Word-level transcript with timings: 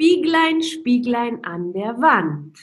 Spieglein, 0.00 0.62
Spieglein 0.62 1.44
an 1.44 1.72
der 1.72 2.00
Wand. 2.00 2.56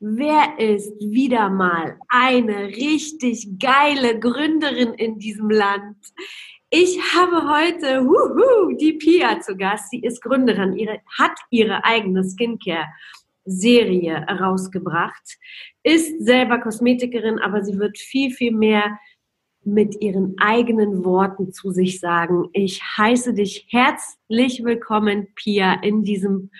Wer 0.00 0.58
ist 0.58 0.92
wieder 0.98 1.48
mal 1.48 1.96
eine 2.08 2.66
richtig 2.66 3.46
geile 3.60 4.18
Gründerin 4.18 4.94
in 4.94 5.20
diesem 5.20 5.50
Land? 5.50 5.98
Ich 6.68 6.98
habe 7.14 7.48
heute 7.48 8.02
huhu, 8.02 8.76
die 8.76 8.94
Pia 8.94 9.38
zu 9.38 9.56
Gast. 9.56 9.90
Sie 9.90 10.00
ist 10.00 10.20
Gründerin, 10.20 10.76
ihre, 10.76 10.98
hat 11.16 11.38
ihre 11.50 11.84
eigene 11.84 12.24
Skincare-Serie 12.24 14.26
herausgebracht, 14.26 15.38
ist 15.84 16.24
selber 16.24 16.58
Kosmetikerin, 16.58 17.38
aber 17.38 17.62
sie 17.62 17.78
wird 17.78 17.98
viel, 17.98 18.32
viel 18.32 18.50
mehr 18.50 18.98
mit 19.62 20.00
ihren 20.00 20.36
eigenen 20.38 21.04
Worten 21.04 21.52
zu 21.52 21.70
sich 21.70 22.00
sagen. 22.00 22.48
Ich 22.52 22.82
heiße 22.82 23.34
dich 23.34 23.66
herzlich 23.70 24.64
willkommen, 24.64 25.28
Pia, 25.34 25.74
in 25.82 26.02
diesem 26.02 26.50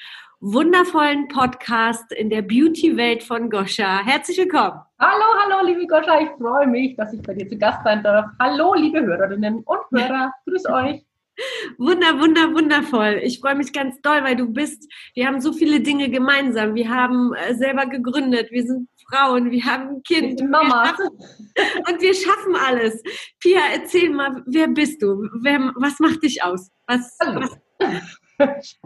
wundervollen 0.40 1.28
Podcast 1.28 2.12
in 2.12 2.30
der 2.30 2.40
Beauty-Welt 2.40 3.22
von 3.22 3.50
Goscha. 3.50 4.02
Herzlich 4.02 4.38
willkommen. 4.38 4.80
Hallo, 4.98 5.24
hallo, 5.38 5.66
liebe 5.66 5.86
Goscha. 5.86 6.18
Ich 6.18 6.30
freue 6.38 6.66
mich, 6.66 6.96
dass 6.96 7.12
ich 7.12 7.20
bei 7.20 7.34
dir 7.34 7.46
zu 7.46 7.58
Gast 7.58 7.84
sein 7.84 8.02
darf. 8.02 8.24
Hallo, 8.40 8.74
liebe 8.74 9.02
Hörerinnen 9.02 9.62
und 9.64 9.80
Hörer. 9.90 10.32
Grüß 10.46 10.66
euch. 10.70 11.04
Wunder, 11.78 12.20
wunder, 12.20 12.52
wundervoll. 12.54 13.20
Ich 13.22 13.40
freue 13.40 13.54
mich 13.54 13.72
ganz 13.72 14.00
doll, 14.02 14.22
weil 14.24 14.36
du 14.36 14.48
bist, 14.48 14.90
wir 15.14 15.26
haben 15.26 15.40
so 15.40 15.54
viele 15.54 15.80
Dinge 15.80 16.10
gemeinsam. 16.10 16.74
Wir 16.74 16.90
haben 16.90 17.32
äh, 17.34 17.54
selber 17.54 17.86
gegründet, 17.86 18.50
wir 18.50 18.62
sind 18.62 18.88
Frauen, 19.08 19.50
wir 19.50 19.64
haben 19.64 19.88
ein 19.88 20.02
Kind. 20.02 20.42
Mama. 20.48 20.90
und 21.88 22.00
wir 22.02 22.14
schaffen 22.14 22.56
alles. 22.56 23.02
Pia, 23.38 23.60
erzähl 23.72 24.10
mal, 24.10 24.42
wer 24.46 24.68
bist 24.68 25.00
du? 25.00 25.28
Wer, 25.40 25.72
was 25.76 25.98
macht 25.98 26.22
dich 26.22 26.42
aus? 26.42 26.70
Was, 26.86 27.16
was, 27.20 27.58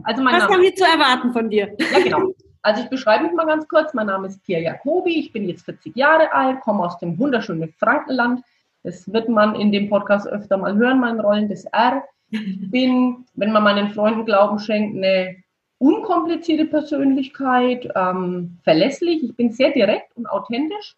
also 0.03 0.23
mein 0.23 0.35
was 0.35 0.43
Name, 0.43 0.55
haben 0.55 0.63
wir 0.63 0.75
zu 0.75 0.85
erwarten 0.85 1.33
von 1.33 1.51
dir? 1.51 1.75
Ja, 1.79 2.01
genau. 2.01 2.35
Also 2.63 2.83
ich 2.83 2.89
beschreibe 2.89 3.25
mich 3.25 3.33
mal 3.35 3.47
ganz 3.47 3.69
kurz. 3.69 3.93
Mein 3.93 4.07
Name 4.07 4.29
ist 4.29 4.43
Pia 4.43 4.59
Jacobi. 4.59 5.19
Ich 5.19 5.33
bin 5.33 5.47
jetzt 5.47 5.65
40 5.67 5.95
Jahre 5.97 6.33
alt, 6.33 6.61
komme 6.61 6.85
aus 6.85 6.99
dem 6.99 7.19
wunderschönen 7.19 7.73
Frankenland. 7.79 8.43
Das 8.83 9.13
wird 9.13 9.29
man 9.29 9.55
in 9.55 9.71
dem 9.71 9.91
Podcast 9.91 10.27
öfter 10.27 10.57
mal 10.57 10.75
hören, 10.75 11.01
mein 11.01 11.21
rollendes 11.21 11.65
R. 11.67 12.03
Ich 12.31 12.41
bin, 12.71 13.27
wenn 13.35 13.53
man 13.53 13.65
meinen 13.65 13.91
Freunden 13.91 14.25
Glauben 14.25 14.59
schenkt, 14.59 14.97
eine 14.97 15.37
unkomplizierte 15.79 16.65
Persönlichkeit, 16.65 17.89
ähm, 17.95 18.59
verlässlich. 18.63 19.23
Ich 19.23 19.37
bin 19.37 19.53
sehr 19.53 19.73
direkt 19.73 20.17
und 20.17 20.27
authentisch. 20.27 20.97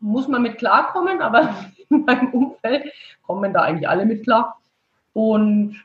Muss 0.00 0.28
man 0.28 0.42
mit 0.42 0.58
klarkommen, 0.58 1.22
aber 1.22 1.54
in 1.88 2.04
meinem 2.04 2.32
Umfeld 2.32 2.92
kommen 3.22 3.52
da 3.54 3.62
eigentlich 3.62 3.88
alle 3.88 4.04
mit 4.04 4.24
klar. 4.24 4.60
Und 5.14 5.82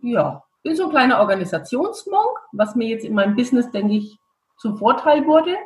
ja, 0.00 0.44
bin 0.62 0.76
so 0.76 0.84
ein 0.84 0.90
kleiner 0.90 1.20
Organisationsmonk, 1.20 2.38
was 2.52 2.74
mir 2.74 2.88
jetzt 2.88 3.04
in 3.04 3.14
meinem 3.14 3.36
Business, 3.36 3.70
denke 3.70 3.94
ich, 3.94 4.18
zum 4.58 4.76
Vorteil 4.76 5.26
wurde. 5.26 5.56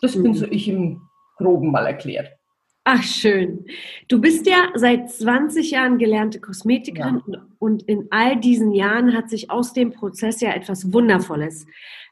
Das 0.00 0.14
mhm. 0.14 0.22
bin 0.22 0.34
so 0.34 0.46
ich 0.46 0.68
im 0.68 1.02
Groben 1.36 1.70
mal 1.70 1.86
erklärt. 1.86 2.30
Ach, 2.84 3.02
schön. 3.02 3.66
Du 4.08 4.20
bist 4.20 4.46
ja 4.46 4.68
seit 4.74 5.10
20 5.10 5.72
Jahren 5.72 5.98
gelernte 5.98 6.40
Kosmetikerin 6.40 7.22
ja. 7.26 7.46
und 7.58 7.82
in 7.82 8.08
all 8.10 8.36
diesen 8.40 8.72
Jahren 8.72 9.14
hat 9.14 9.28
sich 9.28 9.50
aus 9.50 9.74
dem 9.74 9.92
Prozess 9.92 10.40
ja 10.40 10.52
etwas 10.52 10.92
Wundervolles 10.92 11.66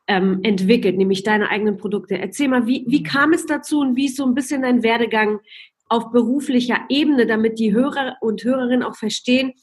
ähm, 0.07 0.41
entwickelt, 0.43 0.97
nämlich 0.97 1.23
deine 1.23 1.49
eigenen 1.51 1.79
Produkte. 1.79 2.19
Erzähl 2.19 2.49
mal, 2.49 2.67
wie, 2.67 2.85
wie 2.87 3.03
kam 3.03 3.33
es 3.33 3.47
dazu 3.47 3.81
und 3.81 3.97
wie 3.97 4.07
ist 4.07 4.17
so 4.17 4.27
ein 4.27 4.35
bisschen 4.35 4.63
dein 4.63 4.83
Werdegang 4.83 5.41
auf 5.89 6.11
beruflicher 6.11 6.81
Ebene, 6.91 7.27
damit 7.27 7.59
die 7.59 7.73
Hörer 7.73 8.17
und 8.21 8.45
Hörerinnen 8.45 8.83
auch 8.83 8.95
verstehen, 8.95 9.55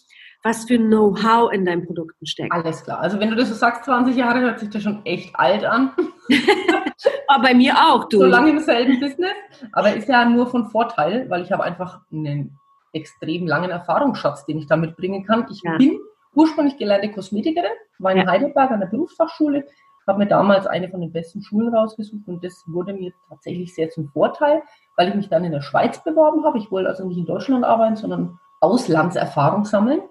was 0.45 0.65
für 0.65 0.77
Know-how 0.77 1.51
in 1.51 1.65
deinen 1.65 1.87
Produkten 1.87 2.23
steckt. 2.23 2.53
Alles 2.53 2.83
klar. 2.83 2.99
Also 2.99 3.19
wenn 3.19 3.31
du 3.31 3.35
das 3.35 3.49
so 3.49 3.55
sagst, 3.55 3.83
20 3.85 4.15
Jahre, 4.15 4.41
hört 4.41 4.59
sich 4.59 4.69
das 4.69 4.83
schon 4.83 5.03
echt 5.03 5.35
alt 5.35 5.65
an. 5.65 5.91
Aber 7.27 7.43
bei 7.45 7.55
mir 7.55 7.73
auch, 7.75 8.07
du. 8.07 8.19
So 8.19 8.25
lange 8.25 8.51
im 8.51 8.59
selben 8.59 8.99
Business. 8.99 9.33
Aber 9.71 9.95
ist 9.95 10.07
ja 10.07 10.23
nur 10.23 10.45
von 10.45 10.67
Vorteil, 10.67 11.27
weil 11.31 11.41
ich 11.41 11.51
habe 11.51 11.63
einfach 11.63 12.01
einen 12.11 12.59
extrem 12.93 13.47
langen 13.47 13.71
Erfahrungsschatz, 13.71 14.45
den 14.45 14.59
ich 14.59 14.67
da 14.67 14.77
mitbringen 14.77 15.25
kann. 15.25 15.47
Ich 15.49 15.63
ja. 15.63 15.77
bin 15.77 15.99
ursprünglich 16.35 16.77
gelernte 16.77 17.11
Kosmetikerin, 17.11 17.71
war 17.97 18.11
in 18.11 18.19
ja. 18.19 18.27
Heidelberg 18.27 18.69
an 18.69 18.81
der 18.81 18.87
Berufsfachschule, 18.87 19.65
habe 20.07 20.19
mir 20.19 20.27
damals 20.27 20.67
eine 20.67 20.89
von 20.89 21.01
den 21.01 21.11
besten 21.11 21.41
Schulen 21.41 21.73
rausgesucht 21.73 22.27
und 22.27 22.43
das 22.43 22.63
wurde 22.67 22.93
mir 22.93 23.11
tatsächlich 23.29 23.73
sehr 23.73 23.89
zum 23.89 24.09
Vorteil, 24.09 24.61
weil 24.95 25.09
ich 25.09 25.15
mich 25.15 25.29
dann 25.29 25.43
in 25.43 25.51
der 25.51 25.61
Schweiz 25.61 26.03
beworben 26.03 26.45
habe. 26.45 26.59
Ich 26.59 26.69
wollte 26.69 26.89
also 26.89 27.07
nicht 27.07 27.17
in 27.17 27.25
Deutschland 27.25 27.65
arbeiten, 27.65 27.95
sondern 27.95 28.39
Auslandserfahrung 28.61 29.65
sammeln 29.65 30.01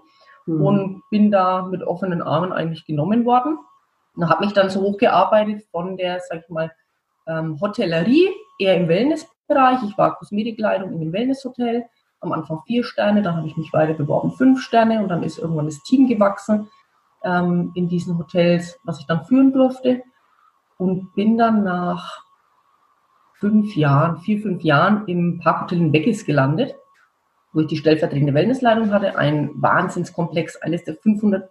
mhm. 0.47 0.65
und 0.65 1.03
bin 1.11 1.31
da 1.31 1.63
mit 1.63 1.83
offenen 1.83 2.23
Armen 2.23 2.53
eigentlich 2.53 2.87
genommen 2.87 3.25
worden. 3.25 3.59
Und 4.17 4.29
habe 4.29 4.45
mich 4.45 4.55
dann 4.55 4.71
so 4.71 4.81
hochgearbeitet 4.81 5.65
von 5.73 5.97
der, 5.97 6.21
sag 6.21 6.43
ich 6.43 6.49
mal, 6.49 6.71
ähm, 7.27 7.61
Hotellerie, 7.61 8.29
eher 8.59 8.77
im 8.77 8.89
Wellnessbereich. 8.89 9.83
Ich 9.83 9.99
war 9.99 10.17
Kosmetikleitung 10.17 10.93
in 10.93 11.01
dem 11.01 11.13
Wellnesshotel, 11.13 11.85
am 12.21 12.33
Anfang 12.33 12.63
vier 12.67 12.85
Sterne, 12.85 13.23
dann 13.23 13.37
habe 13.37 13.47
ich 13.47 13.57
mich 13.57 13.73
weiter 13.73 13.95
beworben, 13.95 14.33
fünf 14.33 14.61
Sterne 14.61 15.03
und 15.03 15.09
dann 15.09 15.23
ist 15.23 15.39
irgendwann 15.39 15.67
das 15.67 15.83
Team 15.83 16.09
gewachsen 16.09 16.69
ähm, 17.23 17.73
in 17.75 17.89
diesen 17.89 18.17
Hotels, 18.19 18.79
was 18.85 19.01
ich 19.01 19.07
dann 19.07 19.25
führen 19.25 19.53
durfte 19.53 20.03
und 20.79 21.15
bin 21.15 21.37
dann 21.37 21.65
nach 21.65 22.23
fünf 23.35 23.77
Jahren, 23.77 24.19
vier, 24.19 24.41
fünf 24.41 24.63
Jahren 24.63 25.07
im 25.07 25.39
Parkhotel 25.41 25.79
in 25.79 25.93
Weckes 25.93 26.25
gelandet 26.25 26.75
wo 27.55 27.61
ich 27.61 27.69
die 27.69 27.77
stellvertretende 27.77 28.35
Wellnessleitung 28.35 28.93
hatte. 28.93 29.17
Ein 29.17 29.51
Wahnsinnskomplex, 29.55 30.57
eines 30.57 30.85
der 30.85 30.97
500 30.97 31.49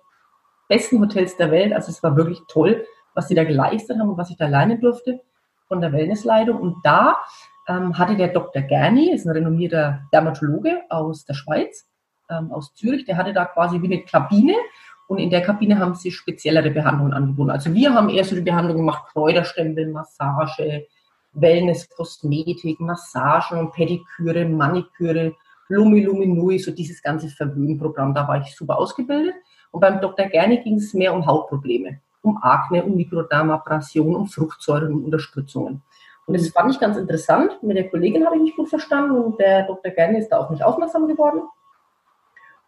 besten 0.68 1.00
Hotels 1.00 1.36
der 1.38 1.50
Welt. 1.50 1.74
Also 1.74 1.90
es 1.90 2.03
war 2.03 2.16
wirklich 2.16 2.40
toll, 2.47 2.86
was 3.16 3.28
sie 3.28 3.36
da 3.36 3.44
geleistet 3.44 3.97
haben 4.00 4.09
und 4.09 4.18
was 4.18 4.30
ich 4.30 4.38
da 4.38 4.47
lernen 4.47 4.80
durfte 4.80 5.22
von 5.68 5.81
der 5.81 5.92
Wellnessleitung. 5.92 6.59
Und 6.59 6.78
da 6.84 7.18
ähm, 7.68 7.97
hatte 7.97 8.16
der 8.16 8.28
Dr. 8.28 8.62
Gerni, 8.62 9.12
ist 9.12 9.25
ein 9.25 9.31
renommierter 9.31 10.02
Dermatologe 10.12 10.81
aus 10.90 11.25
der 11.25 11.34
Schweiz, 11.34 11.88
ähm, 12.30 12.52
aus 12.52 12.74
Zürich, 12.75 13.06
der 13.06 13.18
hatte 13.18 13.34
da 13.34 13.46
quasi 13.46 13.81
wie 13.81 13.86
eine 13.86 14.03
Kabine 14.03 14.56
und 15.08 15.19
in 15.19 15.30
der 15.30 15.42
Kabine 15.42 15.80
haben 15.80 15.96
sie 15.96 16.12
speziellere 16.12 16.72
Behandlungen 16.72 17.13
angeboten. 17.13 17.50
Also 17.50 17.74
wir 17.74 17.94
haben 17.94 18.10
eher 18.10 18.24
so 18.24 18.36
die 18.36 18.42
Behandlung 18.42 18.78
gemacht, 18.78 19.12
Kräuterstempel, 19.12 19.92
Massage, 19.92 20.88
Wellness, 21.33 21.89
Kosmetik, 21.89 22.80
Massagen 22.80 23.72
Pediküre, 23.72 24.45
Maniküre, 24.45 25.36
Lumi 25.69 26.01
Luminui, 26.01 26.60
so 26.60 26.71
dieses 26.71 27.01
ganze 27.01 27.30
Verwöhnprogramm, 27.30 28.13
da 28.13 28.27
war 28.27 28.42
ich 28.42 28.56
super 28.56 28.77
ausgebildet. 28.77 29.36
Und 29.71 29.80
beim 29.80 30.01
Dr. 30.01 30.27
Gerne 30.27 30.62
ging 30.62 30.75
es 30.75 30.94
mehr 30.94 31.13
um 31.13 31.25
Hautprobleme, 31.25 32.00
um 32.21 32.38
Akne, 32.42 32.83
um 32.83 32.95
Mikrodermabrasion, 32.95 34.15
um 34.15 34.27
Fruchtsäuren, 34.27 34.94
um 34.94 35.06
Unterstützungen. 35.06 35.81
Und 36.25 36.38
das 36.38 36.50
fand 36.50 36.71
ich 36.71 36.80
ganz 36.80 36.95
interessant. 36.95 37.62
Mit 37.63 37.75
der 37.75 37.89
Kollegin 37.89 38.25
habe 38.25 38.38
ich 38.38 38.44
mich 38.44 38.56
gut 38.56 38.69
verstanden 38.69 39.18
und 39.18 39.39
der 39.39 39.63
Dr. 39.63 39.92
Gerne 39.92 40.19
ist 40.19 40.30
da 40.30 40.38
auf 40.38 40.50
mich 40.50 40.63
aufmerksam 40.63 41.07
geworden. 41.07 41.42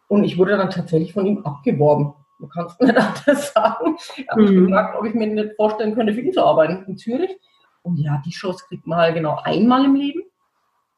Und 0.08 0.24
ich 0.24 0.36
wurde 0.36 0.56
dann 0.56 0.70
tatsächlich 0.70 1.12
von 1.12 1.26
ihm 1.26 1.44
abgeworben. 1.44 2.12
Du 2.38 2.48
kannst 2.48 2.80
nicht 2.80 2.96
anders 2.96 3.52
sagen. 3.52 3.96
Hat 4.28 4.36
mich 4.36 4.50
mhm. 4.50 4.66
gefragt, 4.66 4.96
ob 4.98 5.06
ich 5.06 5.14
mir 5.14 5.26
nicht 5.26 5.56
vorstellen 5.56 5.94
könnte, 5.94 6.12
für 6.12 6.20
ihn 6.20 6.32
zu 6.32 6.44
arbeiten 6.44 6.84
in 6.86 6.98
Zürich. 6.98 7.38
Und 7.82 7.98
ja, 7.98 8.20
die 8.26 8.30
Chance 8.30 8.64
kriegt 8.68 8.86
man 8.86 8.98
halt 8.98 9.14
genau 9.14 9.38
einmal 9.42 9.84
im 9.84 9.94
Leben 9.94 10.22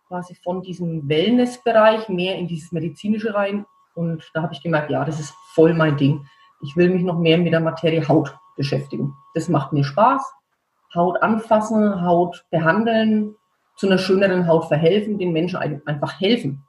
quasi 0.08 0.34
von 0.34 0.62
diesem 0.62 1.08
Wellnessbereich 1.08 2.08
mehr 2.08 2.36
in 2.36 2.48
dieses 2.48 2.72
Medizinische 2.72 3.34
rein. 3.34 3.66
Und 3.94 4.28
da 4.34 4.42
habe 4.42 4.54
ich 4.54 4.62
gemerkt, 4.62 4.90
ja, 4.90 5.04
das 5.04 5.20
ist 5.20 5.34
voll 5.52 5.74
mein 5.74 5.96
Ding. 5.96 6.26
Ich 6.62 6.76
will 6.76 6.88
mich 6.90 7.02
noch 7.02 7.18
mehr 7.18 7.38
mit 7.38 7.52
der 7.52 7.60
Materie 7.60 8.06
Haut 8.08 8.34
beschäftigen. 8.56 9.14
Das 9.34 9.48
macht 9.48 9.72
mir 9.72 9.84
Spaß. 9.84 10.22
Haut 10.94 11.22
anfassen, 11.22 12.02
Haut 12.02 12.46
behandeln, 12.50 13.34
zu 13.76 13.86
einer 13.86 13.98
schöneren 13.98 14.48
Haut 14.48 14.66
verhelfen, 14.66 15.18
den 15.18 15.32
Menschen 15.32 15.58
einfach 15.58 16.20
helfen. 16.20 16.64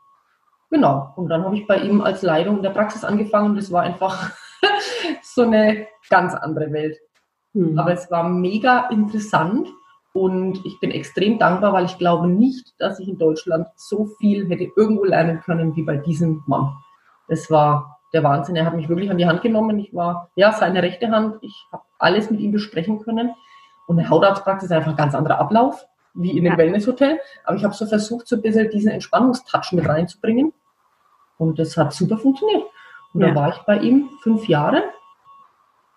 Genau. 0.69 1.13
Und 1.15 1.29
dann 1.29 1.43
habe 1.43 1.55
ich 1.55 1.65
bei 1.65 1.77
ihm 1.77 2.01
als 2.01 2.21
Leitung 2.21 2.61
der 2.61 2.69
Praxis 2.69 3.03
angefangen. 3.03 3.55
Das 3.55 3.71
war 3.71 3.81
einfach 3.83 4.31
so 5.23 5.43
eine 5.43 5.87
ganz 6.09 6.35
andere 6.35 6.71
Welt. 6.71 6.97
Mhm. 7.53 7.79
Aber 7.79 7.93
es 7.93 8.11
war 8.11 8.27
mega 8.27 8.89
interessant 8.89 9.69
und 10.13 10.65
ich 10.65 10.79
bin 10.79 10.91
extrem 10.91 11.37
dankbar, 11.37 11.73
weil 11.73 11.85
ich 11.85 11.97
glaube 11.97 12.27
nicht, 12.27 12.73
dass 12.79 12.99
ich 12.99 13.07
in 13.07 13.17
Deutschland 13.17 13.67
so 13.75 14.05
viel 14.19 14.49
hätte 14.49 14.67
irgendwo 14.75 15.05
lernen 15.05 15.41
können 15.41 15.75
wie 15.75 15.83
bei 15.83 15.97
diesem 15.97 16.43
Mann. 16.47 16.73
Es 17.27 17.51
war 17.51 17.99
der 18.13 18.23
Wahnsinn. 18.23 18.55
Er 18.55 18.65
hat 18.65 18.75
mich 18.75 18.89
wirklich 18.89 19.11
an 19.11 19.17
die 19.17 19.27
Hand 19.27 19.41
genommen. 19.41 19.77
Ich 19.79 19.93
war 19.93 20.29
ja 20.35 20.51
seine 20.51 20.81
rechte 20.81 21.09
Hand. 21.11 21.37
Ich 21.41 21.67
habe 21.71 21.83
alles 21.99 22.31
mit 22.31 22.39
ihm 22.39 22.51
besprechen 22.51 22.99
können. 22.99 23.33
Und 23.87 23.99
eine 23.99 24.09
Hautarztpraxis 24.09 24.69
ist 24.69 24.75
einfach 24.75 24.91
ein 24.91 24.97
ganz 24.97 25.15
anderer 25.15 25.39
Ablauf 25.39 25.85
wie 26.15 26.31
in 26.31 26.39
einem 26.39 26.53
ja. 26.53 26.57
Wellnesshotel. 26.57 27.19
Aber 27.43 27.55
ich 27.55 27.63
habe 27.63 27.73
so 27.73 27.85
versucht, 27.85 28.27
so 28.27 28.35
ein 28.35 28.41
bisschen 28.41 28.69
diesen 28.71 28.91
Entspannungstouch 28.91 29.71
mit 29.73 29.87
reinzubringen. 29.87 30.53
Und 31.37 31.59
das 31.59 31.77
hat 31.77 31.93
super 31.93 32.17
funktioniert. 32.17 32.63
Und 33.13 33.21
ja. 33.21 33.29
da 33.29 33.35
war 33.35 33.49
ich 33.49 33.59
bei 33.59 33.77
ihm 33.77 34.09
fünf 34.21 34.47
Jahre. 34.47 34.83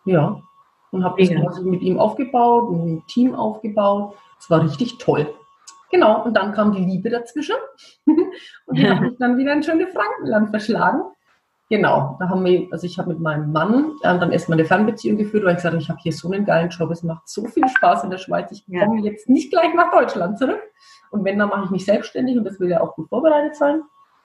Ja. 0.05 0.41
Und 0.93 1.05
habe 1.05 1.21
das 1.21 1.35
quasi 1.35 1.65
mit 1.65 1.83
ihm 1.83 1.99
aufgebaut, 1.99 2.71
ein 2.71 3.03
Team 3.09 3.35
aufgebaut. 3.35 4.15
Es 4.39 4.49
war 4.49 4.63
richtig 4.63 4.99
toll. 4.99 5.35
Genau, 5.91 6.23
und 6.25 6.35
dann 6.35 6.53
kam 6.53 6.73
die 6.73 6.85
Liebe 6.85 7.11
dazwischen. 7.11 7.57
und 8.07 8.79
die 8.79 8.89
hat 8.89 9.01
mich 9.01 9.17
dann 9.19 9.37
wieder 9.37 9.53
in 9.53 9.63
schöne 9.63 9.89
Frankenland 9.89 10.51
verschlagen. 10.51 11.03
Genau, 11.73 12.17
da 12.21 12.29
haben 12.29 12.45
wir, 12.45 12.69
also 12.71 12.87
ich 12.87 12.99
habe 12.99 13.09
mit 13.09 13.21
meinem 13.21 13.51
Mann 13.51 13.93
äh, 14.03 14.19
dann 14.19 14.31
erstmal 14.31 14.59
eine 14.59 14.67
Fernbeziehung 14.67 15.17
geführt, 15.17 15.45
weil 15.45 15.53
ich 15.53 15.57
gesagt 15.57 15.73
habe, 15.73 15.83
ich 15.83 15.89
habe 15.89 15.99
hier 16.03 16.13
so 16.13 16.31
einen 16.31 16.45
geilen 16.45 16.69
Job, 16.69 16.91
es 16.91 17.03
macht 17.03 17.27
so 17.27 17.47
viel 17.47 17.67
Spaß 17.67 18.05
in 18.05 18.11
der 18.11 18.19
Schweiz, 18.19 18.53
ich 18.53 18.67
komme 18.67 18.99
ja. 19.01 19.11
jetzt 19.11 19.29
nicht 19.29 19.51
gleich 19.51 19.73
nach 19.75 19.91
Deutschland 19.91 20.39
zurück. 20.39 20.61
Und 21.11 21.25
wenn, 21.25 21.39
dann 21.39 21.49
mache 21.49 21.65
ich 21.65 21.71
mich 21.71 21.87
selbstständig 21.87 22.37
und 22.37 22.45
das 22.45 22.61
will 22.61 22.69
ja 22.69 22.83
auch 22.83 22.95
gut 22.95 23.09
vorbereitet 23.09 23.57
sein. 23.57 23.83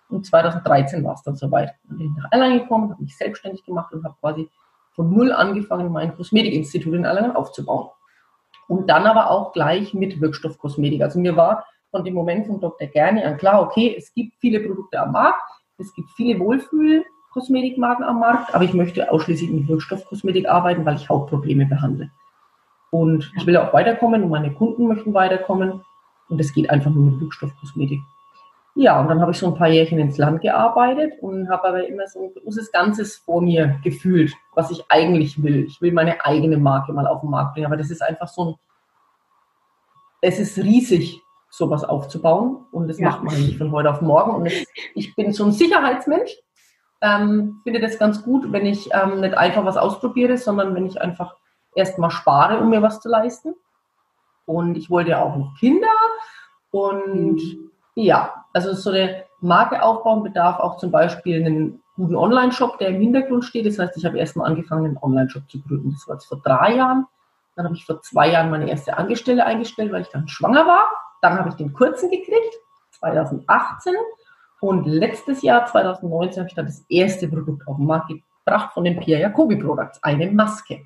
Und 0.09 0.25
2013 0.25 1.03
war 1.03 1.13
es 1.13 1.23
dann 1.23 1.35
soweit. 1.35 1.73
Dann 1.87 1.97
bin 1.97 2.07
ich 2.07 2.21
nach 2.21 2.31
Erlangen 2.31 2.59
gekommen, 2.59 2.91
habe 2.91 3.01
mich 3.01 3.17
selbstständig 3.17 3.63
gemacht 3.63 3.93
und 3.93 4.03
habe 4.03 4.15
quasi 4.19 4.49
von 4.97 5.13
null 5.13 5.31
angefangen, 5.31 5.93
mein 5.93 6.15
Kosmetikinstitut 6.17 6.93
in 6.93 7.05
Erlangen 7.05 7.35
aufzubauen. 7.35 7.89
Und 8.67 8.89
dann 8.89 9.05
aber 9.05 9.29
auch 9.29 9.53
gleich 9.53 9.93
mit 9.93 10.19
Wirkstoffkosmetik. 10.19 11.01
Also 11.01 11.19
mir 11.19 11.37
war 11.37 11.65
von 11.91 12.03
dem 12.03 12.15
Moment 12.15 12.47
von 12.47 12.59
Dr. 12.59 12.87
Gerne 12.87 13.25
an 13.25 13.37
klar, 13.37 13.61
okay, 13.61 13.95
es 13.97 14.13
gibt 14.13 14.35
viele 14.41 14.59
Produkte 14.59 14.99
am 14.99 15.13
Markt, 15.13 15.41
es 15.77 15.93
gibt 15.93 16.09
viele 16.17 16.37
Wohlfühl 16.39 17.05
Kosmetikmarken 17.31 18.03
am 18.03 18.19
Markt, 18.19 18.53
aber 18.55 18.63
ich 18.63 18.73
möchte 18.73 19.11
ausschließlich 19.11 19.51
mit 19.51 19.67
Wirkstoffkosmetik 19.67 20.49
arbeiten, 20.49 20.83
weil 20.85 20.95
ich 20.95 21.07
Hautprobleme 21.07 21.67
behandle. 21.67 22.09
Und 22.89 23.31
ich 23.37 23.45
will 23.45 23.57
auch 23.57 23.73
weiterkommen 23.73 24.23
und 24.23 24.29
meine 24.29 24.51
Kunden 24.51 24.87
möchten 24.87 25.13
weiterkommen. 25.13 25.83
Und 26.29 26.41
es 26.41 26.51
geht 26.53 26.69
einfach 26.71 26.89
nur 26.89 27.11
mit 27.11 27.21
Wirkstoffkosmetik. 27.21 27.99
Ja, 28.77 28.99
und 28.99 29.07
dann 29.07 29.21
habe 29.21 29.31
ich 29.31 29.37
so 29.37 29.47
ein 29.47 29.55
paar 29.55 29.69
Jährchen 29.69 29.97
ins 29.97 30.17
Land 30.17 30.41
gearbeitet 30.41 31.13
und 31.21 31.49
habe 31.49 31.67
aber 31.67 31.87
immer 31.87 32.07
so 32.07 32.23
ein 32.23 32.33
großes 32.33 32.71
Ganzes 32.71 33.17
vor 33.17 33.41
mir 33.41 33.79
gefühlt, 33.83 34.33
was 34.53 34.69
ich 34.69 34.85
eigentlich 34.89 35.41
will. 35.41 35.65
Ich 35.65 35.81
will 35.81 35.91
meine 35.91 36.23
eigene 36.23 36.57
Marke 36.57 36.93
mal 36.93 37.07
auf 37.07 37.21
den 37.21 37.31
Markt 37.31 37.53
bringen. 37.53 37.65
Aber 37.65 37.77
das 37.77 37.89
ist 37.89 38.03
einfach 38.03 38.27
so 38.27 38.45
ein, 38.45 38.55
es 40.21 40.39
ist 40.39 40.57
riesig, 40.59 41.21
sowas 41.49 41.83
aufzubauen. 41.83 42.65
Und 42.71 42.87
das 42.87 42.99
ja. 42.99 43.09
macht 43.09 43.23
man 43.23 43.35
nicht 43.35 43.57
von 43.57 43.71
heute 43.71 43.89
auf 43.89 44.01
morgen. 44.01 44.35
Und 44.35 44.45
es, 44.45 44.65
ich 44.93 45.15
bin 45.15 45.33
so 45.33 45.45
ein 45.45 45.51
Sicherheitsmensch 45.51 46.37
ähm, 47.01 47.61
finde 47.63 47.79
das 47.79 47.99
ganz 47.99 48.23
gut, 48.23 48.51
wenn 48.51 48.65
ich 48.65 48.89
ähm, 48.93 49.21
nicht 49.21 49.35
einfach 49.35 49.65
was 49.65 49.77
ausprobiere, 49.77 50.37
sondern 50.37 50.73
wenn 50.75 50.85
ich 50.85 50.99
einfach 51.01 51.35
erstmal 51.75 52.11
spare, 52.11 52.59
um 52.59 52.69
mir 52.69 52.81
was 52.81 52.99
zu 53.01 53.09
leisten. 53.09 53.53
Und 54.45 54.77
ich 54.77 54.89
wollte 54.89 55.11
ja 55.11 55.21
auch 55.21 55.35
noch 55.35 55.53
Kinder. 55.59 55.87
Und 56.71 57.35
mhm. 57.35 57.71
ja, 57.95 58.45
also 58.57 58.73
so 58.73 58.89
eine 58.89 59.23
Marke 59.39 59.83
aufbauen 59.83 60.23
bedarf 60.23 60.59
auch 60.59 60.77
zum 60.77 60.89
Beispiel 60.89 61.45
einen 61.45 61.83
guten 61.95 62.15
Online-Shop, 62.15 62.79
der 62.79 62.89
im 62.89 63.01
Hintergrund 63.01 63.45
steht. 63.45 63.67
Das 63.67 63.77
heißt, 63.77 63.95
ich 63.97 64.05
habe 64.05 64.17
erstmal 64.17 64.47
angefangen, 64.47 64.85
einen 64.85 64.97
Online-Shop 64.97 65.43
zu 65.49 65.61
gründen. 65.61 65.91
Das 65.91 66.07
war 66.07 66.15
jetzt 66.15 66.25
vor 66.25 66.41
drei 66.43 66.75
Jahren. 66.75 67.05
Dann 67.55 67.65
habe 67.65 67.75
ich 67.75 67.85
vor 67.85 68.01
zwei 68.01 68.31
Jahren 68.31 68.49
meine 68.49 68.69
erste 68.69 68.97
Angestellte 68.97 69.45
eingestellt, 69.45 69.91
weil 69.91 70.01
ich 70.01 70.09
dann 70.09 70.27
schwanger 70.27 70.65
war. 70.65 70.87
Dann 71.21 71.37
habe 71.37 71.49
ich 71.49 71.55
den 71.55 71.73
kurzen 71.73 72.09
gekriegt, 72.09 72.55
2018. 72.99 73.93
Und 74.59 74.87
letztes 74.87 75.43
Jahr, 75.43 75.65
2019, 75.67 76.39
habe 76.39 76.49
ich 76.49 76.55
dann 76.55 76.65
das 76.65 76.83
erste 76.89 77.27
Produkt 77.27 77.67
auf 77.67 77.77
den 77.77 77.85
Markt 77.85 78.11
gebracht 78.45 78.73
von 78.73 78.83
den 78.83 78.99
Pierre 78.99 79.21
Jacobi 79.21 79.57
Products, 79.57 80.01
eine 80.03 80.31
Maske. 80.31 80.81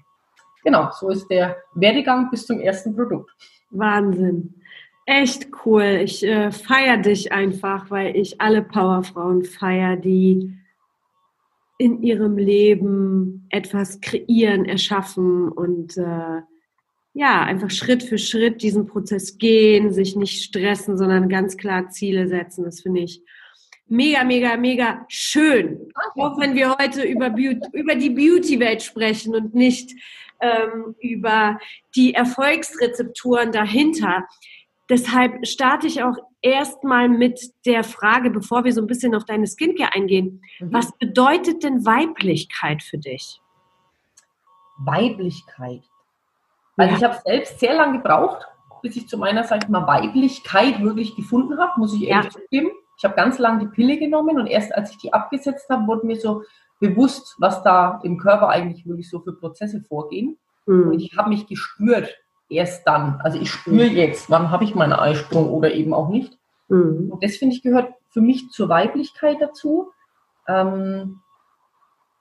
Genau, 0.63 0.91
so 0.91 1.09
ist 1.09 1.29
der 1.29 1.55
Werdegang 1.73 2.29
bis 2.29 2.45
zum 2.45 2.59
ersten 2.59 2.95
Produkt. 2.95 3.31
Wahnsinn. 3.69 4.61
Echt 5.13 5.49
cool. 5.65 5.99
Ich 6.05 6.23
äh, 6.23 6.53
feiere 6.53 6.95
dich 6.95 7.33
einfach, 7.33 7.91
weil 7.91 8.15
ich 8.15 8.39
alle 8.39 8.61
Powerfrauen 8.61 9.43
feiere, 9.43 9.97
die 9.97 10.53
in 11.77 12.01
ihrem 12.01 12.37
Leben 12.37 13.45
etwas 13.49 13.99
kreieren, 13.99 14.63
erschaffen 14.63 15.49
und 15.49 15.97
äh, 15.97 16.41
ja, 17.13 17.41
einfach 17.43 17.69
Schritt 17.71 18.03
für 18.03 18.17
Schritt 18.17 18.61
diesen 18.61 18.85
Prozess 18.85 19.37
gehen, 19.37 19.91
sich 19.91 20.15
nicht 20.15 20.45
stressen, 20.45 20.97
sondern 20.97 21.27
ganz 21.27 21.57
klar 21.57 21.89
Ziele 21.89 22.29
setzen. 22.29 22.63
Das 22.63 22.79
finde 22.79 23.01
ich 23.01 23.21
mega, 23.87 24.23
mega, 24.23 24.55
mega 24.55 25.05
schön. 25.09 25.91
Auch 26.15 26.39
wenn 26.39 26.55
wir 26.55 26.77
heute 26.77 27.03
über, 27.03 27.31
Beauty, 27.31 27.67
über 27.73 27.95
die 27.95 28.11
Beauty-Welt 28.11 28.81
sprechen 28.81 29.35
und 29.35 29.53
nicht 29.53 29.91
ähm, 30.39 30.95
über 31.01 31.59
die 31.95 32.13
Erfolgsrezepturen 32.13 33.51
dahinter. 33.51 34.25
Deshalb 34.91 35.47
starte 35.47 35.87
ich 35.87 36.03
auch 36.03 36.17
erstmal 36.41 37.07
mit 37.07 37.39
der 37.65 37.85
Frage, 37.85 38.29
bevor 38.29 38.65
wir 38.65 38.73
so 38.73 38.81
ein 38.81 38.87
bisschen 38.87 39.15
auf 39.15 39.23
deine 39.23 39.47
Skincare 39.47 39.93
eingehen. 39.93 40.41
Mhm. 40.59 40.73
Was 40.73 40.91
bedeutet 40.97 41.63
denn 41.63 41.85
Weiblichkeit 41.85 42.83
für 42.83 42.97
dich? 42.97 43.39
Weiblichkeit. 44.79 45.81
Also 46.75 46.91
ja. 46.91 46.97
ich 46.97 47.03
habe 47.05 47.21
selbst 47.23 47.57
sehr 47.61 47.73
lange 47.73 47.99
gebraucht, 47.99 48.45
bis 48.81 48.97
ich 48.97 49.07
zu 49.07 49.17
meiner, 49.17 49.45
sag 49.45 49.63
ich 49.63 49.69
mal, 49.69 49.87
Weiblichkeit 49.87 50.81
wirklich 50.81 51.15
gefunden 51.15 51.57
habe, 51.57 51.79
muss 51.79 51.95
ich 51.95 52.09
ehrlich 52.09 52.33
ja. 52.33 52.41
zugeben. 52.41 52.71
Ich 52.97 53.05
habe 53.05 53.15
ganz 53.15 53.39
lange 53.39 53.59
die 53.59 53.67
Pille 53.67 53.97
genommen 53.97 54.37
und 54.37 54.47
erst 54.47 54.75
als 54.75 54.91
ich 54.91 54.97
die 54.97 55.13
abgesetzt 55.13 55.69
habe, 55.69 55.87
wurde 55.87 56.05
mir 56.05 56.19
so 56.19 56.43
bewusst, 56.81 57.35
was 57.37 57.63
da 57.63 58.01
im 58.03 58.17
Körper 58.17 58.49
eigentlich 58.49 58.85
wirklich 58.85 59.09
so 59.09 59.21
für 59.21 59.37
Prozesse 59.37 59.79
vorgehen. 59.87 60.37
Mhm. 60.65 60.89
Und 60.89 60.99
ich 60.99 61.15
habe 61.17 61.29
mich 61.29 61.47
gespürt 61.47 62.13
erst 62.51 62.85
dann. 62.87 63.19
Also 63.21 63.39
ich 63.39 63.49
spüre 63.49 63.89
mhm. 63.89 63.95
jetzt, 63.95 64.29
wann 64.29 64.51
habe 64.51 64.63
ich 64.63 64.75
meinen 64.75 64.93
Eisprung 64.93 65.49
oder 65.49 65.73
eben 65.73 65.93
auch 65.93 66.09
nicht. 66.09 66.37
Mhm. 66.67 67.11
Und 67.11 67.23
das 67.23 67.35
finde 67.37 67.55
ich 67.55 67.63
gehört 67.63 67.93
für 68.09 68.21
mich 68.21 68.49
zur 68.49 68.69
Weiblichkeit 68.69 69.37
dazu. 69.39 69.91
Ähm, 70.47 71.21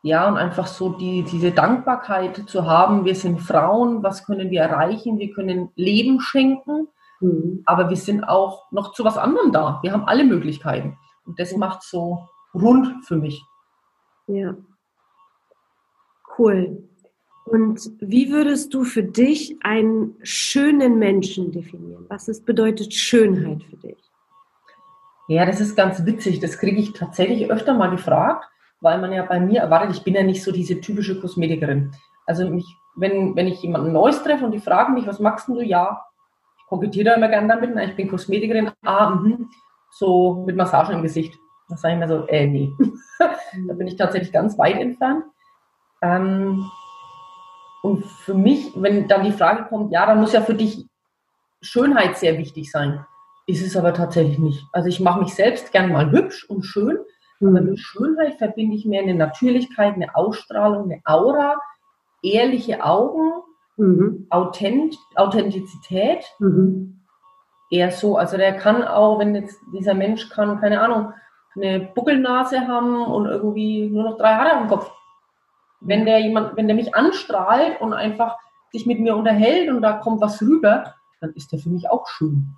ja, 0.03 0.29
und 0.29 0.39
einfach 0.39 0.67
so 0.67 0.91
die, 0.91 1.25
diese 1.25 1.51
Dankbarkeit 1.51 2.49
zu 2.49 2.67
haben, 2.67 3.05
wir 3.05 3.15
sind 3.15 3.41
Frauen, 3.41 4.03
was 4.03 4.25
können 4.25 4.51
wir 4.51 4.63
erreichen? 4.63 5.19
Wir 5.19 5.31
können 5.33 5.71
Leben 5.75 6.21
schenken 6.21 6.89
Mhm. 7.21 7.63
Aber 7.67 7.89
wir 7.89 7.97
sind 7.97 8.25
auch 8.25 8.71
noch 8.73 8.93
zu 8.93 9.05
was 9.05 9.17
anderem 9.17 9.53
da. 9.53 9.79
Wir 9.83 9.93
haben 9.93 10.05
alle 10.05 10.25
Möglichkeiten. 10.25 10.99
Und 11.25 11.39
das 11.39 11.55
macht 11.57 11.83
so 11.83 12.29
rund 12.55 13.05
für 13.05 13.17
mich. 13.17 13.43
Ja. 14.27 14.57
Cool. 16.39 16.89
Und 17.45 17.91
wie 18.01 18.31
würdest 18.31 18.73
du 18.75 18.85
für 18.85 19.03
dich 19.03 19.57
einen 19.63 20.15
schönen 20.23 20.99
Menschen 20.99 21.51
definieren? 21.51 22.07
Was 22.09 22.29
ist, 22.29 22.47
bedeutet 22.47 22.95
Schönheit 22.95 23.63
für 23.65 23.77
dich? 23.77 23.99
Ja, 25.29 25.47
das 25.47 25.61
ist 25.61 25.77
ganz 25.77 26.05
witzig. 26.05 26.41
Das 26.41 26.59
kriege 26.59 26.81
ich 26.81 26.93
tatsächlich 26.93 27.51
öfter 27.51 27.75
mal 27.75 27.91
gefragt, 27.91 28.49
weil 28.81 29.01
man 29.01 29.13
ja 29.13 29.25
bei 29.25 29.41
mir 29.41 29.61
erwartet, 29.61 29.97
ich 29.97 30.05
bin 30.05 30.15
ja 30.15 30.23
nicht 30.23 30.43
so 30.43 30.53
diese 30.53 30.81
typische 30.81 31.21
Kosmetikerin. 31.21 31.93
Also 32.27 32.49
mich, 32.51 32.67
wenn, 32.97 33.35
wenn 33.37 33.47
ich 33.47 33.63
jemanden 33.63 33.93
Neues 33.93 34.23
treffe 34.23 34.45
und 34.45 34.53
die 34.53 34.61
fragen 34.61 34.95
mich, 34.95 35.07
was 35.07 35.21
magst 35.21 35.49
du? 35.49 35.61
Ja, 35.61 36.05
kokettiere 36.69 37.07
da 37.07 37.15
immer 37.15 37.29
gerne 37.29 37.49
damit. 37.49 37.77
Ich 37.91 37.97
bin 37.97 38.09
Kosmetikerin, 38.09 38.71
ah, 38.85 39.11
mh, 39.11 39.39
so 39.91 40.45
mit 40.47 40.57
Massage 40.57 40.93
im 40.93 41.03
Gesicht. 41.03 41.39
Da 41.69 41.77
sage 41.77 41.95
ich 41.95 42.01
mir 42.01 42.09
so, 42.09 42.27
äh, 42.27 42.47
nee. 42.47 42.73
da 43.19 43.75
bin 43.75 43.87
ich 43.87 43.97
tatsächlich 43.97 44.33
ganz 44.33 44.59
weit 44.59 44.81
entfernt. 44.81 45.25
Ähm, 46.03 46.65
und 47.83 48.05
für 48.05 48.35
mich, 48.35 48.73
wenn 48.77 49.09
dann 49.09 49.25
die 49.25 49.33
Frage 49.33 49.65
kommt, 49.65 49.93
ja, 49.93 50.07
dann 50.07 50.21
muss 50.21 50.33
ja 50.33 50.41
für 50.41 50.55
dich 50.55 50.87
Schönheit 51.63 52.17
sehr 52.17 52.39
wichtig 52.39 52.71
sein. 52.71 53.05
Ist 53.47 53.67
es 53.67 53.77
aber 53.77 53.95
tatsächlich 53.95 54.39
nicht. 54.39 54.65
Also 54.73 54.89
ich 54.89 55.01
mache 55.01 55.21
mich 55.21 55.35
selbst 55.35 55.73
gerne 55.73 55.93
mal 55.93 56.11
hübsch 56.11 56.49
und 56.49 56.63
schön, 56.63 56.99
mhm. 57.41 57.49
aber 57.49 57.61
mit 57.63 57.81
Schönheit 57.81 58.37
verbinde 58.39 58.77
ich 58.77 58.85
mehr 58.85 59.03
eine 59.03 59.15
Natürlichkeit, 59.15 59.95
eine 59.95 60.15
Ausstrahlung, 60.15 60.85
eine 60.85 61.01
Aura, 61.05 61.57
ehrliche 62.23 62.85
Augen, 62.85 63.43
Mhm. 63.81 64.27
Authent 64.29 64.97
Authentizität. 65.17 66.25
Mhm. 66.39 67.01
Eher 67.71 67.91
so. 67.91 68.17
Also 68.17 68.37
der 68.37 68.53
kann 68.53 68.85
auch, 68.85 69.19
wenn 69.19 69.35
jetzt 69.35 69.59
dieser 69.73 69.95
Mensch 69.95 70.29
kann, 70.29 70.61
keine 70.61 70.81
Ahnung, 70.83 71.13
eine 71.57 71.81
Buckelnase 71.95 72.69
haben 72.69 73.05
und 73.07 73.27
irgendwie 73.27 73.89
nur 73.89 74.05
noch 74.05 74.19
drei 74.19 74.35
Haare 74.35 74.53
am 74.53 74.69
Kopf. 74.69 74.91
Wenn 75.81 76.05
der 76.05 76.21
jemand, 76.21 76.57
wenn 76.57 76.67
der 76.67 76.77
mich 76.77 76.95
anstrahlt 76.95 77.81
und 77.81 77.93
einfach 77.93 78.37
sich 78.71 78.87
mit 78.87 79.01
mir 79.01 79.17
unterhält 79.17 79.71
und 79.71 79.83
da 79.83 79.95
kommt 79.95 80.21
was 80.21 80.41
rüber, 80.43 80.95
dann 81.21 81.33
ist 81.35 81.53
der 81.53 81.59
für 81.59 81.71
mich 81.71 81.89
auch 81.91 82.07
schön. 82.07 82.55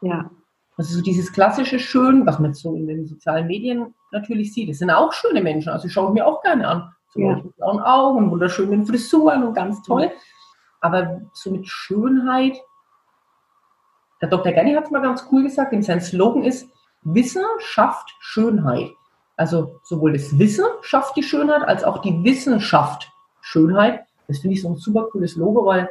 Ja. 0.00 0.30
Also 0.76 0.96
so 0.96 1.02
dieses 1.02 1.32
klassische 1.32 1.78
Schön, 1.78 2.26
was 2.26 2.38
man 2.38 2.52
so 2.52 2.74
in 2.74 2.86
den 2.86 3.06
sozialen 3.06 3.46
Medien 3.46 3.94
natürlich 4.12 4.52
sieht, 4.52 4.68
das 4.68 4.78
sind 4.78 4.90
auch 4.90 5.12
schöne 5.12 5.40
Menschen. 5.42 5.70
Also 5.70 5.86
ich 5.86 5.92
schaue 5.92 6.12
mir 6.12 6.26
auch 6.26 6.42
gerne 6.42 6.68
an. 6.68 6.92
So 7.08 7.20
Ja. 7.20 7.36
mit 7.36 7.56
blauen 7.56 7.80
Augen, 7.80 8.30
wunderschönen 8.30 8.86
Frisuren 8.86 9.42
und 9.42 9.54
ganz 9.54 9.82
toll. 9.82 10.10
Aber 10.80 11.22
so 11.32 11.50
mit 11.50 11.66
Schönheit, 11.66 12.56
der 14.20 14.28
Dr. 14.28 14.52
Gerni 14.52 14.74
hat 14.74 14.84
es 14.84 14.90
mal 14.90 15.02
ganz 15.02 15.26
cool 15.32 15.44
gesagt, 15.44 15.72
denn 15.72 15.82
sein 15.82 16.00
Slogan 16.00 16.44
ist, 16.44 16.68
Wissen 17.02 17.42
schafft 17.58 18.14
Schönheit. 18.20 18.90
Also 19.36 19.80
sowohl 19.82 20.12
das 20.14 20.38
Wissen 20.38 20.64
schafft 20.82 21.16
die 21.16 21.22
Schönheit, 21.22 21.62
als 21.62 21.84
auch 21.84 21.98
die 21.98 22.24
Wissenschaft 22.24 23.10
Schönheit. 23.42 24.04
Das 24.28 24.38
finde 24.38 24.54
ich 24.54 24.62
so 24.62 24.68
ein 24.68 24.76
super 24.76 25.04
cooles 25.10 25.36
Logo, 25.36 25.66
weil 25.66 25.88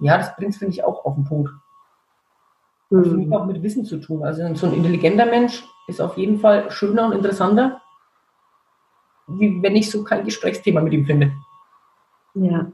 ja, 0.00 0.16
das 0.16 0.34
bringt 0.36 0.52
es, 0.52 0.58
finde 0.58 0.72
ich, 0.72 0.82
auch 0.82 1.04
auf 1.04 1.14
den 1.14 1.24
Punkt. 1.24 1.50
Hat 1.50 3.06
für 3.06 3.14
mich 3.16 3.26
Mhm. 3.26 3.32
auch 3.34 3.44
mit 3.46 3.62
Wissen 3.62 3.84
zu 3.84 3.98
tun. 3.98 4.24
Also 4.24 4.52
so 4.54 4.66
ein 4.66 4.72
intelligenter 4.74 5.26
Mensch 5.26 5.62
ist 5.86 6.00
auf 6.00 6.16
jeden 6.16 6.38
Fall 6.40 6.70
schöner 6.70 7.06
und 7.06 7.12
interessanter, 7.12 7.80
wie 9.28 9.62
wenn 9.62 9.76
ich 9.76 9.90
so 9.90 10.02
kein 10.02 10.24
Gesprächsthema 10.24 10.80
mit 10.80 10.92
ihm 10.92 11.04
finde. 11.06 11.32
Ja. 12.34 12.72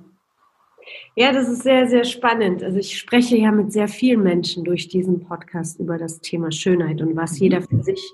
Ja, 1.16 1.32
das 1.32 1.48
ist 1.48 1.62
sehr, 1.64 1.88
sehr 1.88 2.04
spannend. 2.04 2.62
Also 2.62 2.78
ich 2.78 2.96
spreche 2.96 3.36
ja 3.36 3.50
mit 3.50 3.72
sehr 3.72 3.88
vielen 3.88 4.22
Menschen 4.22 4.62
durch 4.64 4.88
diesen 4.88 5.20
Podcast 5.26 5.80
über 5.80 5.98
das 5.98 6.20
Thema 6.20 6.52
Schönheit 6.52 7.00
und 7.02 7.16
was 7.16 7.38
jeder 7.38 7.60
für 7.60 7.82
sich 7.82 8.12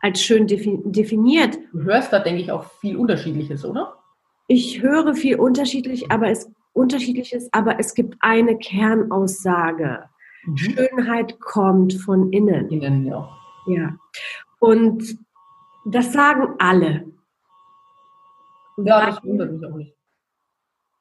als 0.00 0.22
schön 0.22 0.46
defi- 0.46 0.80
definiert. 0.84 1.58
Du 1.72 1.82
hörst 1.82 2.12
da, 2.12 2.18
denke 2.18 2.42
ich, 2.42 2.50
auch 2.52 2.64
viel 2.80 2.96
Unterschiedliches, 2.96 3.64
oder? 3.64 3.96
Ich 4.48 4.82
höre 4.82 5.14
viel 5.14 5.38
unterschiedlich, 5.38 6.10
aber 6.10 6.28
es 6.28 6.50
unterschiedliches, 6.72 7.48
aber 7.52 7.78
es 7.78 7.94
gibt 7.94 8.16
eine 8.20 8.56
Kernaussage. 8.58 10.08
Schönheit 10.54 11.38
kommt 11.40 11.94
von 11.94 12.32
innen. 12.32 12.68
Innen, 12.70 13.06
ja. 13.06 13.28
Ja. 13.66 13.96
Und 14.58 15.18
das 15.84 16.12
sagen 16.12 16.54
alle. 16.58 17.12
Ja, 18.78 19.06
das 19.06 19.22
wundert 19.22 19.52
mich 19.52 19.64
auch 19.66 19.76
nicht. 19.76 19.94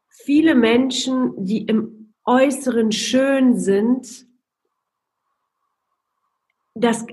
viele 0.09 0.53
Menschen, 0.55 1.33
die 1.45 1.65
im 1.65 2.13
Äußeren 2.25 2.91
schön 2.91 3.57
sind, 3.57 4.27
das, 6.75 7.05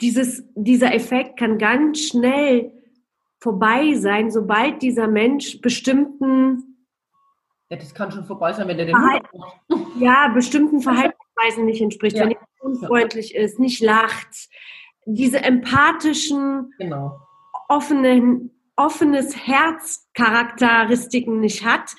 dieses, 0.00 0.44
dieser 0.54 0.94
Effekt 0.94 1.38
kann 1.38 1.58
ganz 1.58 2.00
schnell 2.00 2.72
vorbei 3.40 3.94
sein, 3.94 4.30
sobald 4.30 4.82
dieser 4.82 5.06
Mensch 5.08 5.60
bestimmten, 5.60 6.86
Ja, 7.70 7.76
das 7.76 7.94
kann 7.94 8.10
schon 8.12 8.24
vorbei 8.24 8.52
sein, 8.52 8.68
wenn 8.68 8.76
der 8.76 8.86
den 8.86 8.96
Verhalten- 8.96 9.42
ja, 10.00 10.28
bestimmten 10.28 10.80
Verhaltensweisen 10.80 11.64
nicht 11.64 11.80
entspricht, 11.80 12.16
Ja. 12.16 12.24
wenn 12.24 12.32
er 12.32 12.38
unfreundlich 12.60 13.34
ist, 13.34 13.58
nicht 13.58 13.82
lacht, 13.82 14.48
diese 15.06 15.42
empathischen, 15.42 16.72
Genau. 16.78 17.18
offenen, 17.68 18.50
offenes 18.76 19.36
Herzcharakteristiken 19.46 21.40
nicht 21.40 21.64
hat, 21.64 21.94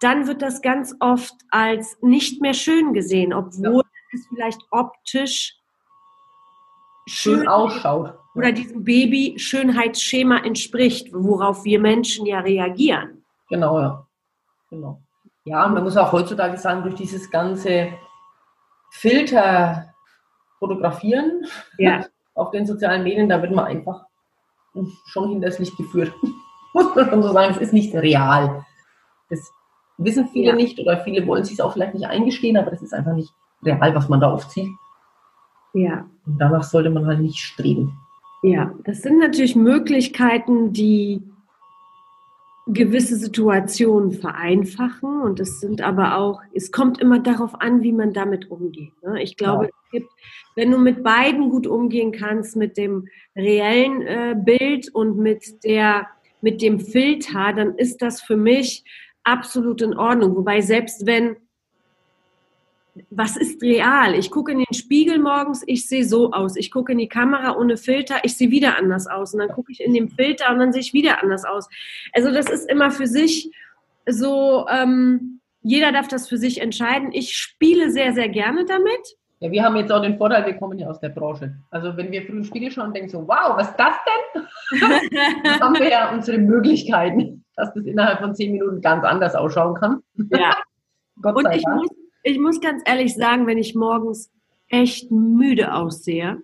dann 0.00 0.26
wird 0.26 0.42
das 0.42 0.62
ganz 0.62 0.94
oft 1.00 1.34
als 1.50 1.96
nicht 2.02 2.40
mehr 2.40 2.54
schön 2.54 2.92
gesehen, 2.94 3.32
obwohl 3.32 3.82
es 4.12 4.26
vielleicht 4.28 4.60
optisch 4.70 5.56
Schön 7.10 7.48
ausschaut. 7.48 8.14
oder 8.34 8.52
diesem 8.52 8.84
Baby-Schönheitsschema 8.84 10.38
entspricht, 10.44 11.08
worauf 11.12 11.64
wir 11.64 11.80
Menschen 11.80 12.26
ja 12.26 12.40
reagieren. 12.40 13.24
Genau, 13.48 13.80
ja. 13.80 14.06
Genau. 14.70 15.00
Ja, 15.44 15.66
und 15.66 15.74
man 15.74 15.82
muss 15.82 15.96
auch 15.96 16.12
heutzutage 16.12 16.56
sagen, 16.56 16.82
durch 16.82 16.94
dieses 16.94 17.30
ganze 17.30 17.88
Filter 18.90 19.92
fotografieren 20.58 21.44
Ja, 21.78 22.04
auf 22.34 22.50
den 22.50 22.66
sozialen 22.66 23.02
Medien, 23.02 23.28
da 23.28 23.40
wird 23.42 23.52
man 23.52 23.64
einfach 23.64 24.04
schon 25.06 25.30
hinters 25.30 25.58
Licht 25.58 25.76
geführt. 25.76 26.12
muss 26.74 26.94
man 26.94 27.08
schon 27.10 27.22
so 27.22 27.32
sagen, 27.32 27.52
es 27.52 27.60
ist 27.60 27.72
nicht 27.72 27.92
real. 27.94 28.64
Das 29.28 29.50
wissen 29.98 30.28
viele 30.28 30.50
Ja. 30.50 30.54
nicht 30.54 30.78
oder 30.78 30.98
viele 30.98 31.26
wollen 31.26 31.44
sich 31.44 31.54
es 31.54 31.60
auch 31.60 31.72
vielleicht 31.72 31.94
nicht 31.94 32.06
eingestehen, 32.06 32.56
aber 32.56 32.70
das 32.70 32.82
ist 32.82 32.94
einfach 32.94 33.12
nicht 33.14 33.32
real, 33.64 33.94
was 33.94 34.08
man 34.08 34.20
da 34.20 34.32
oft 34.32 34.50
sieht. 34.50 34.68
Ja. 35.74 36.08
Und 36.26 36.38
danach 36.38 36.62
sollte 36.62 36.90
man 36.90 37.06
halt 37.06 37.20
nicht 37.20 37.38
streben. 37.38 37.92
Ja, 38.42 38.72
das 38.84 39.02
sind 39.02 39.18
natürlich 39.18 39.54
Möglichkeiten, 39.56 40.72
die 40.72 41.22
gewisse 42.66 43.16
Situationen 43.16 44.12
vereinfachen 44.12 45.22
und 45.22 45.40
es 45.40 45.60
sind 45.60 45.82
aber 45.82 46.16
auch, 46.16 46.40
es 46.54 46.70
kommt 46.70 47.00
immer 47.00 47.18
darauf 47.18 47.60
an, 47.60 47.82
wie 47.82 47.92
man 47.92 48.12
damit 48.12 48.50
umgeht. 48.50 48.92
Ne? 49.02 49.22
Ich 49.22 49.36
glaube, 49.36 49.64
Ja. 49.64 49.70
es 49.84 49.90
gibt, 49.90 50.10
wenn 50.54 50.70
du 50.70 50.78
mit 50.78 51.02
beiden 51.02 51.50
gut 51.50 51.66
umgehen 51.66 52.12
kannst, 52.12 52.56
mit 52.56 52.76
dem 52.76 53.08
reellen 53.34 54.02
äh, 54.02 54.36
Bild 54.38 54.94
und 54.94 55.16
mit 55.18 55.64
der, 55.64 56.06
mit 56.42 56.62
dem 56.62 56.78
Filter, 56.78 57.52
dann 57.54 57.74
ist 57.74 58.02
das 58.02 58.20
für 58.22 58.36
mich 58.36 58.84
absolut 59.24 59.82
in 59.82 59.96
Ordnung. 59.96 60.36
Wobei 60.36 60.60
selbst 60.60 61.06
wenn 61.06 61.36
was 63.10 63.36
ist 63.36 63.62
real? 63.62 64.14
Ich 64.14 64.30
gucke 64.30 64.52
in 64.52 64.58
den 64.58 64.74
Spiegel 64.74 65.18
morgens, 65.18 65.62
ich 65.66 65.86
sehe 65.86 66.04
so 66.04 66.32
aus. 66.32 66.56
Ich 66.56 66.70
gucke 66.70 66.92
in 66.92 66.98
die 66.98 67.08
Kamera 67.08 67.56
ohne 67.56 67.76
Filter, 67.76 68.16
ich 68.22 68.36
sehe 68.36 68.50
wieder 68.50 68.76
anders 68.78 69.06
aus. 69.06 69.34
Und 69.34 69.40
dann 69.40 69.50
gucke 69.50 69.72
ich 69.72 69.80
in 69.80 69.94
den 69.94 70.08
Filter 70.08 70.50
und 70.50 70.58
dann 70.58 70.72
sehe 70.72 70.80
ich 70.82 70.92
wieder 70.92 71.22
anders 71.22 71.44
aus. 71.44 71.68
Also 72.12 72.32
das 72.32 72.50
ist 72.50 72.68
immer 72.70 72.90
für 72.90 73.06
sich 73.06 73.50
so, 74.06 74.66
ähm, 74.68 75.40
jeder 75.62 75.92
darf 75.92 76.08
das 76.08 76.28
für 76.28 76.38
sich 76.38 76.60
entscheiden. 76.60 77.10
Ich 77.12 77.36
spiele 77.36 77.90
sehr, 77.90 78.12
sehr 78.12 78.28
gerne 78.28 78.64
damit. 78.64 79.16
Ja, 79.40 79.50
wir 79.50 79.62
haben 79.62 79.76
jetzt 79.76 79.90
auch 79.90 80.02
den 80.02 80.18
Vorteil, 80.18 80.44
wir 80.44 80.54
kommen 80.54 80.78
ja 80.78 80.88
aus 80.88 81.00
der 81.00 81.08
Branche. 81.08 81.54
Also 81.70 81.96
wenn 81.96 82.12
wir 82.12 82.22
früh 82.22 82.38
im 82.38 82.44
Spiegel 82.44 82.70
schauen 82.70 82.88
und 82.88 82.96
denken 82.96 83.08
so, 83.08 83.26
wow, 83.26 83.56
was 83.56 83.70
ist 83.70 83.76
das 83.78 83.94
denn? 84.04 84.42
Dann 85.44 85.60
haben 85.60 85.78
wir 85.78 85.88
ja 85.88 86.12
unsere 86.12 86.38
Möglichkeiten, 86.38 87.44
dass 87.56 87.72
das 87.72 87.84
innerhalb 87.86 88.20
von 88.20 88.34
zehn 88.34 88.52
Minuten 88.52 88.82
ganz 88.82 89.02
anders 89.04 89.34
ausschauen 89.34 89.74
kann. 89.74 90.02
Ja. 90.30 90.56
Gott 91.22 91.36
Und 91.36 91.44
sei 91.44 91.56
ich 91.56 91.62
Dank. 91.64 91.82
muss, 91.82 91.90
ich 92.22 92.38
muss 92.38 92.60
ganz 92.60 92.82
ehrlich 92.86 93.14
sagen, 93.14 93.46
wenn 93.46 93.58
ich 93.58 93.74
morgens 93.74 94.30
echt 94.68 95.10
müde 95.10 95.74
aussehe 95.74 96.42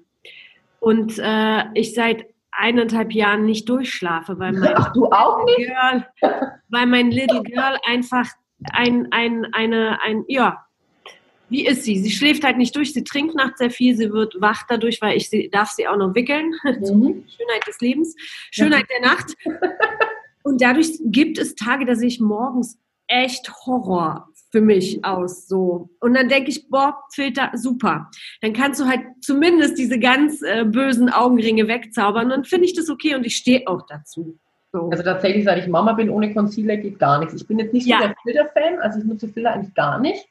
und 0.80 1.18
äh, 1.18 1.64
ich 1.75 1.95
seit 1.95 2.26
eineinhalb 2.50 3.12
Jahren 3.12 3.45
nicht 3.45 3.68
durchschlafe, 3.68 4.38
weil 4.38 4.52
mein 4.52 4.73
Ach, 4.75 4.92
du 4.92 5.06
auch 5.06 5.45
nicht? 5.45 5.68
Girl, 5.68 6.06
weil 6.68 6.87
mein 6.87 7.11
Little 7.11 7.42
Girl 7.42 7.78
einfach 7.87 8.28
ein, 8.73 9.09
ein, 9.11 9.47
eine, 9.52 10.00
ein, 10.02 10.25
ja, 10.28 10.64
wie 11.49 11.66
ist 11.66 11.85
sie? 11.85 11.99
Sie 11.99 12.11
schläft 12.11 12.42
halt 12.42 12.56
nicht 12.56 12.75
durch, 12.75 12.92
sie 12.92 13.04
trinkt 13.04 13.35
nachts 13.35 13.59
sehr 13.59 13.71
viel, 13.71 13.97
sie 13.97 14.12
wird 14.12 14.40
wach 14.40 14.64
dadurch, 14.68 15.00
weil 15.00 15.16
ich 15.16 15.28
sie, 15.28 15.49
darf 15.50 15.71
sie 15.71 15.87
auch 15.87 15.97
noch 15.97 16.14
wickeln. 16.14 16.52
Mhm. 16.64 17.25
Schönheit 17.28 17.66
des 17.66 17.80
Lebens, 17.80 18.16
Schönheit 18.50 18.87
der 18.90 19.09
Nacht. 19.09 19.35
Und 20.42 20.62
dadurch 20.62 20.92
gibt 21.04 21.38
es 21.38 21.54
Tage, 21.54 21.85
da 21.85 21.95
sehe 21.95 22.09
ich 22.09 22.21
morgens 22.21 22.78
echt 23.06 23.50
Horror 23.66 24.28
für 24.57 24.63
mich 24.63 25.05
aus. 25.05 25.47
So. 25.49 25.91
Und 26.01 26.15
dann 26.15 26.31
denke 26.31 26.49
ich, 26.49 26.67
boah, 26.71 26.97
Filter, 27.13 27.51
super. 27.55 28.11
Dann 28.41 28.55
kannst 28.55 28.81
du 28.81 28.87
halt 28.87 29.01
zumindest 29.21 29.77
diese 29.77 29.99
ganz 29.99 30.41
äh, 30.41 30.65
bösen 30.65 31.11
Augenringe 31.11 31.69
wegzaubern. 31.69 32.31
Dann 32.31 32.45
finde 32.45 32.65
ich 32.65 32.73
das 32.75 32.89
okay 32.89 33.15
und 33.15 33.27
ich 33.27 33.37
stehe 33.37 33.69
auch 33.69 33.83
dazu. 33.87 34.39
So. 34.73 34.89
Also 34.89 35.03
tatsächlich, 35.03 35.45
seit 35.45 35.59
ich 35.59 35.69
Mama 35.69 35.93
bin, 35.93 36.09
ohne 36.09 36.33
Concealer 36.33 36.79
geht 36.79 36.99
gar 36.99 37.19
nichts. 37.19 37.35
Ich 37.35 37.47
bin 37.47 37.59
jetzt 37.59 37.75
nicht 37.75 37.87
Ja. 37.87 37.99
so 38.01 38.07
der 38.09 38.17
Filter-Fan, 38.23 38.79
also 38.81 38.99
ich 38.99 39.05
nutze 39.05 39.29
Filter 39.29 39.53
eigentlich 39.53 39.75
gar 39.75 40.01
nicht. 40.01 40.27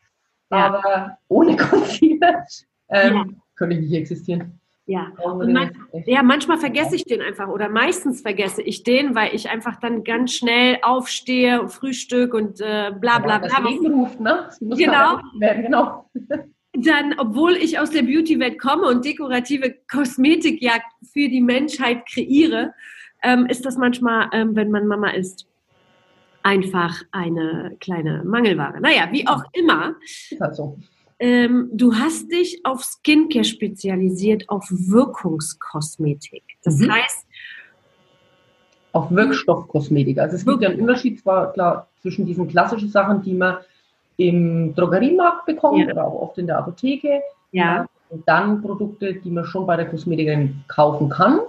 Ja. 0.49 0.57
Aber 0.57 1.17
ohne 1.27 1.55
Concealer 1.57 2.45
ähm, 2.89 3.13
Ja. 3.13 3.25
könnte 3.55 3.75
ich 3.75 3.81
nicht 3.83 3.93
existieren. 3.93 4.59
Ja. 4.85 5.11
Augenringe 5.23 5.53
man- 5.91 6.03
Ja, 6.05 6.21
manchmal 6.23 6.57
vergesse 6.57 6.95
ich 6.95 7.05
den 7.05 7.21
einfach 7.21 7.47
oder 7.47 7.69
meistens 7.69 8.21
vergesse 8.21 8.61
ich 8.61 8.83
den, 8.83 9.15
weil 9.15 9.33
ich 9.33 9.49
einfach 9.49 9.79
dann 9.79 10.03
ganz 10.03 10.33
schnell 10.33 10.77
aufstehe, 10.81 11.67
Frühstück 11.69 12.33
und 12.33 12.61
äh, 12.61 12.91
bla 12.99 13.19
bla 13.19 13.39
Das 13.39 13.53
bla. 13.55 13.69
Leben 13.69 13.93
ruft, 13.93 14.19
ne? 14.19 14.43
Das 14.45 14.61
muss 14.61 14.77
Genau. 14.77 15.19
werden, 15.39 15.63
genau. 15.63 16.09
Dann, 16.77 17.15
obwohl 17.17 17.53
ich 17.53 17.79
aus 17.79 17.89
der 17.91 18.01
Beauty-Welt 18.03 18.59
komme 18.59 18.83
und 18.89 19.05
dekorative 19.05 19.75
Kosmetik 19.89 20.61
ja 20.61 20.73
für 21.13 21.29
die 21.29 21.39
Menschheit 21.39 22.05
kreiere, 22.05 22.73
ähm, 23.23 23.45
ist 23.45 23.65
das 23.65 23.77
manchmal, 23.77 24.27
ähm, 24.33 24.57
wenn 24.57 24.71
man 24.71 24.85
Mama 24.85 25.11
ist, 25.11 25.47
einfach 26.43 27.01
eine 27.11 27.77
kleine 27.79 28.23
Mangelware. 28.25 28.81
Naja, 28.81 29.07
wie 29.11 29.25
auch 29.25 29.43
immer. 29.53 29.95
Ist 30.29 30.39
halt 30.41 30.55
so. 30.55 30.77
Ähm, 31.19 31.69
du 31.71 31.93
hast 31.95 32.29
dich 32.31 32.59
auf 32.65 32.83
Skincare 32.83 33.45
spezialisiert, 33.45 34.49
auf 34.49 34.65
Wirkungskosmetik. 34.69 36.43
Das 36.63 36.77
Mhm. 36.79 36.91
heißt, 36.91 37.25
Auf 38.91 39.11
Wirkstoffkosmetik. 39.11 40.19
Also 40.19 40.37
es 40.37 40.45
gibt 40.45 40.61
ja 40.61 40.69
einen 40.69 40.79
Unterschied 40.79 41.19
zwar 41.19 41.51
klar 41.51 41.87
zwischen 42.01 42.25
diesen 42.25 42.47
klassischen 42.47 42.87
Sachen, 42.89 43.21
die 43.23 43.33
man 43.33 43.57
im 44.15 44.73
Drogeriemarkt 44.73 45.45
bekommt 45.45 45.79
Ja. 45.85 45.91
oder 45.91 46.05
auch 46.07 46.21
oft 46.21 46.37
in 46.37 46.47
der 46.47 46.59
Apotheke. 46.59 47.19
ja, 47.51 47.85
Und 48.09 48.25
dann 48.27 48.61
Produkte, 48.61 49.13
die 49.15 49.29
man 49.29 49.43
schon 49.43 49.65
bei 49.65 49.75
der 49.75 49.87
Kosmetikerin 49.89 50.63
kaufen 50.69 51.09
kann, 51.09 51.39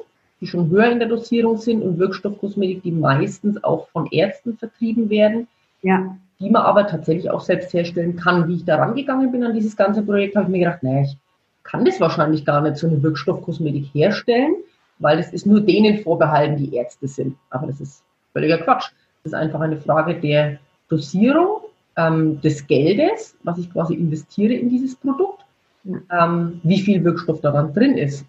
die 0.40 0.46
schon 0.48 0.68
höher 0.70 0.90
in 0.90 0.98
der 0.98 1.06
Dosierung 1.08 1.56
sind 1.58 1.82
und 1.82 1.98
Wirkstoffkosmetik, 2.00 2.82
die 2.82 2.90
meistens 2.90 3.62
auch 3.62 3.88
von 3.90 4.06
Ärzten 4.10 4.56
vertrieben 4.58 5.08
werden. 5.08 5.46
ja, 5.82 6.16
die 6.40 6.50
man 6.50 6.62
aber 6.62 6.86
tatsächlich 6.86 7.30
auch 7.30 7.40
selbst 7.40 7.72
herstellen 7.72 8.16
kann. 8.16 8.48
Wie 8.48 8.56
ich 8.56 8.64
da 8.64 8.76
rangegangen 8.76 9.32
bin 9.32 9.44
an 9.44 9.54
dieses 9.54 9.76
ganze 9.76 10.02
Projekt, 10.02 10.36
habe 10.36 10.46
ich 10.46 10.52
mir 10.52 10.58
gedacht, 10.60 10.82
naja, 10.82 11.02
ich 11.02 11.16
kann 11.62 11.84
das 11.84 12.00
wahrscheinlich 12.00 12.44
gar 12.44 12.60
nicht 12.60 12.76
so 12.76 12.86
eine 12.86 13.02
Wirkstoffkosmetik 13.02 13.86
herstellen, 13.92 14.56
weil 14.98 15.18
es 15.18 15.32
ist 15.32 15.46
nur 15.46 15.60
denen 15.60 15.98
vorbehalten, 15.98 16.56
die 16.56 16.74
Ärzte 16.74 17.08
sind. 17.08 17.36
Aber 17.50 17.66
das 17.66 17.80
ist 17.80 18.02
völliger 18.32 18.58
Quatsch. 18.58 18.90
Das 19.22 19.32
ist 19.32 19.34
einfach 19.34 19.60
eine 19.60 19.78
Frage 19.78 20.20
der 20.20 20.58
Dosierung 20.88 21.62
ähm, 21.96 22.40
des 22.40 22.66
Geldes, 22.66 23.36
was 23.42 23.58
ich 23.58 23.72
quasi 23.72 23.94
investiere 23.94 24.52
in 24.54 24.68
dieses 24.68 24.94
Produkt, 24.94 25.44
ähm, 25.84 26.60
wie 26.62 26.80
viel 26.80 27.02
Wirkstoff 27.02 27.40
daran 27.40 27.72
drin 27.72 27.96
ist. 27.96 28.24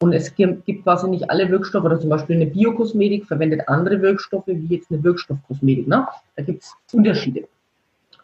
Und 0.00 0.12
es 0.12 0.32
gibt 0.34 0.64
quasi 0.84 1.08
nicht 1.08 1.28
alle 1.28 1.50
Wirkstoffe, 1.50 1.84
oder 1.84 1.98
zum 1.98 2.10
Beispiel 2.10 2.36
eine 2.36 2.46
Biokosmetik 2.46 3.26
verwendet 3.26 3.62
andere 3.66 4.00
Wirkstoffe 4.00 4.46
wie 4.46 4.76
jetzt 4.76 4.92
eine 4.92 5.02
Wirkstoffkosmetik. 5.02 5.88
Ne? 5.88 6.06
Da 6.36 6.42
gibt 6.44 6.62
es 6.62 6.72
Unterschiede. 6.92 7.48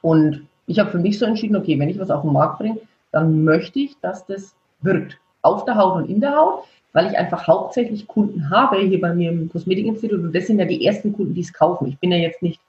Und 0.01 0.47
ich 0.67 0.79
habe 0.79 0.91
für 0.91 0.99
mich 0.99 1.19
so 1.19 1.27
entschieden, 1.27 1.57
okay, 1.57 1.79
wenn 1.79 1.89
ich 1.89 1.99
was 1.99 2.11
auf 2.11 2.23
den 2.23 2.33
Markt 2.33 2.59
bringe, 2.59 2.79
dann 3.11 3.43
möchte 3.43 3.81
ich, 3.81 3.99
dass 4.01 4.25
das 4.27 4.55
wirkt. 4.83 5.19
Auf 5.43 5.65
der 5.65 5.75
Haut 5.75 5.97
und 5.97 6.09
in 6.09 6.21
der 6.21 6.37
Haut, 6.37 6.65
weil 6.93 7.11
ich 7.11 7.19
einfach 7.19 7.47
hauptsächlich 7.47 8.07
Kunden 8.07 8.51
habe 8.51 8.79
hier 8.79 9.01
bei 9.01 9.13
mir 9.13 9.33
im 9.33 9.51
Kosmetikinstitut. 9.51 10.21
Und 10.21 10.33
das 10.33 10.47
sind 10.47 10.61
ja 10.61 10.65
die 10.65 10.87
ersten 10.87 11.13
Kunden, 11.13 11.35
die 11.35 11.41
es 11.41 11.53
kaufen. 11.53 11.89
Ich 11.89 11.99
bin 11.99 12.13
ja 12.13 12.19
jetzt 12.19 12.41
nicht 12.41 12.61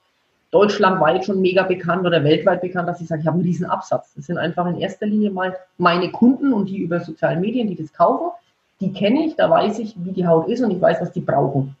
deutschlandweit 0.50 1.24
schon 1.24 1.40
mega 1.40 1.62
bekannt 1.62 2.04
oder 2.06 2.24
weltweit 2.24 2.60
bekannt, 2.60 2.88
dass 2.88 3.00
ich 3.00 3.06
sage, 3.06 3.20
ich 3.20 3.26
habe 3.26 3.36
einen 3.36 3.46
riesen 3.46 3.66
Absatz. 3.66 4.12
Das 4.14 4.26
sind 4.26 4.36
einfach 4.36 4.66
in 4.66 4.78
erster 4.78 5.06
Linie 5.06 5.30
mal 5.30 5.56
meine 5.78 6.10
Kunden 6.10 6.52
und 6.52 6.68
die 6.68 6.78
über 6.78 7.00
soziale 7.00 7.38
Medien, 7.38 7.68
die 7.68 7.76
das 7.76 7.92
kaufen 7.92 8.30
die 8.80 8.92
kenne 8.92 9.26
ich, 9.26 9.36
da 9.36 9.48
weiß 9.48 9.78
ich, 9.78 9.94
wie 9.98 10.12
die 10.12 10.26
Haut 10.26 10.48
ist 10.48 10.62
und 10.62 10.70
ich 10.70 10.80
weiß, 10.80 11.00
was 11.00 11.12
die 11.12 11.20
brauchen. 11.20 11.76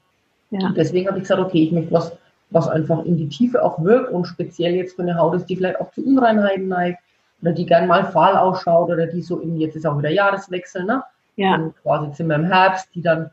Ja. 0.50 0.68
Und 0.68 0.76
deswegen 0.76 1.08
habe 1.08 1.18
ich 1.18 1.24
gesagt, 1.24 1.40
okay, 1.40 1.64
ich 1.64 1.72
möchte 1.72 1.92
was, 1.92 2.12
was 2.50 2.68
einfach 2.68 3.04
in 3.04 3.16
die 3.16 3.28
Tiefe 3.28 3.62
auch 3.62 3.82
wirkt 3.82 4.12
und 4.12 4.24
speziell 4.24 4.74
jetzt 4.74 4.96
für 4.96 5.02
eine 5.02 5.16
Haut 5.18 5.34
ist, 5.34 5.46
die 5.46 5.56
vielleicht 5.56 5.80
auch 5.80 5.90
zu 5.92 6.04
Unreinheiten 6.04 6.68
neigt 6.68 7.00
oder 7.42 7.52
die 7.52 7.66
gern 7.66 7.86
mal 7.86 8.04
fahl 8.04 8.36
ausschaut 8.36 8.88
oder 8.88 9.06
die 9.06 9.22
so 9.22 9.40
in, 9.40 9.58
jetzt 9.58 9.76
ist 9.76 9.86
auch 9.86 9.98
wieder 9.98 10.10
Jahreswechsel, 10.10 10.84
ne? 10.84 11.02
Ja. 11.36 11.56
Und 11.56 11.74
quasi 11.82 12.14
sind 12.14 12.28
wir 12.28 12.36
im 12.36 12.44
Herbst, 12.44 12.88
die 12.94 13.02
dann 13.02 13.30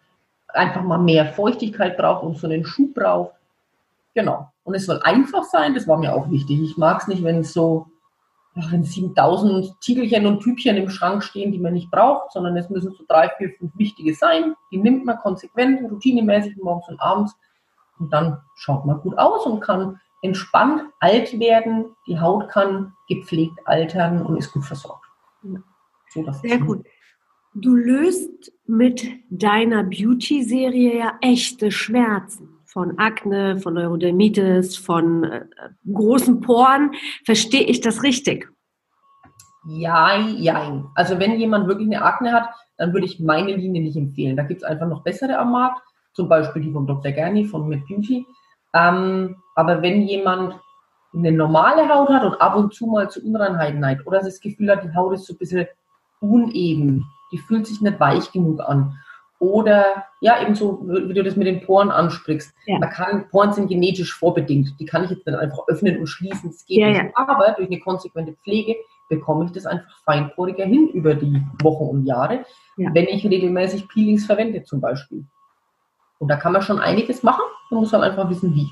einfach 0.49 0.83
mal 0.83 0.97
mehr 0.97 1.25
Feuchtigkeit 1.27 1.97
braucht 1.97 2.23
und 2.23 2.37
so 2.37 2.47
einen 2.47 2.65
Schub 2.65 2.93
braucht. 2.93 3.33
Genau. 4.13 4.49
Und 4.65 4.75
es 4.75 4.85
soll 4.85 4.99
einfach 5.03 5.43
sein, 5.45 5.73
das 5.73 5.87
war 5.87 5.97
mir 5.97 6.13
auch 6.13 6.29
wichtig. 6.29 6.61
Ich 6.61 6.77
mag 6.77 7.01
es 7.01 7.07
nicht, 7.07 7.23
wenn 7.23 7.39
es 7.39 7.53
so 7.53 7.87
wenn 8.55 8.83
7000 8.83 9.79
Tiegelchen 9.81 10.27
und 10.27 10.41
Typchen 10.41 10.77
im 10.77 10.89
Schrank 10.89 11.23
stehen, 11.23 11.51
die 11.51 11.59
man 11.59 11.73
nicht 11.73 11.89
braucht, 11.89 12.31
sondern 12.31 12.55
es 12.55 12.69
müssen 12.69 12.91
so 12.91 13.03
drei, 13.07 13.29
vier, 13.37 13.51
fünf 13.57 13.71
wichtige 13.77 14.13
sein. 14.13 14.55
Die 14.71 14.77
nimmt 14.77 15.05
man 15.05 15.17
konsequent, 15.17 15.81
routinemäßig 15.89 16.57
morgens 16.57 16.87
und 16.89 17.01
abends. 17.01 17.35
Und 17.97 18.13
dann 18.13 18.41
schaut 18.55 18.85
man 18.85 18.99
gut 18.99 19.17
aus 19.17 19.45
und 19.45 19.59
kann 19.59 19.99
entspannt 20.21 20.83
alt 20.99 21.39
werden. 21.39 21.95
Die 22.07 22.19
Haut 22.19 22.49
kann 22.49 22.93
gepflegt 23.07 23.59
altern 23.65 24.25
und 24.25 24.37
ist 24.37 24.51
gut 24.51 24.65
versorgt. 24.65 25.05
So, 26.09 26.31
Sehr 26.31 26.59
gut. 26.59 26.85
Du 27.55 27.75
löst 27.75 28.51
mit 28.65 29.03
deiner 29.29 29.83
Beauty-Serie 29.83 30.97
ja 30.97 31.17
echte 31.21 31.71
Schmerzen 31.71 32.52
von 32.73 32.97
Akne, 32.97 33.59
von 33.59 33.75
Neurodermitis, 33.75 34.75
von 34.75 35.23
äh, 35.23 35.45
großen 35.91 36.41
Poren. 36.41 36.91
Verstehe 37.23 37.61
ich 37.61 37.81
das 37.81 38.01
richtig? 38.01 38.49
Ja, 39.67 40.17
ja. 40.17 40.83
Also 40.95 41.19
wenn 41.19 41.39
jemand 41.39 41.67
wirklich 41.67 41.87
eine 41.87 42.03
Akne 42.03 42.33
hat, 42.33 42.49
dann 42.77 42.91
würde 42.91 43.05
ich 43.05 43.19
meine 43.19 43.55
Linie 43.55 43.83
nicht 43.83 43.95
empfehlen. 43.95 44.35
Da 44.35 44.43
gibt 44.43 44.63
es 44.63 44.67
einfach 44.67 44.87
noch 44.87 45.03
bessere 45.03 45.37
am 45.37 45.51
Markt, 45.51 45.81
zum 46.13 46.27
Beispiel 46.27 46.63
die 46.63 46.71
von 46.71 46.87
Dr. 46.87 47.11
Gerni 47.11 47.45
von 47.45 47.69
Beauty. 47.69 48.25
Ähm, 48.73 49.35
aber 49.55 49.83
wenn 49.83 50.01
jemand 50.01 50.55
eine 51.13 51.31
normale 51.31 51.87
Haut 51.87 52.09
hat 52.09 52.23
und 52.23 52.41
ab 52.41 52.55
und 52.55 52.73
zu 52.73 52.87
mal 52.87 53.07
zu 53.07 53.23
Unreinheiten 53.23 53.79
neigt 53.79 54.07
oder 54.07 54.19
das 54.19 54.39
Gefühl 54.39 54.71
hat, 54.71 54.83
die 54.83 54.95
Haut 54.95 55.13
ist 55.13 55.27
so 55.27 55.35
ein 55.35 55.37
bisschen 55.37 55.67
uneben, 56.21 57.05
die 57.31 57.37
fühlt 57.37 57.67
sich 57.67 57.81
nicht 57.81 57.99
weich 57.99 58.31
genug 58.31 58.61
an 58.61 58.97
oder 59.43 60.05
ja, 60.21 60.41
eben 60.41 60.55
so, 60.55 60.87
wie 60.87 61.13
du 61.13 61.21
das 61.21 61.35
mit 61.35 61.47
den 61.47 61.59
Poren 61.65 61.91
ansprichst. 61.91 62.55
Ja. 62.65 62.79
Man 62.79 62.89
kann, 62.89 63.27
Poren 63.27 63.51
sind 63.51 63.67
genetisch 63.67 64.13
vorbedingt. 64.13 64.73
Die 64.79 64.85
kann 64.85 65.03
ich 65.03 65.09
jetzt 65.09 65.27
nicht 65.27 65.37
einfach 65.37 65.67
öffnen 65.67 65.99
und 65.99 66.07
schließen. 66.07 66.49
Das 66.49 66.65
geht 66.65 66.77
ja, 66.77 66.87
nicht. 66.87 67.03
Ja. 67.03 67.11
Aber 67.15 67.53
durch 67.57 67.67
eine 67.67 67.81
konsequente 67.81 68.33
Pflege 68.41 68.77
bekomme 69.09 69.43
ich 69.43 69.51
das 69.51 69.65
einfach 69.65 69.99
feinporiger 70.05 70.63
hin 70.63 70.87
über 70.93 71.13
die 71.13 71.43
Wochen 71.61 71.89
und 71.89 72.05
Jahre, 72.05 72.45
wenn 72.77 73.05
ich 73.07 73.25
regelmäßig 73.25 73.89
Peelings 73.89 74.25
verwende 74.25 74.63
zum 74.63 74.79
Beispiel. 74.79 75.25
Und 76.19 76.29
da 76.29 76.37
kann 76.37 76.53
man 76.53 76.61
schon 76.61 76.79
einiges 76.79 77.21
machen. 77.21 77.43
Man 77.69 77.81
muss 77.81 77.91
halt 77.91 78.03
einfach 78.03 78.29
wissen, 78.29 78.55
wie. 78.55 78.69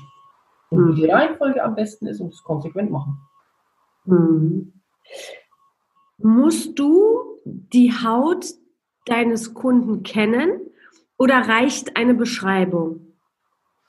Und 0.70 0.78
mhm. 0.78 0.96
wie 0.96 1.02
die 1.02 1.10
Reihenfolge 1.10 1.62
am 1.62 1.74
besten 1.74 2.06
ist 2.06 2.20
und 2.20 2.32
es 2.32 2.42
konsequent 2.42 2.90
machen. 2.90 3.18
Mhm. 4.06 4.72
Musst 6.16 6.78
du 6.78 7.36
die 7.44 7.92
Haut 7.92 8.46
deines 9.04 9.54
Kunden 9.54 10.02
kennen 10.02 10.60
oder 11.18 11.48
reicht 11.48 11.96
eine 11.96 12.14
Beschreibung? 12.14 13.12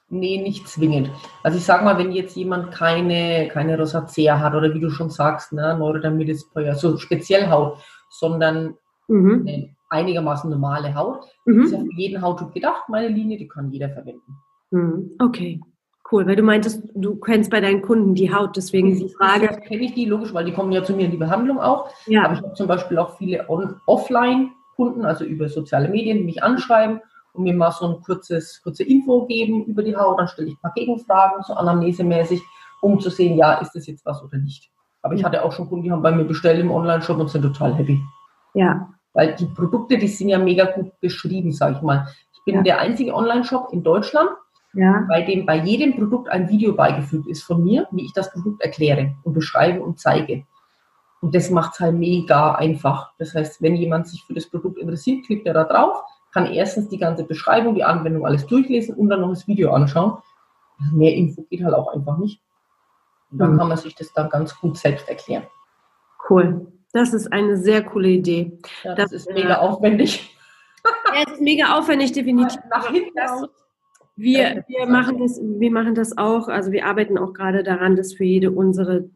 Nee, 0.09 0.39
nicht 0.41 0.67
zwingend. 0.67 1.09
Also 1.41 1.57
ich 1.57 1.63
sage 1.63 1.83
mal, 1.83 1.97
wenn 1.97 2.11
jetzt 2.11 2.35
jemand 2.35 2.71
keine, 2.71 3.47
keine 3.47 3.77
Rosacea 3.79 4.39
hat 4.39 4.53
oder 4.53 4.73
wie 4.73 4.79
du 4.79 4.91
schon 4.91 5.09
sagst, 5.09 5.53
ne, 5.53 5.75
Neurodermitis, 5.77 6.51
so 6.75 6.97
speziell 6.97 7.49
Haut, 7.49 7.79
sondern 8.11 8.75
mhm. 9.07 9.45
eine 9.47 9.75
einigermaßen 9.89 10.49
normale 10.49 10.93
Haut, 10.93 11.25
mhm. 11.45 11.63
ist 11.63 11.71
ja 11.71 11.79
für 11.79 11.93
jeden 11.95 12.21
Hauttyp 12.21 12.53
gedacht. 12.53 12.83
Meine 12.89 13.07
Linie, 13.07 13.39
die 13.39 13.47
kann 13.47 13.71
jeder 13.71 13.89
verwenden. 13.89 14.37
Mhm. 14.69 15.11
Okay. 15.19 15.59
Cool, 16.11 16.27
weil 16.27 16.35
du 16.35 16.43
meintest, 16.43 16.83
du 16.93 17.15
kennst 17.15 17.49
bei 17.49 17.61
deinen 17.61 17.81
Kunden 17.81 18.13
die 18.13 18.31
Haut, 18.31 18.55
deswegen 18.55 18.95
die 18.95 19.09
Frage. 19.09 19.47
Kenne 19.47 19.83
ich 19.83 19.95
die, 19.95 20.05
logisch, 20.05 20.33
weil 20.33 20.45
die 20.45 20.51
kommen 20.51 20.71
ja 20.71 20.83
zu 20.83 20.93
mir 20.93 21.05
in 21.05 21.11
die 21.11 21.17
Behandlung 21.17 21.59
auch. 21.59 21.89
Ja. 22.05 22.25
Aber 22.25 22.33
ich 22.33 22.41
habe 22.41 22.53
zum 22.53 22.67
Beispiel 22.67 22.99
auch 22.99 23.17
viele 23.17 23.49
on, 23.49 23.79
offline 23.87 24.51
Kunden, 24.75 25.05
also 25.05 25.23
über 25.23 25.49
soziale 25.49 25.89
Medien, 25.89 26.19
die 26.19 26.23
mich 26.23 26.43
anschreiben 26.43 27.01
und 27.33 27.43
mir 27.43 27.53
mal 27.53 27.71
so 27.71 27.87
ein 27.87 28.01
kurzes, 28.01 28.61
kurze 28.63 28.83
Info 28.83 29.25
geben 29.25 29.65
über 29.65 29.83
die 29.83 29.95
Haut. 29.95 30.19
Dann 30.19 30.27
stelle 30.27 30.49
ich 30.49 30.55
ein 30.55 30.61
paar 30.61 30.73
Gegenfragen, 30.73 31.43
so 31.43 31.53
anamnesemäßig, 31.53 32.41
um 32.81 32.99
zu 32.99 33.09
sehen, 33.09 33.37
ja, 33.37 33.53
ist 33.55 33.73
das 33.73 33.87
jetzt 33.87 34.05
was 34.05 34.23
oder 34.23 34.37
nicht. 34.37 34.69
Aber 35.01 35.15
ich 35.15 35.23
hatte 35.23 35.43
auch 35.43 35.51
schon 35.51 35.67
Kunden, 35.67 35.83
die 35.83 35.91
haben 35.91 36.01
bei 36.01 36.11
mir 36.11 36.23
bestellt 36.23 36.59
im 36.59 36.71
Online-Shop 36.71 37.17
und 37.17 37.29
sind 37.29 37.41
total 37.41 37.75
happy. 37.75 37.99
Ja. 38.53 38.89
Weil 39.13 39.35
die 39.35 39.45
Produkte, 39.45 39.97
die 39.97 40.07
sind 40.07 40.29
ja 40.29 40.39
mega 40.39 40.65
gut 40.65 40.99
beschrieben, 41.01 41.51
sage 41.51 41.75
ich 41.75 41.81
mal. 41.81 42.07
Ich 42.33 42.43
bin 42.45 42.55
ja. 42.55 42.61
der 42.61 42.79
einzige 42.79 43.13
Online-Shop 43.13 43.69
in 43.71 43.83
Deutschland, 43.83 44.29
ja. 44.73 45.05
bei 45.09 45.21
dem 45.21 45.45
bei 45.45 45.57
jedem 45.57 45.95
Produkt 45.95 46.29
ein 46.29 46.49
Video 46.49 46.73
beigefügt 46.73 47.27
ist 47.27 47.43
von 47.43 47.63
mir, 47.63 47.87
wie 47.91 48.05
ich 48.05 48.13
das 48.13 48.31
Produkt 48.31 48.61
erkläre 48.61 49.15
und 49.23 49.33
beschreibe 49.33 49.81
und 49.83 49.99
zeige. 49.99 50.45
Und 51.23 51.33
das 51.33 51.49
macht 51.49 51.75
es 51.75 51.79
halt 51.79 51.95
mega 51.95 52.55
einfach. 52.55 53.13
Das 53.17 53.33
heißt, 53.33 53.61
wenn 53.61 53.77
jemand 53.77 54.09
sich 54.09 54.21
für 54.25 54.33
das 54.33 54.45
Produkt 54.45 54.77
interessiert, 54.77 55.25
klickt 55.25 55.47
er 55.47 55.53
da 55.53 55.63
drauf, 55.63 56.03
kann 56.33 56.47
erstens 56.47 56.89
die 56.89 56.97
ganze 56.97 57.23
Beschreibung, 57.23 57.75
die 57.75 57.83
Anwendung 57.85 58.25
alles 58.25 58.45
durchlesen 58.45 58.95
und 58.95 59.07
dann 59.07 59.21
noch 59.21 59.29
das 59.29 59.47
Video 59.47 59.71
anschauen. 59.71 60.17
Mehr 60.91 61.15
Info 61.15 61.43
geht 61.43 61.63
halt 61.63 61.75
auch 61.75 61.93
einfach 61.93 62.17
nicht. 62.17 62.41
Und 63.31 63.37
dann 63.37 63.53
mhm. 63.53 63.57
kann 63.57 63.69
man 63.69 63.77
sich 63.77 63.95
das 63.95 64.11
dann 64.11 64.29
ganz 64.29 64.59
gut 64.59 64.77
selbst 64.77 65.07
erklären. 65.07 65.47
Cool. 66.29 66.67
Das 66.91 67.13
ist 67.13 67.31
eine 67.31 67.55
sehr 67.55 67.83
coole 67.85 68.09
Idee. 68.09 68.59
Ja, 68.83 68.93
das, 68.93 69.11
das, 69.11 69.21
ist 69.21 69.33
mega 69.33 69.59
aufwendig. 69.59 70.37
Ja, 70.83 71.23
es 71.25 71.31
ist 71.35 71.41
mega 71.41 71.79
aufwendig, 71.79 72.11
definitiv. 72.11 72.59
Nach 72.69 72.89
hinten 72.89 73.17
aus. 73.17 73.47
Wir, 74.17 74.65
wir, 74.67 74.87
machen 74.87 75.19
das, 75.19 75.39
wir 75.41 75.71
machen 75.71 75.95
das 75.95 76.17
auch, 76.17 76.49
also 76.49 76.73
wir 76.73 76.85
arbeiten 76.85 77.17
auch 77.17 77.31
gerade 77.31 77.63
daran, 77.63 77.95
dass 77.95 78.13
für 78.13 78.25
jede 78.25 78.51
unsere 78.51 79.09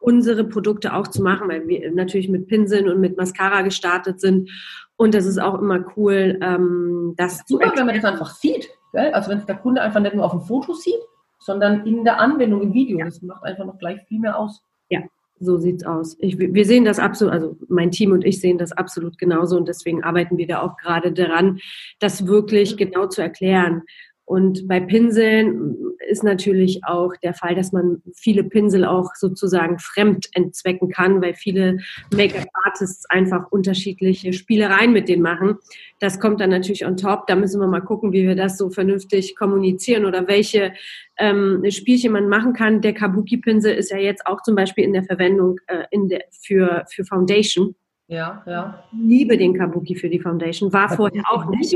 unsere 0.00 0.44
Produkte 0.44 0.94
auch 0.94 1.08
zu 1.08 1.22
machen, 1.22 1.48
weil 1.48 1.66
wir 1.66 1.90
natürlich 1.92 2.28
mit 2.28 2.46
Pinseln 2.46 2.88
und 2.88 3.00
mit 3.00 3.16
Mascara 3.16 3.62
gestartet 3.62 4.20
sind. 4.20 4.50
Und 4.96 5.14
das 5.14 5.26
ist 5.26 5.38
auch 5.38 5.60
immer 5.60 5.84
cool, 5.96 6.38
ähm, 6.42 7.14
das 7.16 7.42
Super, 7.46 7.72
wenn 7.76 7.86
man 7.86 7.94
das 7.94 8.04
einfach 8.04 8.34
sieht. 8.34 8.68
Gell? 8.92 9.12
Also 9.12 9.30
wenn 9.30 9.38
es 9.38 9.46
der 9.46 9.56
Kunde 9.56 9.80
einfach 9.80 10.00
nicht 10.00 10.14
nur 10.14 10.24
auf 10.24 10.32
dem 10.32 10.40
Foto 10.40 10.72
sieht, 10.72 11.00
sondern 11.38 11.86
in 11.86 12.04
der 12.04 12.18
Anwendung 12.18 12.62
im 12.62 12.74
Video. 12.74 12.98
Ja. 12.98 13.04
Das 13.04 13.22
macht 13.22 13.44
einfach 13.44 13.64
noch 13.64 13.78
gleich 13.78 14.00
viel 14.08 14.18
mehr 14.18 14.38
aus. 14.38 14.62
Ja, 14.88 15.00
so 15.40 15.56
sieht's 15.56 15.84
aus. 15.84 16.16
Ich, 16.20 16.38
wir 16.38 16.64
sehen 16.64 16.84
das 16.84 16.98
absolut, 16.98 17.32
also 17.32 17.56
mein 17.68 17.90
Team 17.90 18.12
und 18.12 18.24
ich 18.24 18.40
sehen 18.40 18.58
das 18.58 18.72
absolut 18.72 19.18
genauso 19.18 19.56
und 19.56 19.68
deswegen 19.68 20.02
arbeiten 20.02 20.36
wir 20.36 20.46
da 20.46 20.62
auch 20.62 20.76
gerade 20.76 21.12
daran, 21.12 21.60
das 22.00 22.26
wirklich 22.26 22.76
genau 22.76 23.06
zu 23.06 23.22
erklären. 23.22 23.82
Und 24.28 24.68
bei 24.68 24.78
Pinseln 24.78 25.74
ist 26.06 26.22
natürlich 26.22 26.80
auch 26.84 27.16
der 27.22 27.32
Fall, 27.32 27.54
dass 27.54 27.72
man 27.72 28.02
viele 28.14 28.44
Pinsel 28.44 28.84
auch 28.84 29.14
sozusagen 29.14 29.78
fremd 29.78 30.28
entzwecken 30.34 30.90
kann, 30.90 31.22
weil 31.22 31.32
viele 31.32 31.78
Make-up-Artists 32.14 33.08
einfach 33.08 33.50
unterschiedliche 33.50 34.34
Spielereien 34.34 34.92
mit 34.92 35.08
denen 35.08 35.22
machen. 35.22 35.56
Das 35.98 36.20
kommt 36.20 36.42
dann 36.42 36.50
natürlich 36.50 36.84
on 36.84 36.98
top. 36.98 37.26
Da 37.26 37.36
müssen 37.36 37.58
wir 37.58 37.68
mal 37.68 37.80
gucken, 37.80 38.12
wie 38.12 38.26
wir 38.26 38.36
das 38.36 38.58
so 38.58 38.68
vernünftig 38.68 39.34
kommunizieren 39.34 40.04
oder 40.04 40.28
welche 40.28 40.74
ähm, 41.16 41.64
Spielchen 41.70 42.12
man 42.12 42.28
machen 42.28 42.52
kann. 42.52 42.82
Der 42.82 42.92
Kabuki-Pinsel 42.92 43.72
ist 43.72 43.90
ja 43.90 43.96
jetzt 43.96 44.26
auch 44.26 44.42
zum 44.42 44.54
Beispiel 44.54 44.84
in 44.84 44.92
der 44.92 45.04
Verwendung 45.04 45.58
äh, 45.68 45.84
in 45.90 46.10
der, 46.10 46.24
für, 46.42 46.84
für 46.90 47.06
Foundation. 47.06 47.74
Ja, 48.08 48.42
ja. 48.46 48.84
Ich 48.92 48.98
liebe 49.08 49.38
den 49.38 49.56
Kabuki 49.56 49.94
für 49.94 50.10
die 50.10 50.20
Foundation. 50.20 50.70
War 50.70 50.90
vorher 50.90 51.22
auch 51.30 51.46
nicht. 51.46 51.74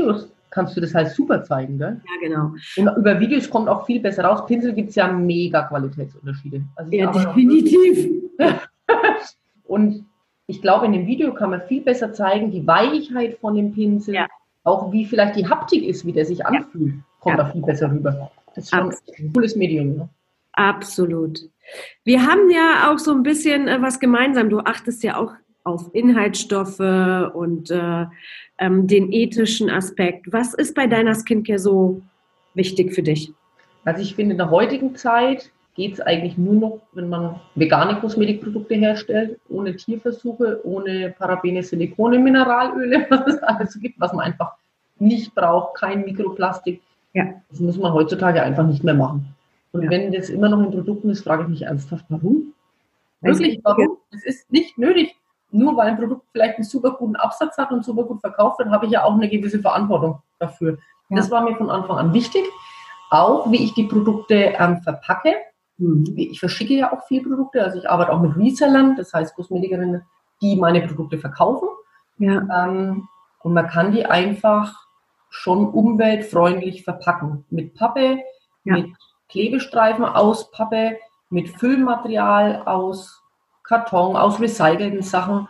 Kannst 0.53 0.77
du 0.77 0.81
das 0.81 0.93
halt 0.93 1.09
super 1.09 1.43
zeigen, 1.43 1.79
gell? 1.79 1.99
Ja, 2.05 2.27
genau. 2.27 2.51
Und 2.77 2.97
über 2.97 3.19
Videos 3.19 3.49
kommt 3.49 3.67
auch 3.67 3.87
viel 3.87 3.99
besser 3.99 4.23
raus. 4.23 4.45
Pinsel 4.45 4.73
gibt 4.73 4.89
es 4.89 4.95
ja 4.95 5.11
mega 5.11 5.63
Qualitätsunterschiede. 5.63 6.61
Also 6.75 6.91
ja, 6.91 7.11
definitiv. 7.11 8.11
Und 9.63 10.05
ich 10.45 10.61
glaube, 10.61 10.85
in 10.85 10.91
dem 10.91 11.07
Video 11.07 11.33
kann 11.33 11.49
man 11.49 11.63
viel 11.63 11.81
besser 11.81 12.13
zeigen, 12.13 12.51
die 12.51 12.67
Weichheit 12.67 13.39
von 13.39 13.55
dem 13.55 13.73
Pinsel, 13.73 14.13
ja. 14.13 14.27
auch 14.63 14.91
wie 14.91 15.05
vielleicht 15.05 15.37
die 15.37 15.49
Haptik 15.49 15.83
ist, 15.83 16.05
wie 16.05 16.13
der 16.13 16.25
sich 16.25 16.45
anfühlt, 16.45 16.93
kommt 17.19 17.37
ja. 17.39 17.43
da 17.43 17.51
viel 17.51 17.63
besser 17.63 17.89
rüber. 17.89 18.29
Das 18.53 18.65
ist 18.65 18.69
schon 18.69 18.89
Absolut. 18.89 19.19
ein 19.19 19.33
cooles 19.33 19.55
Medium. 19.55 19.95
Ne? 19.95 20.09
Absolut. 20.51 21.49
Wir 22.03 22.21
haben 22.27 22.51
ja 22.51 22.91
auch 22.91 22.99
so 22.99 23.11
ein 23.11 23.23
bisschen 23.23 23.67
äh, 23.67 23.81
was 23.81 23.99
gemeinsam. 23.99 24.51
Du 24.51 24.59
achtest 24.59 25.01
ja 25.01 25.17
auch 25.17 25.33
auf 25.63 25.89
Inhaltsstoffe 25.93 26.79
und 27.33 27.71
äh, 27.71 28.05
ähm, 28.57 28.87
den 28.87 29.11
ethischen 29.11 29.69
Aspekt. 29.69 30.31
Was 30.31 30.53
ist 30.53 30.75
bei 30.75 30.87
deiner 30.87 31.15
Skincare 31.15 31.59
so 31.59 32.01
wichtig 32.53 32.93
für 32.93 33.03
dich? 33.03 33.31
Also 33.85 34.01
ich 34.01 34.15
finde, 34.15 34.33
in 34.33 34.37
der 34.37 34.49
heutigen 34.49 34.95
Zeit 34.95 35.51
geht 35.75 35.93
es 35.93 36.01
eigentlich 36.01 36.37
nur 36.37 36.53
noch, 36.53 36.81
wenn 36.93 37.09
man 37.09 37.39
vegane 37.55 37.99
Kosmetikprodukte 37.99 38.75
herstellt, 38.75 39.39
ohne 39.49 39.75
Tierversuche, 39.75 40.61
ohne 40.63 41.13
Parabene, 41.17 41.63
Silikone, 41.63 42.19
Mineralöle, 42.19 43.07
was 43.09 43.27
es 43.27 43.43
alles 43.43 43.79
gibt, 43.79 43.99
was 43.99 44.13
man 44.13 44.25
einfach 44.25 44.53
nicht 44.99 45.33
braucht, 45.33 45.75
kein 45.75 46.05
Mikroplastik. 46.05 46.81
Ja. 47.13 47.25
Das 47.49 47.59
muss 47.59 47.77
man 47.77 47.93
heutzutage 47.93 48.41
einfach 48.41 48.65
nicht 48.65 48.83
mehr 48.83 48.93
machen. 48.93 49.33
Und 49.71 49.83
ja. 49.83 49.89
wenn 49.89 50.11
das 50.11 50.29
immer 50.29 50.49
noch 50.49 50.63
in 50.63 50.71
Produkten 50.71 51.09
ist, 51.09 51.23
frage 51.23 51.43
ich 51.43 51.49
mich 51.49 51.61
ernsthaft, 51.63 52.05
warum? 52.09 52.53
Wirklich, 53.21 53.59
warum? 53.63 53.97
Es 54.11 54.23
ist 54.25 54.51
nicht 54.51 54.77
nötig. 54.77 55.15
Nur 55.53 55.77
weil 55.77 55.89
ein 55.89 55.97
Produkt 55.97 56.25
vielleicht 56.31 56.55
einen 56.55 56.63
super 56.63 56.91
guten 56.91 57.15
Absatz 57.15 57.57
hat 57.57 57.71
und 57.71 57.85
super 57.85 58.03
gut 58.03 58.21
verkauft 58.21 58.57
wird, 58.57 58.69
habe 58.69 58.87
ich 58.87 58.91
ja 58.91 59.03
auch 59.03 59.13
eine 59.13 59.29
gewisse 59.29 59.59
Verantwortung 59.59 60.21
dafür. 60.39 60.79
Ja. 61.09 61.17
Das 61.17 61.29
war 61.29 61.43
mir 61.43 61.55
von 61.55 61.69
Anfang 61.69 61.97
an 61.97 62.13
wichtig. 62.13 62.43
Auch 63.11 63.51
wie 63.51 63.63
ich 63.63 63.73
die 63.75 63.83
Produkte 63.83 64.55
ähm, 64.57 64.81
verpacke. 64.81 65.35
Mhm. 65.77 66.13
Ich 66.15 66.39
verschicke 66.39 66.73
ja 66.73 66.91
auch 66.91 67.03
viele 67.07 67.29
Produkte. 67.29 67.63
Also 67.63 67.77
ich 67.77 67.87
arbeite 67.87 68.11
auch 68.11 68.19
mit 68.19 68.35
Resellern, 68.35 68.95
das 68.95 69.13
heißt 69.13 69.35
Kosmetikerinnen, 69.35 70.01
die 70.41 70.55
meine 70.55 70.81
Produkte 70.81 71.19
verkaufen. 71.19 71.69
Ja. 72.17 72.65
Ähm, 72.65 73.07
und 73.43 73.53
man 73.53 73.67
kann 73.67 73.91
die 73.91 74.05
einfach 74.07 74.87
schon 75.29 75.67
umweltfreundlich 75.67 76.83
verpacken. 76.83 77.45
Mit 77.51 77.75
Pappe, 77.75 78.19
ja. 78.63 78.73
mit 78.73 78.95
Klebestreifen 79.29 80.05
aus 80.05 80.49
Pappe, 80.49 80.97
mit 81.29 81.49
Füllmaterial 81.49 82.63
aus 82.65 83.22
Karton, 83.63 84.15
aus 84.15 84.39
recycelten 84.39 85.01
Sachen. 85.01 85.47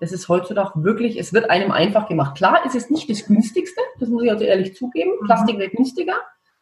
Das 0.00 0.12
ist 0.12 0.28
heutzutage 0.28 0.82
wirklich, 0.82 1.18
es 1.18 1.32
wird 1.32 1.50
einem 1.50 1.70
einfach 1.70 2.08
gemacht. 2.08 2.36
Klar, 2.36 2.60
es 2.66 2.74
ist 2.74 2.90
nicht 2.90 3.08
das 3.08 3.26
günstigste, 3.26 3.80
das 4.00 4.08
muss 4.08 4.24
ich 4.24 4.30
also 4.30 4.44
ehrlich 4.44 4.74
zugeben. 4.74 5.12
Mhm. 5.20 5.26
Plastik 5.26 5.58
wird 5.58 5.72
günstiger, 5.72 6.14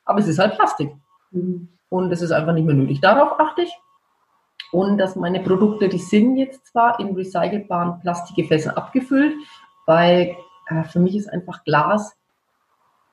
aber 0.05 0.18
es 0.18 0.29
ist 0.29 0.38
halt 0.38 0.55
Plastik. 0.55 0.90
Mhm. 1.31 1.68
Und 1.88 2.12
es 2.12 2.22
ist 2.22 2.33
einfach 2.33 2.53
nicht 2.53 2.66
mehr 2.66 2.74
nötig. 2.74 3.00
Darauf 3.00 3.40
achte 3.40 3.62
ich. 3.62 3.72
Und 4.72 4.98
dass 4.98 5.16
meine 5.16 5.40
Produkte, 5.40 5.88
die 5.88 5.98
sind 5.98 6.37
jetzt 6.37 6.66
zwar 6.66 7.00
in 7.00 7.14
recycelbaren 7.14 8.00
Plastikgefäßen 8.00 8.72
abgefüllt, 8.72 9.35
weil 9.87 10.37
äh, 10.68 10.85
für 10.85 11.00
mich 11.00 11.16
ist 11.16 11.33
einfach 11.33 11.64
Glas 11.64 12.16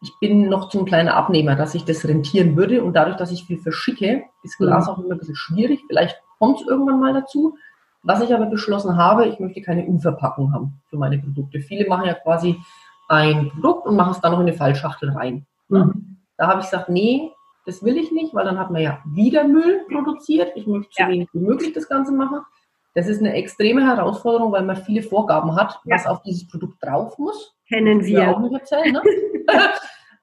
ich 0.02 0.13
bin 0.20 0.48
noch 0.50 0.70
zu 0.70 0.80
ein 0.80 0.86
kleiner 0.86 1.16
Abnehmer, 1.16 1.56
dass 1.56 1.74
ich 1.74 1.84
das 1.84 2.08
rentieren 2.08 2.56
würde. 2.56 2.84
Und 2.84 2.94
dadurch, 2.94 3.18
dass 3.18 3.32
ich 3.32 3.46
viel 3.46 3.58
verschicke, 3.58 4.26
ist 4.44 4.58
Glas 4.58 4.86
mhm. 4.86 4.94
auch 4.94 5.00
immer 5.00 5.13
ein 5.13 5.18
bisschen 5.18 5.36
schwierig. 5.36 5.84
Vielleicht 5.88 6.22
kommt 6.40 6.62
es 6.62 6.68
irgendwann 6.68 7.00
mal 7.00 7.13
dazu. 7.13 7.58
Was 8.04 8.22
ich 8.22 8.34
aber 8.34 8.46
beschlossen 8.46 8.98
habe, 8.98 9.28
ich 9.28 9.40
möchte 9.40 9.62
keine 9.62 9.86
Umverpackung 9.86 10.54
haben 10.54 10.82
für 10.90 10.98
meine 10.98 11.18
Produkte. 11.18 11.60
Viele 11.60 11.88
machen 11.90 12.06
ja 12.06 12.14
quasi 12.14 12.58
ein 13.10 13.50
Produkt 13.50 13.88
und 13.88 13.96
machen 13.96 14.12
es 14.12 14.22
dann 14.22 14.32
noch 14.32 14.40
in 14.40 14.48
eine 14.48 14.56
Fallschachtel 14.56 15.12
rein. 15.12 15.46
Mhm. 15.70 16.18
Da 16.38 16.48
habe 16.48 16.60
ich 16.60 16.68
gesagt, 16.68 16.90
nee, 16.90 17.32
das 17.66 17.84
will 17.84 17.98
ich 17.98 18.12
nicht, 18.12 18.34
weil 18.34 18.46
dann 18.46 18.60
hat 18.60 18.72
man 18.72 18.82
ja 18.82 19.00
wieder 19.06 19.46
Müll 19.46 19.86
produziert. 19.92 20.54
Ich 20.56 20.68
möchte 20.68 20.90
so 20.92 21.04
ja. 21.04 21.10
wenig 21.10 21.28
wie 21.34 21.40
möglich 21.40 21.74
das 21.74 21.90
Ganze 21.90 22.14
machen. 22.14 22.42
Das 22.94 23.08
ist 23.08 23.20
eine 23.20 23.34
extreme 23.34 23.86
Herausforderung, 23.86 24.52
weil 24.52 24.64
man 24.64 24.78
viele 24.78 25.04
Vorgaben 25.04 25.56
hat, 25.56 25.80
ja. 25.86 25.96
was 25.96 26.08
auf 26.08 26.22
dieses 26.24 26.48
Produkt 26.48 26.84
drauf 26.84 27.18
muss. 27.18 27.56
Kennen 27.68 28.04
wir. 28.04 28.30
Auch 28.30 28.40
nicht 28.40 28.54
erzählen, 28.54 28.94
ne? 28.94 29.02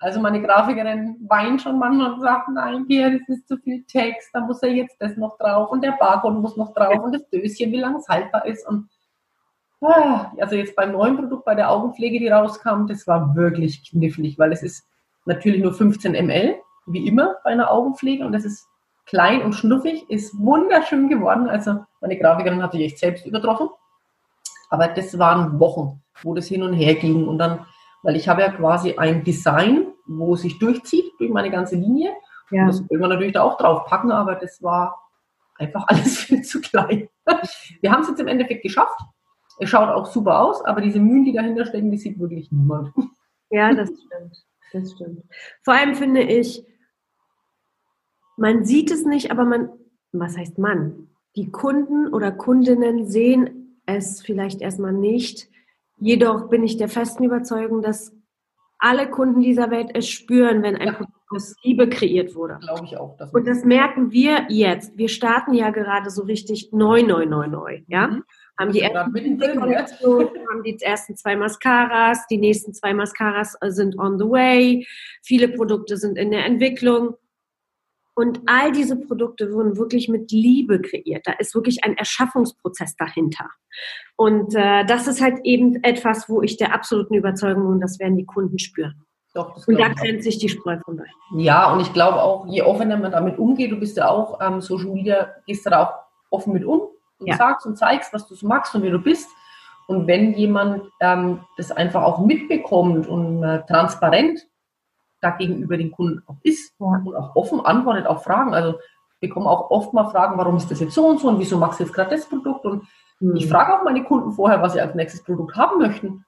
also 0.04 0.20
meine 0.20 0.42
Grafikerin 0.42 1.16
weint 1.28 1.62
schon 1.62 1.78
manchmal 1.78 2.12
und 2.12 2.20
sagt, 2.20 2.48
nein, 2.48 2.84
hier, 2.88 3.18
das 3.18 3.28
ist 3.28 3.48
zu 3.48 3.56
viel 3.58 3.84
Text, 3.84 4.30
da 4.32 4.40
muss 4.40 4.60
ja 4.62 4.68
jetzt 4.68 4.96
das 5.00 5.16
noch 5.16 5.36
drauf 5.38 5.70
und 5.70 5.82
der 5.82 5.92
Barcode 5.92 6.40
muss 6.40 6.56
noch 6.56 6.74
drauf 6.74 7.02
und 7.02 7.12
das 7.12 7.28
Döschen, 7.30 7.72
wie 7.72 7.80
lange 7.80 7.98
es 7.98 8.08
haltbar 8.08 8.46
ist. 8.46 8.66
Und 8.66 8.88
ah, 9.80 10.32
also 10.38 10.56
jetzt 10.56 10.76
beim 10.76 10.92
neuen 10.92 11.16
Produkt, 11.16 11.44
bei 11.44 11.54
der 11.54 11.70
Augenpflege, 11.70 12.18
die 12.18 12.28
rauskam, 12.28 12.86
das 12.86 13.06
war 13.06 13.34
wirklich 13.34 13.90
knifflig, 13.90 14.38
weil 14.38 14.52
es 14.52 14.62
ist 14.62 14.86
natürlich 15.24 15.62
nur 15.62 15.74
15 15.74 16.12
ml, 16.12 16.56
wie 16.86 17.06
immer 17.06 17.36
bei 17.44 17.50
einer 17.50 17.70
Augenpflege 17.70 18.24
und 18.26 18.32
das 18.32 18.44
ist 18.44 18.66
klein 19.06 19.42
und 19.42 19.54
schnuffig, 19.54 20.08
ist 20.10 20.38
wunderschön 20.38 21.08
geworden. 21.08 21.48
Also 21.48 21.84
meine 22.00 22.18
Grafikerin 22.18 22.62
hat 22.62 22.72
sich 22.72 22.82
echt 22.82 22.98
selbst 22.98 23.26
übertroffen. 23.26 23.68
Aber 24.70 24.88
das 24.88 25.18
waren 25.18 25.60
Wochen 25.60 26.02
wo 26.22 26.34
das 26.34 26.46
hin 26.46 26.62
und 26.62 26.74
her 26.74 26.94
ging. 26.94 27.26
Und 27.26 27.38
dann, 27.38 27.66
weil 28.02 28.16
ich 28.16 28.28
habe 28.28 28.42
ja 28.42 28.52
quasi 28.52 28.94
ein 28.96 29.24
Design, 29.24 29.86
wo 30.06 30.34
es 30.34 30.42
sich 30.42 30.58
durchzieht 30.58 31.12
durch 31.18 31.30
meine 31.30 31.50
ganze 31.50 31.76
Linie. 31.76 32.12
Ja. 32.50 32.62
Und 32.62 32.68
das 32.68 32.90
will 32.90 32.98
man 32.98 33.10
natürlich 33.10 33.34
da 33.34 33.42
auch 33.42 33.56
drauf 33.56 33.86
packen, 33.86 34.12
aber 34.12 34.34
das 34.36 34.62
war 34.62 35.00
einfach 35.56 35.84
alles 35.88 36.18
viel 36.18 36.42
zu 36.42 36.60
klein. 36.60 37.08
Wir 37.80 37.92
haben 37.92 38.02
es 38.02 38.08
jetzt 38.08 38.20
im 38.20 38.28
Endeffekt 38.28 38.62
geschafft. 38.62 38.98
Es 39.58 39.70
schaut 39.70 39.88
auch 39.88 40.06
super 40.06 40.40
aus, 40.40 40.64
aber 40.64 40.80
diese 40.80 40.98
Mühen, 40.98 41.24
die 41.24 41.32
dahinter 41.32 41.64
stecken, 41.64 41.90
die 41.90 41.98
sieht 41.98 42.18
wirklich 42.18 42.50
niemand. 42.50 42.92
Ja, 43.50 43.72
das 43.74 43.88
stimmt. 43.88 44.44
Das 44.72 44.92
stimmt. 44.92 45.22
Vor 45.62 45.74
allem 45.74 45.94
finde 45.94 46.22
ich, 46.22 46.64
man 48.36 48.64
sieht 48.64 48.90
es 48.90 49.04
nicht, 49.04 49.30
aber 49.30 49.44
man, 49.44 49.70
was 50.10 50.36
heißt 50.36 50.58
man? 50.58 51.08
Die 51.36 51.52
Kunden 51.52 52.12
oder 52.12 52.32
Kundinnen 52.32 53.06
sehen 53.06 53.80
es 53.86 54.20
vielleicht 54.22 54.60
erstmal 54.60 54.92
nicht, 54.92 55.48
Jedoch 55.98 56.48
bin 56.48 56.62
ich 56.64 56.76
der 56.76 56.88
festen 56.88 57.24
Überzeugung, 57.24 57.82
dass 57.82 58.12
alle 58.78 59.08
Kunden 59.08 59.40
dieser 59.40 59.70
Welt 59.70 59.90
es 59.94 60.08
spüren, 60.08 60.62
wenn 60.62 60.76
ein 60.76 60.88
ja. 60.88 60.92
Produkt 60.92 61.14
aus 61.30 61.54
Liebe 61.62 61.88
kreiert 61.88 62.34
wurde. 62.34 62.58
Glaube 62.60 62.84
ich 62.84 62.96
auch. 62.96 63.16
Und 63.32 63.46
das 63.46 63.64
merken 63.64 64.12
wir 64.12 64.46
jetzt. 64.48 64.96
Wir 64.96 65.08
starten 65.08 65.54
ja 65.54 65.70
gerade 65.70 66.10
so 66.10 66.22
richtig 66.22 66.70
neu, 66.72 67.02
neu, 67.02 67.26
neu, 67.26 67.46
neu. 67.46 67.80
Ja? 67.88 68.08
Mhm. 68.08 68.24
Haben 68.58 68.72
die, 68.72 68.82
ersten, 68.82 69.14
haben 70.48 70.62
die 70.62 70.76
ersten 70.80 71.16
zwei 71.16 71.34
Mascaras, 71.34 72.24
die 72.28 72.38
nächsten 72.38 72.72
zwei 72.72 72.94
Mascaras 72.94 73.56
äh, 73.60 73.70
sind 73.70 73.98
on 73.98 74.16
the 74.16 74.26
way, 74.26 74.86
viele 75.22 75.48
Produkte 75.48 75.96
sind 75.96 76.16
in 76.16 76.30
der 76.30 76.44
Entwicklung. 76.44 77.14
Und 78.14 78.42
all 78.46 78.70
diese 78.70 78.96
Produkte 78.96 79.52
wurden 79.52 79.76
wirklich 79.76 80.08
mit 80.08 80.30
Liebe 80.30 80.80
kreiert. 80.80 81.26
Da 81.26 81.32
ist 81.32 81.54
wirklich 81.54 81.82
ein 81.82 81.96
Erschaffungsprozess 81.96 82.94
dahinter. 82.96 83.48
Und 84.16 84.54
äh, 84.54 84.84
das 84.84 85.08
ist 85.08 85.20
halt 85.20 85.40
eben 85.42 85.82
etwas, 85.82 86.28
wo 86.28 86.40
ich 86.40 86.56
der 86.56 86.72
absoluten 86.72 87.14
Überzeugung 87.14 87.68
bin, 87.70 87.80
das 87.80 87.98
werden 87.98 88.16
die 88.16 88.26
Kunden 88.26 88.58
spüren. 88.58 89.04
Doch, 89.34 89.66
und 89.66 89.80
da 89.80 89.88
trennt 89.88 90.22
sich 90.22 90.38
die 90.38 90.48
Spreu 90.48 90.78
von 90.84 90.96
Weizen. 90.96 91.40
Ja, 91.40 91.72
und 91.72 91.80
ich 91.80 91.92
glaube 91.92 92.22
auch, 92.22 92.46
je 92.46 92.62
offener 92.62 92.96
man 92.96 93.10
damit 93.10 93.36
umgeht, 93.36 93.72
du 93.72 93.76
bist 93.76 93.96
ja 93.96 94.08
auch 94.08 94.40
ähm, 94.40 94.60
Social 94.60 94.90
Media, 94.90 95.34
gehst 95.44 95.66
da 95.66 95.82
auch 95.82 95.92
offen 96.30 96.52
mit 96.52 96.64
um 96.64 96.82
und 97.18 97.26
ja. 97.26 97.36
sagst 97.36 97.66
und 97.66 97.76
zeigst, 97.76 98.12
was 98.12 98.28
du 98.28 98.36
so 98.36 98.46
magst 98.46 98.72
und 98.76 98.82
wer 98.84 98.92
du 98.92 99.00
bist. 99.00 99.28
Und 99.88 100.06
wenn 100.06 100.34
jemand 100.34 100.84
ähm, 101.00 101.40
das 101.56 101.72
einfach 101.72 102.04
auch 102.04 102.24
mitbekommt 102.24 103.08
und 103.08 103.42
äh, 103.42 103.64
transparent 103.66 104.46
da 105.24 105.30
gegenüber 105.30 105.76
den 105.76 105.90
Kunden 105.90 106.22
auch 106.26 106.36
ist 106.42 106.74
ja. 106.78 106.86
und 107.04 107.16
auch 107.16 107.34
offen 107.34 107.64
antwortet 107.64 108.06
auf 108.06 108.24
Fragen. 108.24 108.54
Also 108.54 108.78
ich 109.14 109.28
bekomme 109.28 109.48
auch 109.48 109.70
oft 109.70 109.92
mal 109.94 110.10
Fragen, 110.10 110.36
warum 110.36 110.56
ist 110.56 110.70
das 110.70 110.80
jetzt 110.80 110.94
so 110.94 111.06
und 111.06 111.20
so 111.20 111.28
und 111.28 111.38
wieso 111.38 111.56
machst 111.58 111.80
du 111.80 111.84
jetzt 111.84 111.94
gerade 111.94 112.10
das 112.10 112.28
Produkt? 112.28 112.64
Und 112.66 112.84
mhm. 113.20 113.36
ich 113.36 113.48
frage 113.48 113.74
auch 113.74 113.84
meine 113.84 114.04
Kunden 114.04 114.32
vorher, 114.32 114.60
was 114.60 114.74
sie 114.74 114.80
als 114.80 114.94
nächstes 114.94 115.22
Produkt 115.22 115.56
haben 115.56 115.78
möchten. 115.78 116.24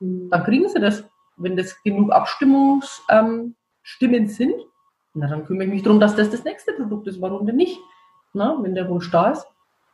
Mhm. 0.00 0.28
Dann 0.30 0.44
kriegen 0.44 0.68
sie 0.68 0.80
das. 0.80 1.04
Wenn 1.36 1.56
das 1.56 1.82
genug 1.82 2.12
Abstimmungsstimmen 2.12 3.54
ähm, 4.00 4.28
sind, 4.28 4.54
na, 5.14 5.28
dann 5.28 5.44
kümmere 5.44 5.64
ich 5.64 5.72
mich 5.72 5.82
darum, 5.82 6.00
dass 6.00 6.16
das 6.16 6.30
das 6.30 6.44
nächste 6.44 6.72
Produkt 6.72 7.06
ist. 7.06 7.20
Warum 7.20 7.46
denn 7.46 7.56
nicht? 7.56 7.78
Na, 8.32 8.56
wenn 8.60 8.74
der 8.74 8.88
Wunsch 8.88 9.10
da 9.10 9.30
ist. 9.30 9.46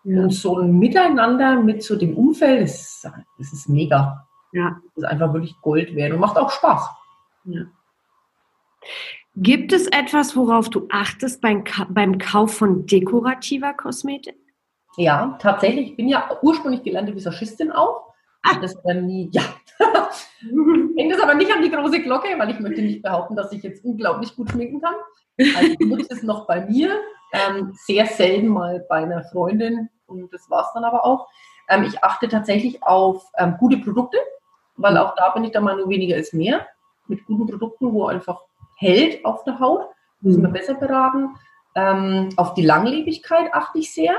Ja. 0.04 0.22
Und 0.22 0.30
so 0.30 0.58
ein 0.58 0.78
Miteinander 0.78 1.60
mit 1.60 1.82
so 1.82 1.96
dem 1.96 2.16
Umfeld, 2.16 2.62
das, 2.62 3.06
das 3.38 3.52
ist 3.52 3.68
mega. 3.68 4.26
Ja. 4.52 4.80
Das 4.94 5.04
ist 5.04 5.10
einfach 5.10 5.32
wirklich 5.32 5.54
Gold 5.60 5.94
wert 5.94 6.12
und 6.12 6.20
macht 6.20 6.38
auch 6.38 6.50
Spaß. 6.50 6.88
Ja. 7.44 7.62
Gibt 9.36 9.72
es 9.72 9.86
etwas, 9.86 10.36
worauf 10.36 10.68
du 10.68 10.88
achtest 10.90 11.40
beim, 11.40 11.64
beim 11.90 12.18
Kauf 12.18 12.54
von 12.54 12.86
dekorativer 12.86 13.72
Kosmetik? 13.72 14.36
Ja, 14.96 15.38
tatsächlich. 15.40 15.90
Ich 15.90 15.96
bin 15.96 16.08
ja 16.08 16.38
ursprünglich 16.42 16.82
gelernte 16.82 17.14
Visagistin 17.14 17.70
auch. 17.70 18.14
Ah. 18.42 18.58
Das 18.60 18.74
war 18.84 18.94
nie, 18.94 19.30
ja. 19.32 19.42
Hängt 20.96 21.12
das 21.12 21.20
aber 21.20 21.34
nicht 21.34 21.52
an 21.52 21.62
die 21.62 21.70
große 21.70 22.02
Glocke, 22.02 22.28
weil 22.36 22.50
ich 22.50 22.58
möchte 22.58 22.82
nicht 22.82 23.02
behaupten, 23.02 23.36
dass 23.36 23.52
ich 23.52 23.62
jetzt 23.62 23.84
unglaublich 23.84 24.34
gut 24.34 24.50
schminken 24.50 24.80
kann. 24.80 24.94
Also 25.56 25.76
ich 25.78 25.86
nutze 25.86 26.08
es 26.10 26.22
noch 26.24 26.46
bei 26.46 26.64
mir, 26.66 27.00
ähm, 27.32 27.72
sehr 27.74 28.06
selten 28.06 28.48
mal 28.48 28.84
bei 28.88 28.96
einer 28.96 29.22
Freundin 29.24 29.88
und 30.06 30.32
das 30.32 30.50
war 30.50 30.64
es 30.64 30.72
dann 30.74 30.84
aber 30.84 31.04
auch. 31.04 31.28
Ähm, 31.68 31.84
ich 31.84 32.02
achte 32.02 32.28
tatsächlich 32.28 32.82
auf 32.82 33.24
ähm, 33.38 33.56
gute 33.58 33.76
Produkte, 33.78 34.18
weil 34.76 34.96
auch 34.98 35.14
da 35.14 35.30
bin 35.30 35.44
ich 35.44 35.52
der 35.52 35.60
Meinung, 35.60 35.88
weniger 35.88 36.16
ist 36.16 36.34
mehr. 36.34 36.66
mit 37.06 37.24
guten 37.24 37.46
Produkten, 37.46 37.92
wo 37.92 38.06
einfach 38.06 38.40
hält 38.78 39.24
auf 39.24 39.44
der 39.44 39.60
Haut. 39.60 39.86
Mhm. 40.20 40.32
Sind 40.32 40.42
wir 40.42 40.50
besser 40.50 40.74
beraten. 40.74 41.34
Ähm, 41.74 42.30
auf 42.36 42.54
die 42.54 42.64
Langlebigkeit 42.64 43.52
achte 43.52 43.78
ich 43.78 43.92
sehr. 43.92 44.12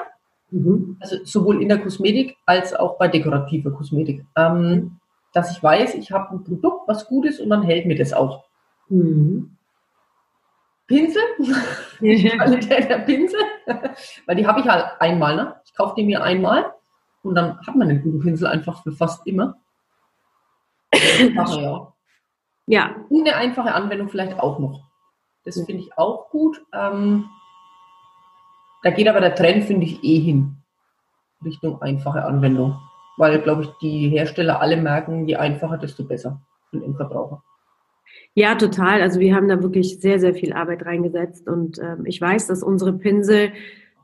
Mhm. 0.52 0.98
Also 1.00 1.18
sowohl 1.24 1.62
in 1.62 1.70
der 1.70 1.80
Kosmetik 1.80 2.38
als 2.46 2.74
auch 2.74 2.98
bei 2.98 3.08
dekorativer 3.08 3.72
Kosmetik. 3.72 4.26
Ähm, 4.36 5.00
dass 5.34 5.52
ich 5.52 5.62
weiß, 5.62 5.96
ich 5.96 6.12
habe 6.12 6.36
ein 6.36 6.44
Produkt, 6.44 6.88
was 6.88 7.08
gut 7.08 7.26
ist 7.26 7.40
und 7.40 7.50
dann 7.50 7.64
hält 7.64 7.86
mir 7.86 7.98
das 7.98 8.14
auch. 8.14 8.46
Mhm. 8.90 9.56
Pinsel, 10.88 11.22
die 12.02 12.30
Qualität 12.38 12.90
der 12.90 13.00
Pinsel, 13.00 13.40
weil 14.26 14.36
die 14.36 14.48
habe 14.48 14.60
ich 14.60 14.68
halt 14.68 14.86
einmal. 15.00 15.36
Ne? 15.36 15.56
Ich 15.64 15.76
kaufe 15.76 15.94
die 15.96 16.04
mir 16.04 16.24
einmal 16.24 16.74
und 17.22 17.36
dann 17.36 17.60
hat 17.60 17.76
man 17.76 17.90
den 17.90 18.02
guten 18.02 18.20
Pinsel 18.20 18.48
einfach 18.48 18.82
für 18.82 18.92
fast 18.92 19.26
immer. 19.28 19.58
ja. 20.94 21.94
Ja. 22.70 22.96
Und 23.10 23.28
eine 23.28 23.36
einfache 23.36 23.74
Anwendung 23.74 24.10
vielleicht 24.10 24.40
auch 24.40 24.60
noch. 24.60 24.84
Das 25.44 25.56
finde 25.56 25.82
ich 25.82 25.98
auch 25.98 26.30
gut. 26.30 26.64
Ähm, 26.72 27.26
da 28.84 28.92
geht 28.92 29.08
aber 29.08 29.22
der 29.22 29.34
Trend, 29.34 29.64
finde 29.64 29.88
ich, 29.88 30.04
eh 30.04 30.20
hin. 30.20 30.58
Richtung 31.44 31.82
einfache 31.82 32.24
Anwendung. 32.24 32.80
Weil, 33.18 33.42
glaube 33.42 33.64
ich, 33.64 33.70
die 33.82 34.10
Hersteller 34.10 34.62
alle 34.62 34.78
merken, 34.78 35.28
je 35.28 35.38
einfacher, 35.38 35.80
desto 35.80 36.04
besser 36.04 36.42
für 36.70 36.80
den 36.80 36.96
Verbraucher. 36.96 37.44
Ja, 38.36 38.54
total. 38.54 39.02
Also 39.02 39.20
wir 39.20 39.34
haben 39.34 39.50
da 39.50 39.64
wirklich 39.64 40.00
sehr, 40.00 40.20
sehr 40.20 40.36
viel 40.36 40.54
Arbeit 40.54 40.86
reingesetzt 40.86 41.48
und 41.48 41.80
ähm, 41.80 42.06
ich 42.06 42.22
weiß, 42.22 42.46
dass 42.48 42.62
unsere 42.62 42.94
Pinsel 42.94 43.52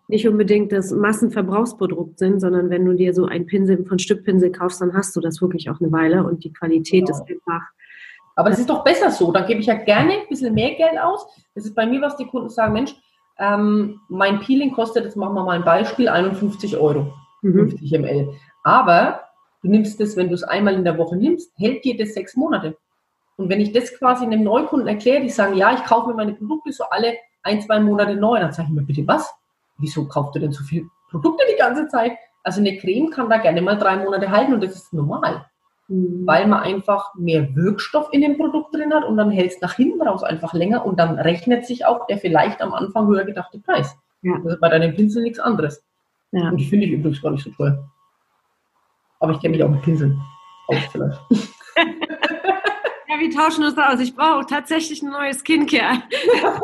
nicht 0.07 0.27
unbedingt 0.27 0.71
das 0.71 0.91
Massenverbrauchsprodukt 0.91 2.17
sind, 2.17 2.39
sondern 2.39 2.71
wenn 2.71 2.83
du 2.83 2.93
dir 2.93 3.13
so 3.13 3.25
ein 3.25 3.45
Pinsel 3.45 3.85
von 3.85 3.99
Stückpinsel 3.99 4.51
kaufst, 4.51 4.81
dann 4.81 4.93
hast 4.93 5.15
du 5.15 5.21
das 5.21 5.39
wirklich 5.41 5.69
auch 5.69 5.79
eine 5.79 5.91
Weile 5.91 6.23
und 6.25 6.43
die 6.43 6.51
Qualität 6.51 7.05
genau. 7.05 7.17
ist 7.17 7.29
einfach. 7.29 7.74
Aber 8.35 8.49
das 8.49 8.59
ist 8.59 8.69
doch 8.69 8.83
besser 8.83 9.11
so. 9.11 9.31
Dann 9.31 9.47
gebe 9.47 9.61
ich 9.61 9.67
ja 9.67 9.75
gerne 9.75 10.13
ein 10.13 10.27
bisschen 10.29 10.53
mehr 10.53 10.75
Geld 10.75 10.99
aus. 10.99 11.25
Das 11.55 11.65
ist 11.65 11.73
bei 11.73 11.85
mir, 11.85 12.01
was 12.01 12.17
die 12.17 12.25
Kunden 12.25 12.49
sagen, 12.49 12.73
Mensch, 12.73 12.95
ähm, 13.39 14.01
mein 14.09 14.39
Peeling 14.39 14.73
kostet, 14.73 15.05
jetzt 15.05 15.17
machen 15.17 15.33
wir 15.33 15.43
mal 15.43 15.57
ein 15.57 15.65
Beispiel, 15.65 16.09
51 16.09 16.77
Euro, 16.77 17.13
mhm. 17.41 17.69
50 17.69 17.91
ml. 17.91 18.33
Aber 18.63 19.21
du 19.61 19.69
nimmst 19.69 19.99
das, 19.99 20.15
wenn 20.15 20.29
du 20.29 20.35
es 20.35 20.43
einmal 20.43 20.75
in 20.75 20.83
der 20.83 20.97
Woche 20.97 21.15
nimmst, 21.15 21.51
hält 21.57 21.83
dir 21.83 21.97
das 21.97 22.13
sechs 22.13 22.35
Monate. 22.35 22.77
Und 23.37 23.49
wenn 23.49 23.59
ich 23.59 23.73
das 23.73 23.97
quasi 23.97 24.25
einem 24.25 24.43
Neukunden 24.43 24.87
erkläre, 24.87 25.21
die 25.21 25.29
sagen, 25.29 25.55
ja, 25.55 25.73
ich 25.73 25.83
kaufe 25.83 26.09
mir 26.09 26.15
meine 26.15 26.33
Produkte 26.33 26.71
so 26.71 26.85
alle 26.85 27.15
ein, 27.43 27.61
zwei 27.61 27.79
Monate 27.79 28.15
neu, 28.15 28.39
dann 28.39 28.53
sage 28.53 28.69
ich 28.69 28.73
mir 28.73 28.83
bitte, 28.83 29.05
was? 29.07 29.33
Wieso 29.77 30.07
kauft 30.07 30.35
ihr 30.35 30.41
denn 30.41 30.53
so 30.53 30.63
viele 30.63 30.85
Produkte 31.09 31.43
die 31.51 31.57
ganze 31.57 31.87
Zeit? 31.87 32.13
Also 32.43 32.61
eine 32.61 32.77
Creme 32.77 33.09
kann 33.09 33.29
da 33.29 33.37
gerne 33.37 33.61
mal 33.61 33.77
drei 33.77 33.97
Monate 33.97 34.29
halten 34.29 34.53
und 34.53 34.63
das 34.63 34.75
ist 34.75 34.93
normal. 34.93 35.45
Mhm. 35.87 36.25
Weil 36.25 36.47
man 36.47 36.61
einfach 36.61 37.13
mehr 37.15 37.55
Wirkstoff 37.55 38.09
in 38.11 38.21
dem 38.21 38.37
Produkt 38.37 38.73
drin 38.73 38.93
hat 38.93 39.03
und 39.03 39.17
dann 39.17 39.31
hält 39.31 39.51
es 39.51 39.61
nach 39.61 39.75
hinten 39.75 40.01
raus 40.01 40.23
einfach 40.23 40.53
länger 40.53 40.85
und 40.85 40.99
dann 40.99 41.19
rechnet 41.19 41.65
sich 41.65 41.85
auch 41.85 42.07
der 42.07 42.17
vielleicht 42.17 42.61
am 42.61 42.73
Anfang 42.73 43.07
höher 43.07 43.25
gedachte 43.25 43.59
Preis. 43.59 43.95
Ja. 44.21 44.37
Das 44.43 44.53
ist 44.53 44.61
bei 44.61 44.69
deinem 44.69 44.95
Pinsel 44.95 45.23
nichts 45.23 45.39
anderes. 45.39 45.83
Ja. 46.31 46.49
Und 46.49 46.57
die 46.57 46.65
finde 46.65 46.85
ich 46.87 46.91
übrigens 46.93 47.21
gar 47.21 47.31
nicht 47.31 47.43
so 47.43 47.51
toll. 47.51 47.77
Aber 49.19 49.33
ich 49.33 49.39
kenne 49.39 49.55
mich 49.55 49.63
auch 49.63 49.69
mit 49.69 49.81
Pinseln 49.81 50.19
aus 50.67 50.77
vielleicht. 50.91 51.19
Ja, 53.15 53.21
wir 53.21 53.29
tauschen 53.29 53.63
uns 53.63 53.77
aus. 53.77 53.99
Ich 54.01 54.15
brauche 54.15 54.45
tatsächlich 54.45 55.01
ein 55.01 55.11
neues 55.11 55.39
Skincare. 55.39 56.03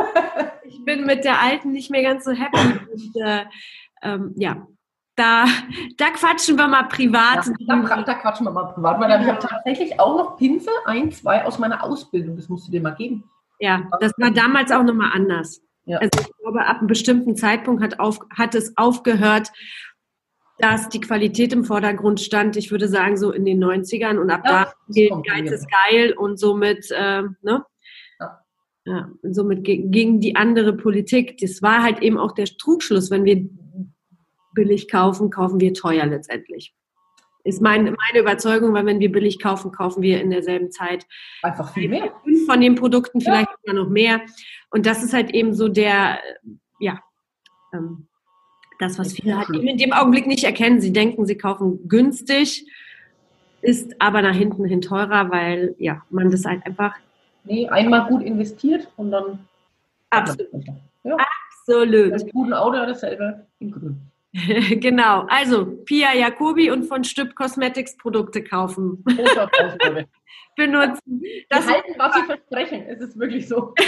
ich 0.63 0.83
bin 0.83 1.05
mit 1.05 1.23
der 1.23 1.41
alten 1.41 1.71
nicht 1.71 1.91
mehr 1.91 2.01
ganz 2.01 2.25
so 2.25 2.31
happy. 2.31 2.79
Und, 2.91 3.15
äh, 3.23 3.45
ähm, 4.01 4.33
ja, 4.35 4.67
da, 5.21 5.45
da 5.97 6.09
quatschen 6.09 6.57
wir 6.57 6.67
mal 6.67 6.83
privat. 6.83 7.45
Ja, 7.45 7.81
da, 7.81 8.01
da, 8.01 8.13
quatschen 8.15 8.45
wir 8.45 8.51
mal 8.51 8.73
privat. 8.73 8.99
Weil 8.99 9.21
ich 9.21 9.27
habe 9.27 9.39
tatsächlich 9.39 9.99
auch 9.99 10.17
noch 10.17 10.37
Pinsel, 10.37 10.73
ein, 10.85 11.11
zwei 11.11 11.45
aus 11.45 11.59
meiner 11.59 11.83
Ausbildung. 11.83 12.35
Das 12.35 12.49
musst 12.49 12.67
du 12.67 12.71
dir 12.71 12.81
mal 12.81 12.95
geben. 12.95 13.23
Ja, 13.59 13.83
das 13.99 14.11
war 14.17 14.31
damals 14.31 14.71
auch 14.71 14.83
nochmal 14.83 15.11
anders. 15.13 15.61
Ja. 15.85 15.99
Also 15.99 16.09
ich 16.19 16.37
glaube, 16.41 16.65
ab 16.65 16.79
einem 16.79 16.87
bestimmten 16.87 17.35
Zeitpunkt 17.35 17.83
hat, 17.83 17.99
auf, 17.99 18.19
hat 18.35 18.55
es 18.55 18.75
aufgehört, 18.77 19.51
dass 20.57 20.89
die 20.89 21.01
Qualität 21.01 21.53
im 21.53 21.65
Vordergrund 21.65 22.19
stand, 22.19 22.55
ich 22.55 22.71
würde 22.71 22.87
sagen, 22.87 23.17
so 23.17 23.31
in 23.31 23.45
den 23.45 23.63
90ern 23.63 24.17
und 24.17 24.29
ab 24.29 24.41
ja, 24.45 24.73
da 24.87 25.21
Geiz 25.21 25.51
ist 25.51 25.67
geil 25.69 26.13
und 26.13 26.39
somit, 26.39 26.89
äh, 26.91 27.23
ne? 27.41 27.65
Ja. 28.19 28.41
ja. 28.85 29.09
somit 29.23 29.63
ging 29.63 30.19
die 30.19 30.35
andere 30.35 30.73
Politik. 30.73 31.37
Das 31.39 31.61
war 31.61 31.83
halt 31.83 32.01
eben 32.01 32.17
auch 32.17 32.33
der 32.33 32.45
Trugschluss, 32.45 33.09
wenn 33.09 33.25
wir 33.25 33.47
billig 34.53 34.89
kaufen, 34.89 35.29
kaufen 35.29 35.59
wir 35.59 35.73
teuer 35.73 36.05
letztendlich. 36.05 36.73
Ist 37.43 37.61
mein, 37.61 37.85
meine 37.85 38.19
Überzeugung, 38.19 38.73
weil 38.73 38.85
wenn 38.85 38.99
wir 38.99 39.11
billig 39.11 39.39
kaufen, 39.39 39.71
kaufen 39.71 40.03
wir 40.03 40.21
in 40.21 40.29
derselben 40.29 40.71
Zeit 40.71 41.07
einfach 41.41 41.73
viel 41.73 41.89
mehr. 41.89 42.11
Fünf 42.23 42.45
von 42.45 42.61
den 42.61 42.75
Produkten, 42.75 43.19
vielleicht 43.19 43.49
ja. 43.65 43.73
noch 43.73 43.89
mehr. 43.89 44.21
Und 44.69 44.85
das 44.85 45.03
ist 45.03 45.13
halt 45.13 45.31
eben 45.31 45.53
so 45.53 45.67
der, 45.67 46.19
ja, 46.79 46.99
ähm, 47.73 48.07
das, 48.79 48.99
was 48.99 49.13
viele 49.13 49.37
halt 49.37 49.49
in 49.49 49.77
dem 49.77 49.93
Augenblick 49.93 50.27
nicht 50.27 50.43
erkennen. 50.43 50.81
Sie 50.81 50.93
denken, 50.93 51.25
sie 51.25 51.37
kaufen 51.37 51.87
günstig, 51.87 52.65
ist 53.61 53.95
aber 53.99 54.21
nach 54.21 54.35
hinten 54.35 54.65
hin 54.65 54.81
teurer, 54.81 55.29
weil 55.29 55.75
ja, 55.77 56.03
man 56.09 56.31
das 56.31 56.45
halt 56.45 56.65
einfach. 56.65 56.95
Nee, 57.43 57.67
einmal 57.69 58.07
gut 58.07 58.23
investiert 58.23 58.87
und 58.97 59.11
dann. 59.11 59.47
Absolut. 60.09 60.65
Ja. 61.03 61.17
Absolut. 61.17 62.11
Das 62.11 62.25
guten 62.27 62.53
Auto 62.53 62.77
dasselbe 62.77 63.45
in 63.59 63.71
grün. 63.71 64.10
genau. 64.79 65.25
Also 65.27 65.65
Pia 65.85 66.13
Jacobi 66.13 66.71
und 66.71 66.85
von 66.85 67.03
Stüb 67.03 67.35
Cosmetics 67.35 67.97
Produkte 67.97 68.43
kaufen. 68.43 69.03
Benutzen. 70.55 71.21
Das 71.49 71.67
Wir 71.67 71.73
halten, 71.73 71.93
was 71.97 72.15
sie 72.15 72.23
versprechen. 72.23 72.83
Es 72.87 72.99
ist 72.99 73.17
wirklich 73.17 73.47
so. 73.47 73.73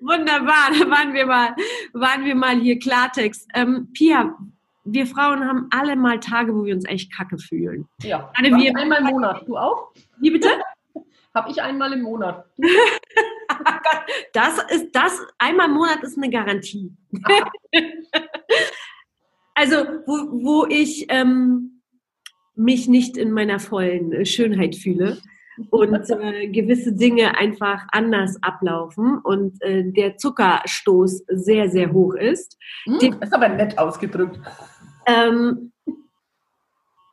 Wunderbar, 0.00 0.70
da 0.72 0.88
waren 0.88 1.12
wir 1.12 1.26
mal, 1.26 1.54
waren 1.92 2.24
wir 2.24 2.34
mal 2.34 2.58
hier 2.58 2.78
Klartext. 2.78 3.46
Ähm, 3.54 3.88
Pia, 3.92 4.34
wir 4.84 5.06
Frauen 5.06 5.46
haben 5.46 5.68
alle 5.70 5.94
mal 5.96 6.18
Tage, 6.20 6.54
wo 6.54 6.64
wir 6.64 6.74
uns 6.74 6.86
echt 6.86 7.14
kacke 7.14 7.36
fühlen. 7.38 7.86
Ja, 8.02 8.32
wir 8.56 8.74
einmal 8.76 9.00
im 9.00 9.06
Monat. 9.06 9.46
Du 9.46 9.58
auch? 9.58 9.92
Wie 10.18 10.30
bitte? 10.30 10.48
Habe 11.34 11.50
ich 11.50 11.62
einmal 11.62 11.92
im 11.92 12.02
Monat. 12.02 12.44
das 14.32 14.58
ist 14.70 14.94
das, 14.94 15.20
einmal 15.38 15.68
im 15.68 15.74
Monat 15.74 16.02
ist 16.02 16.16
eine 16.16 16.30
Garantie. 16.30 16.92
also, 19.54 19.76
wo, 20.06 20.42
wo 20.42 20.66
ich 20.68 21.06
ähm, 21.08 21.82
mich 22.56 22.88
nicht 22.88 23.16
in 23.16 23.30
meiner 23.30 23.60
vollen 23.60 24.26
Schönheit 24.26 24.74
fühle 24.74 25.18
und 25.70 26.10
äh, 26.10 26.48
gewisse 26.48 26.92
Dinge 26.92 27.36
einfach 27.36 27.86
anders 27.92 28.42
ablaufen 28.42 29.18
und 29.18 29.62
äh, 29.62 29.84
der 29.84 30.16
Zuckerstoß 30.16 31.24
sehr, 31.28 31.68
sehr 31.70 31.92
hoch 31.92 32.14
ist. 32.14 32.56
Hm, 32.84 32.98
Den, 32.98 33.12
ist 33.20 33.32
aber 33.32 33.48
nett 33.48 33.78
ausgedrückt. 33.78 34.40
Ähm, 35.06 35.72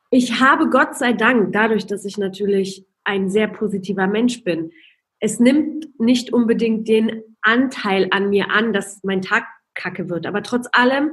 ich 0.10 0.39
habe 0.39 0.69
Gott 0.69 0.95
sei 0.95 1.13
Dank, 1.13 1.51
dadurch, 1.51 1.86
dass 1.86 2.06
ich 2.06 2.17
natürlich 2.17 2.86
ein 3.08 3.30
sehr 3.30 3.48
positiver 3.48 4.06
Mensch 4.06 4.43
bin, 4.43 4.72
es 5.20 5.39
nimmt 5.39 5.88
nicht 6.00 6.32
unbedingt 6.32 6.88
den 6.88 7.24
Anteil 7.41 8.08
an 8.12 8.30
mir 8.30 8.52
an, 8.52 8.74
dass 8.74 9.04
mein 9.04 9.22
Tag 9.22 9.46
kacke 9.74 10.10
wird. 10.10 10.28
Aber 10.28 10.43
trotz 10.43 10.67
allem 10.74 11.12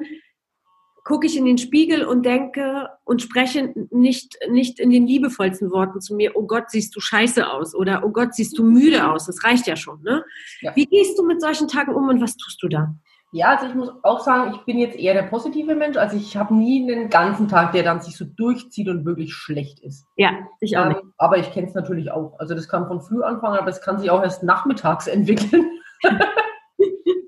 gucke 1.04 1.26
ich 1.26 1.36
in 1.36 1.44
den 1.44 1.58
Spiegel 1.58 2.04
und 2.04 2.24
denke 2.24 2.88
und 3.04 3.22
spreche 3.22 3.72
nicht, 3.90 4.36
nicht 4.50 4.80
in 4.80 4.90
den 4.90 5.06
liebevollsten 5.06 5.70
Worten 5.70 6.00
zu 6.00 6.14
mir, 6.14 6.32
oh 6.34 6.46
Gott, 6.46 6.70
siehst 6.70 6.96
du 6.96 7.00
scheiße 7.00 7.48
aus 7.48 7.74
oder 7.74 8.02
oh 8.04 8.10
Gott, 8.10 8.34
siehst 8.34 8.58
du 8.58 8.64
müde 8.64 9.10
aus. 9.10 9.26
Das 9.26 9.44
reicht 9.44 9.66
ja 9.66 9.76
schon. 9.76 10.02
Ne? 10.02 10.24
Ja. 10.60 10.74
Wie 10.74 10.86
gehst 10.86 11.18
du 11.18 11.24
mit 11.24 11.40
solchen 11.40 11.68
Tagen 11.68 11.94
um 11.94 12.08
und 12.08 12.20
was 12.20 12.36
tust 12.36 12.62
du 12.62 12.68
da? 12.68 12.94
Ja, 13.34 13.48
also 13.48 13.66
ich 13.66 13.74
muss 13.74 13.90
auch 14.04 14.20
sagen, 14.20 14.52
ich 14.54 14.60
bin 14.60 14.78
jetzt 14.78 14.96
eher 14.96 15.12
der 15.12 15.24
positive 15.24 15.74
Mensch. 15.74 15.96
Also 15.96 16.16
ich 16.16 16.36
habe 16.36 16.54
nie 16.54 16.88
einen 16.88 17.10
ganzen 17.10 17.48
Tag, 17.48 17.72
der 17.72 17.82
dann 17.82 18.00
sich 18.00 18.16
so 18.16 18.24
durchzieht 18.24 18.88
und 18.88 19.04
wirklich 19.04 19.34
schlecht 19.34 19.80
ist. 19.80 20.06
Ja, 20.14 20.30
ich 20.60 20.78
auch. 20.78 20.86
Ähm, 20.86 21.12
aber 21.18 21.38
ich 21.38 21.50
kenne 21.50 21.66
es 21.66 21.74
natürlich 21.74 22.12
auch. 22.12 22.38
Also 22.38 22.54
das 22.54 22.68
kann 22.68 22.86
von 22.86 23.00
früh 23.00 23.24
anfangen, 23.24 23.58
aber 23.58 23.70
es 23.70 23.80
kann 23.80 23.98
sich 23.98 24.08
auch 24.08 24.22
erst 24.22 24.44
nachmittags 24.44 25.06
entwickeln. 25.08 25.68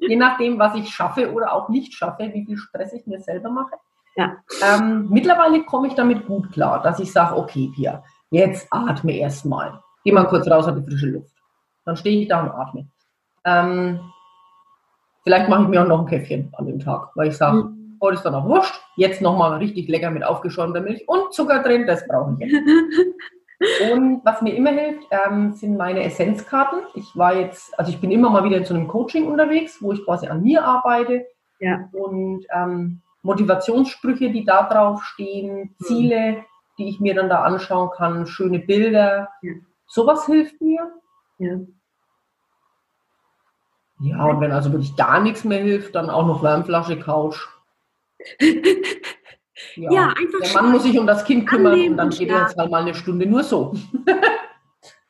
je 0.00 0.14
nachdem, 0.14 0.60
was 0.60 0.76
ich 0.76 0.90
schaffe 0.90 1.32
oder 1.32 1.52
auch 1.52 1.68
nicht 1.70 1.92
schaffe, 1.92 2.30
wie 2.32 2.44
viel 2.44 2.56
Stress 2.56 2.92
ich 2.92 3.04
mir 3.08 3.20
selber 3.20 3.50
mache. 3.50 3.74
Ja. 4.14 4.36
Ähm, 4.62 5.08
mittlerweile 5.10 5.64
komme 5.64 5.88
ich 5.88 5.94
damit 5.94 6.24
gut 6.24 6.52
klar, 6.52 6.82
dass 6.82 7.00
ich 7.00 7.10
sage, 7.10 7.36
okay, 7.36 7.72
Pia, 7.74 8.04
jetzt 8.30 8.68
atme 8.70 9.16
erstmal. 9.16 9.80
Geh 10.04 10.12
mal 10.12 10.28
kurz 10.28 10.48
raus 10.48 10.68
an 10.68 10.76
die 10.76 10.88
frische 10.88 11.08
Luft. 11.08 11.34
Dann 11.84 11.96
stehe 11.96 12.22
ich 12.22 12.28
da 12.28 12.44
und 12.44 12.50
atme. 12.50 12.86
Ähm, 13.44 14.12
vielleicht 15.26 15.48
mache 15.48 15.64
ich 15.64 15.68
mir 15.68 15.82
auch 15.82 15.88
noch 15.88 16.00
ein 16.00 16.06
Käffchen 16.06 16.52
an 16.56 16.66
dem 16.66 16.78
Tag, 16.78 17.10
weil 17.16 17.28
ich 17.28 17.36
sage, 17.36 17.64
mhm. 17.64 17.98
heute 18.00 18.14
ist 18.14 18.22
dann 18.22 18.36
auch 18.36 18.46
wurscht. 18.46 18.80
Jetzt 18.94 19.20
nochmal 19.20 19.58
richtig 19.58 19.88
lecker 19.88 20.12
mit 20.12 20.24
aufgeschäumter 20.24 20.80
Milch 20.80 21.02
und 21.08 21.34
Zucker 21.34 21.64
drin, 21.64 21.84
das 21.84 22.06
brauche 22.06 22.36
ich 22.38 22.48
jetzt. 22.48 22.54
Und 23.90 24.20
was 24.22 24.42
mir 24.42 24.54
immer 24.54 24.68
hilft, 24.68 25.08
ähm, 25.10 25.54
sind 25.54 25.78
meine 25.78 26.02
Essenzkarten. 26.04 26.80
Ich 26.92 27.16
war 27.16 27.34
jetzt, 27.34 27.76
also 27.78 27.90
ich 27.90 27.98
bin 28.02 28.10
immer 28.10 28.28
mal 28.28 28.44
wieder 28.44 28.58
in 28.58 28.66
so 28.66 28.74
einem 28.74 28.86
Coaching 28.86 29.26
unterwegs, 29.26 29.78
wo 29.80 29.92
ich 29.92 30.04
quasi 30.04 30.26
an 30.26 30.42
mir 30.42 30.62
arbeite. 30.62 31.24
Ja. 31.58 31.88
Und 31.92 32.44
ähm, 32.54 33.00
Motivationssprüche, 33.22 34.30
die 34.30 34.44
da 34.44 34.68
drauf 34.68 35.02
stehen, 35.04 35.56
mhm. 35.56 35.74
Ziele, 35.78 36.44
die 36.76 36.90
ich 36.90 37.00
mir 37.00 37.14
dann 37.14 37.30
da 37.30 37.44
anschauen 37.44 37.88
kann, 37.96 38.26
schöne 38.26 38.58
Bilder. 38.58 39.30
Ja. 39.40 39.52
Sowas 39.86 40.26
hilft 40.26 40.60
mir. 40.60 40.92
Ja. 41.38 41.56
Ja, 44.00 44.24
und 44.26 44.40
wenn 44.40 44.52
also 44.52 44.72
wirklich 44.72 44.94
gar 44.96 45.20
nichts 45.20 45.44
mehr 45.44 45.62
hilft, 45.62 45.94
dann 45.94 46.10
auch 46.10 46.26
noch 46.26 46.42
Wärmflasche, 46.42 46.98
Couch. 46.98 47.46
Ja, 49.74 49.90
ja 49.90 50.08
einfach 50.08 50.40
Der 50.42 50.62
Mann 50.62 50.72
muss 50.72 50.82
sich 50.82 50.98
um 50.98 51.06
das 51.06 51.24
Kind 51.24 51.46
kümmern 51.46 51.80
und 51.90 51.96
dann 51.96 52.10
geht 52.10 52.28
er 52.28 52.42
jetzt 52.42 52.56
halt 52.56 52.70
mal 52.70 52.82
eine 52.82 52.94
Stunde 52.94 53.26
nur 53.26 53.42
so. 53.42 53.74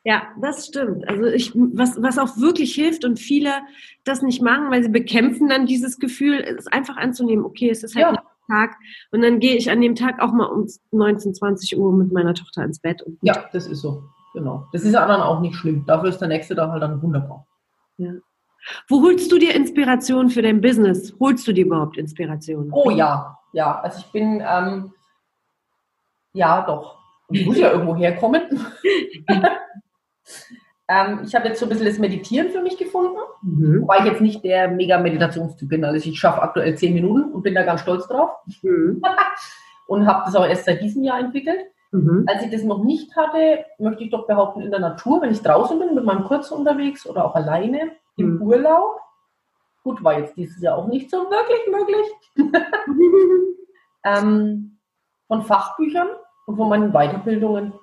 Ja, 0.03 0.21
das 0.39 0.67
stimmt. 0.67 1.05
Also 1.09 1.25
ich, 1.25 1.53
was, 1.53 2.01
was 2.01 2.17
auch 2.17 2.37
wirklich 2.37 2.73
hilft 2.73 3.03
und 3.03 3.19
viele 3.19 3.51
das 4.05 4.21
nicht 4.21 4.41
machen, 4.41 4.71
weil 4.71 4.81
sie 4.81 4.87
bekämpfen 4.87 5.49
dann 5.49 5.65
dieses 5.65 5.99
Gefühl, 5.99 6.39
es 6.39 6.65
einfach 6.67 6.95
anzunehmen, 6.95 7.43
okay, 7.43 7.69
es 7.69 7.83
ist 7.83 7.93
halt 7.93 8.15
ja. 8.15 8.23
Tag 8.47 8.77
und 9.11 9.21
dann 9.21 9.41
gehe 9.41 9.57
ich 9.57 9.69
an 9.69 9.81
dem 9.81 9.95
Tag 9.95 10.21
auch 10.21 10.31
mal 10.31 10.45
um 10.45 10.65
19, 10.91 11.33
20 11.33 11.77
Uhr 11.77 11.91
mit 11.91 12.13
meiner 12.13 12.33
Tochter 12.33 12.63
ins 12.63 12.79
Bett. 12.79 13.03
ja, 13.21 13.49
das 13.51 13.67
ist 13.67 13.81
so. 13.81 14.03
Genau. 14.33 14.69
Das 14.71 14.83
ist 14.83 14.93
ja 14.93 15.05
dann 15.05 15.19
auch 15.19 15.41
nicht 15.41 15.57
schlimm. 15.57 15.85
Dafür 15.85 16.07
ist 16.07 16.19
der 16.19 16.29
nächste 16.29 16.55
Tag 16.55 16.69
halt 16.69 16.83
dann 16.83 17.01
wunderbar. 17.01 17.45
Ja. 17.97 18.13
Wo 18.87 19.01
holst 19.01 19.31
du 19.31 19.37
dir 19.37 19.55
Inspiration 19.55 20.29
für 20.29 20.41
dein 20.41 20.61
Business? 20.61 21.15
Holst 21.19 21.47
du 21.47 21.53
dir 21.53 21.65
überhaupt 21.65 21.97
Inspiration? 21.97 22.69
Oh 22.71 22.89
ja, 22.89 23.37
ja. 23.53 23.79
Also 23.81 23.99
ich 23.99 24.11
bin, 24.11 24.43
ähm, 24.45 24.93
ja 26.33 26.61
doch. 26.61 26.97
Ich 27.29 27.45
muss 27.45 27.57
ja 27.57 27.71
irgendwo 27.71 27.95
herkommen. 27.95 28.43
Ähm, 30.89 31.23
ich 31.25 31.35
habe 31.35 31.49
jetzt 31.49 31.59
so 31.59 31.65
ein 31.65 31.69
bisschen 31.69 31.85
das 31.85 31.99
Meditieren 31.99 32.49
für 32.49 32.61
mich 32.61 32.77
gefunden, 32.77 33.17
mhm. 33.41 33.81
wobei 33.81 33.99
ich 33.99 34.05
jetzt 34.05 34.21
nicht 34.21 34.43
der 34.43 34.69
mega 34.69 34.97
Meditationstyp 34.97 35.67
bin. 35.67 35.83
Also 35.83 35.97
ich 36.09 36.17
schaffe 36.17 36.41
aktuell 36.41 36.75
zehn 36.77 36.93
Minuten 36.93 37.33
und 37.33 37.43
bin 37.43 37.55
da 37.55 37.63
ganz 37.63 37.81
stolz 37.81 38.07
drauf. 38.07 38.29
Mhm. 38.61 39.01
und 39.87 40.07
habe 40.07 40.23
das 40.25 40.35
auch 40.35 40.45
erst 40.45 40.65
seit 40.65 40.81
diesem 40.81 41.03
Jahr 41.03 41.19
entwickelt. 41.19 41.59
Mhm. 41.91 42.23
Als 42.27 42.43
ich 42.43 42.51
das 42.51 42.63
noch 42.63 42.83
nicht 42.83 43.15
hatte, 43.17 43.65
möchte 43.79 44.03
ich 44.03 44.11
doch 44.11 44.27
behaupten, 44.27 44.61
in 44.61 44.71
der 44.71 44.79
Natur, 44.79 45.21
wenn 45.21 45.31
ich 45.31 45.41
draußen 45.41 45.77
bin, 45.77 45.93
mit 45.93 46.05
meinem 46.05 46.23
Kurz 46.23 46.51
unterwegs 46.51 47.05
oder 47.05 47.25
auch 47.25 47.35
alleine, 47.35 47.91
im 48.17 48.35
mhm. 48.35 48.41
Urlaub. 48.41 48.99
Gut, 49.83 50.03
war 50.03 50.19
jetzt 50.19 50.35
dieses 50.35 50.61
Jahr 50.61 50.77
auch 50.77 50.87
nicht 50.87 51.09
so 51.09 51.29
wirklich 51.29 51.67
möglich. 51.71 52.07
ähm, 54.03 54.77
von 55.27 55.43
Fachbüchern 55.43 56.09
und 56.45 56.57
von 56.57 56.69
meinen 56.69 56.91
Weiterbildungen 56.91 57.73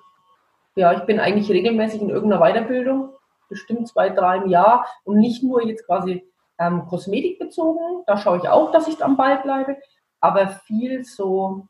ja, 0.76 0.92
ich 0.92 1.04
bin 1.04 1.20
eigentlich 1.20 1.50
regelmäßig 1.50 2.02
in 2.02 2.10
irgendeiner 2.10 2.42
Weiterbildung, 2.42 3.10
bestimmt 3.48 3.88
zwei, 3.88 4.10
drei 4.10 4.38
im 4.38 4.48
Jahr 4.48 4.86
und 5.04 5.18
nicht 5.18 5.42
nur 5.42 5.64
jetzt 5.64 5.86
quasi 5.86 6.28
ähm, 6.58 6.86
kosmetikbezogen, 6.86 8.04
da 8.06 8.16
schaue 8.16 8.38
ich 8.38 8.48
auch, 8.48 8.72
dass 8.72 8.88
ich 8.88 9.02
am 9.04 9.16
Ball 9.16 9.40
bleibe, 9.40 9.76
aber 10.20 10.48
viel 10.48 11.04
so, 11.04 11.68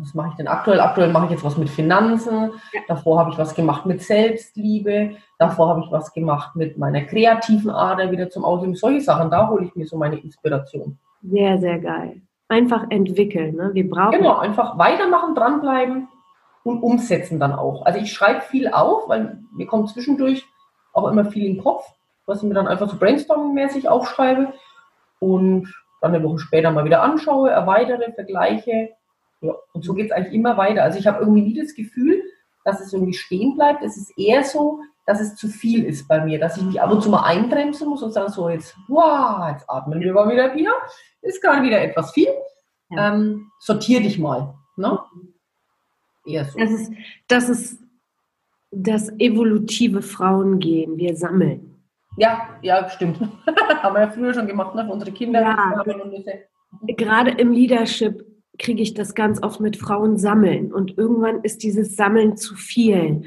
was 0.00 0.14
mache 0.14 0.30
ich 0.30 0.36
denn 0.36 0.48
aktuell? 0.48 0.80
Aktuell 0.80 1.10
mache 1.12 1.26
ich 1.26 1.30
jetzt 1.32 1.44
was 1.44 1.56
mit 1.56 1.68
Finanzen, 1.68 2.52
davor 2.88 3.18
habe 3.18 3.30
ich 3.30 3.38
was 3.38 3.54
gemacht 3.54 3.86
mit 3.86 4.02
Selbstliebe, 4.02 5.16
davor 5.38 5.68
habe 5.68 5.80
ich 5.80 5.92
was 5.92 6.12
gemacht 6.12 6.56
mit 6.56 6.78
meiner 6.78 7.02
kreativen 7.02 7.70
Ader 7.70 8.10
wieder 8.10 8.30
zum 8.30 8.44
Ausleben, 8.44 8.74
solche 8.74 9.00
Sachen, 9.00 9.30
da 9.30 9.48
hole 9.48 9.64
ich 9.64 9.74
mir 9.74 9.86
so 9.86 9.96
meine 9.96 10.16
Inspiration. 10.16 10.98
Sehr, 11.22 11.58
sehr 11.58 11.78
geil. 11.78 12.20
Einfach 12.48 12.84
entwickeln, 12.90 13.56
ne? 13.56 13.70
Wir 13.72 13.88
brauchen. 13.88 14.18
Genau, 14.18 14.36
einfach 14.36 14.76
weitermachen, 14.78 15.34
dranbleiben 15.34 16.08
und 16.64 16.82
umsetzen 16.82 17.40
dann 17.40 17.52
auch. 17.52 17.86
Also 17.86 17.98
ich 17.98 18.12
schreibe 18.12 18.42
viel 18.42 18.68
auf, 18.68 19.08
weil 19.08 19.38
mir 19.52 19.66
kommt 19.66 19.88
zwischendurch 19.88 20.44
auch 20.92 21.08
immer 21.08 21.24
viel 21.24 21.46
in 21.46 21.54
den 21.54 21.62
Kopf, 21.62 21.84
was 22.26 22.42
ich 22.42 22.48
mir 22.48 22.54
dann 22.54 22.68
einfach 22.68 22.88
so 22.88 22.96
brainstorming-mäßig 22.96 23.88
aufschreibe 23.88 24.52
und 25.18 25.72
dann 26.00 26.14
eine 26.14 26.24
Woche 26.24 26.40
später 26.40 26.70
mal 26.70 26.84
wieder 26.84 27.02
anschaue, 27.02 27.50
erweitere, 27.50 28.12
vergleiche. 28.12 28.90
Ja, 29.42 29.54
und 29.72 29.84
so 29.84 29.92
geht 29.92 30.06
es 30.06 30.12
eigentlich 30.12 30.34
immer 30.34 30.56
weiter. 30.56 30.84
Also 30.84 30.98
ich 30.98 31.06
habe 31.06 31.20
irgendwie 31.20 31.42
nie 31.42 31.60
das 31.60 31.74
Gefühl, 31.74 32.22
dass 32.64 32.80
es 32.80 32.92
irgendwie 32.92 33.12
stehen 33.12 33.56
bleibt. 33.56 33.82
Es 33.82 33.96
ist 33.96 34.16
eher 34.16 34.44
so, 34.44 34.80
dass 35.04 35.20
es 35.20 35.34
zu 35.34 35.48
viel 35.48 35.84
ist 35.84 36.06
bei 36.06 36.24
mir, 36.24 36.38
dass 36.38 36.56
ich 36.56 36.62
mich 36.62 36.80
ab 36.80 36.92
und 36.92 37.02
zu 37.02 37.10
mal 37.10 37.24
einbremsen 37.24 37.88
muss 37.88 38.04
und 38.04 38.12
sagen, 38.12 38.30
so 38.30 38.48
jetzt, 38.48 38.76
wow, 38.86 39.50
jetzt 39.50 39.68
atmen 39.68 40.00
wir 40.00 40.12
mal 40.12 40.30
wieder 40.30 40.54
wieder. 40.54 40.72
Ist 41.22 41.42
gerade 41.42 41.62
wieder 41.62 41.82
etwas 41.82 42.12
viel. 42.12 42.28
Ja. 42.90 43.12
Ähm, 43.12 43.50
sortier 43.58 44.00
dich 44.00 44.18
mal. 44.18 44.54
Ne? 44.76 44.98
Eher 46.24 46.44
so. 46.44 46.58
Das 46.58 46.70
ist, 46.70 46.92
das 47.26 47.48
ist 47.48 47.82
das 48.70 49.10
evolutive 49.18 50.02
Frauengehen. 50.02 50.96
Wir 50.96 51.16
sammeln. 51.16 51.82
Ja, 52.16 52.48
ja, 52.62 52.88
stimmt. 52.90 53.18
Haben 53.82 53.94
wir 53.94 54.02
ja 54.02 54.10
früher 54.10 54.34
schon 54.34 54.46
gemacht, 54.46 54.74
ne? 54.74 54.84
Für 54.84 54.92
unsere 54.92 55.10
Kinder. 55.10 55.40
Ja. 55.40 55.82
Gerade 56.86 57.32
im 57.32 57.50
Leadership 57.50 58.24
kriege 58.58 58.82
ich 58.82 58.94
das 58.94 59.14
ganz 59.14 59.42
oft 59.42 59.60
mit 59.60 59.76
Frauen 59.76 60.18
sammeln. 60.18 60.72
Und 60.72 60.98
irgendwann 60.98 61.42
ist 61.42 61.62
dieses 61.62 61.96
Sammeln 61.96 62.36
zu 62.36 62.54
viel. 62.54 63.24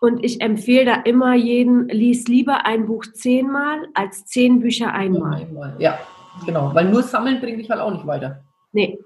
Und 0.00 0.24
ich 0.24 0.40
empfehle 0.40 0.84
da 0.84 0.94
immer 1.02 1.34
jeden, 1.34 1.88
lies 1.88 2.28
lieber 2.28 2.66
ein 2.66 2.86
Buch 2.86 3.04
zehnmal 3.12 3.88
als 3.94 4.26
zehn 4.26 4.60
Bücher 4.60 4.92
einmal. 4.92 5.46
Ja, 5.78 5.98
genau. 6.44 6.74
Weil 6.74 6.90
nur 6.90 7.02
sammeln 7.02 7.40
bringt 7.40 7.58
dich 7.58 7.70
halt 7.70 7.80
auch 7.80 7.92
nicht 7.92 8.06
weiter. 8.06 8.44
Nee, 8.72 8.98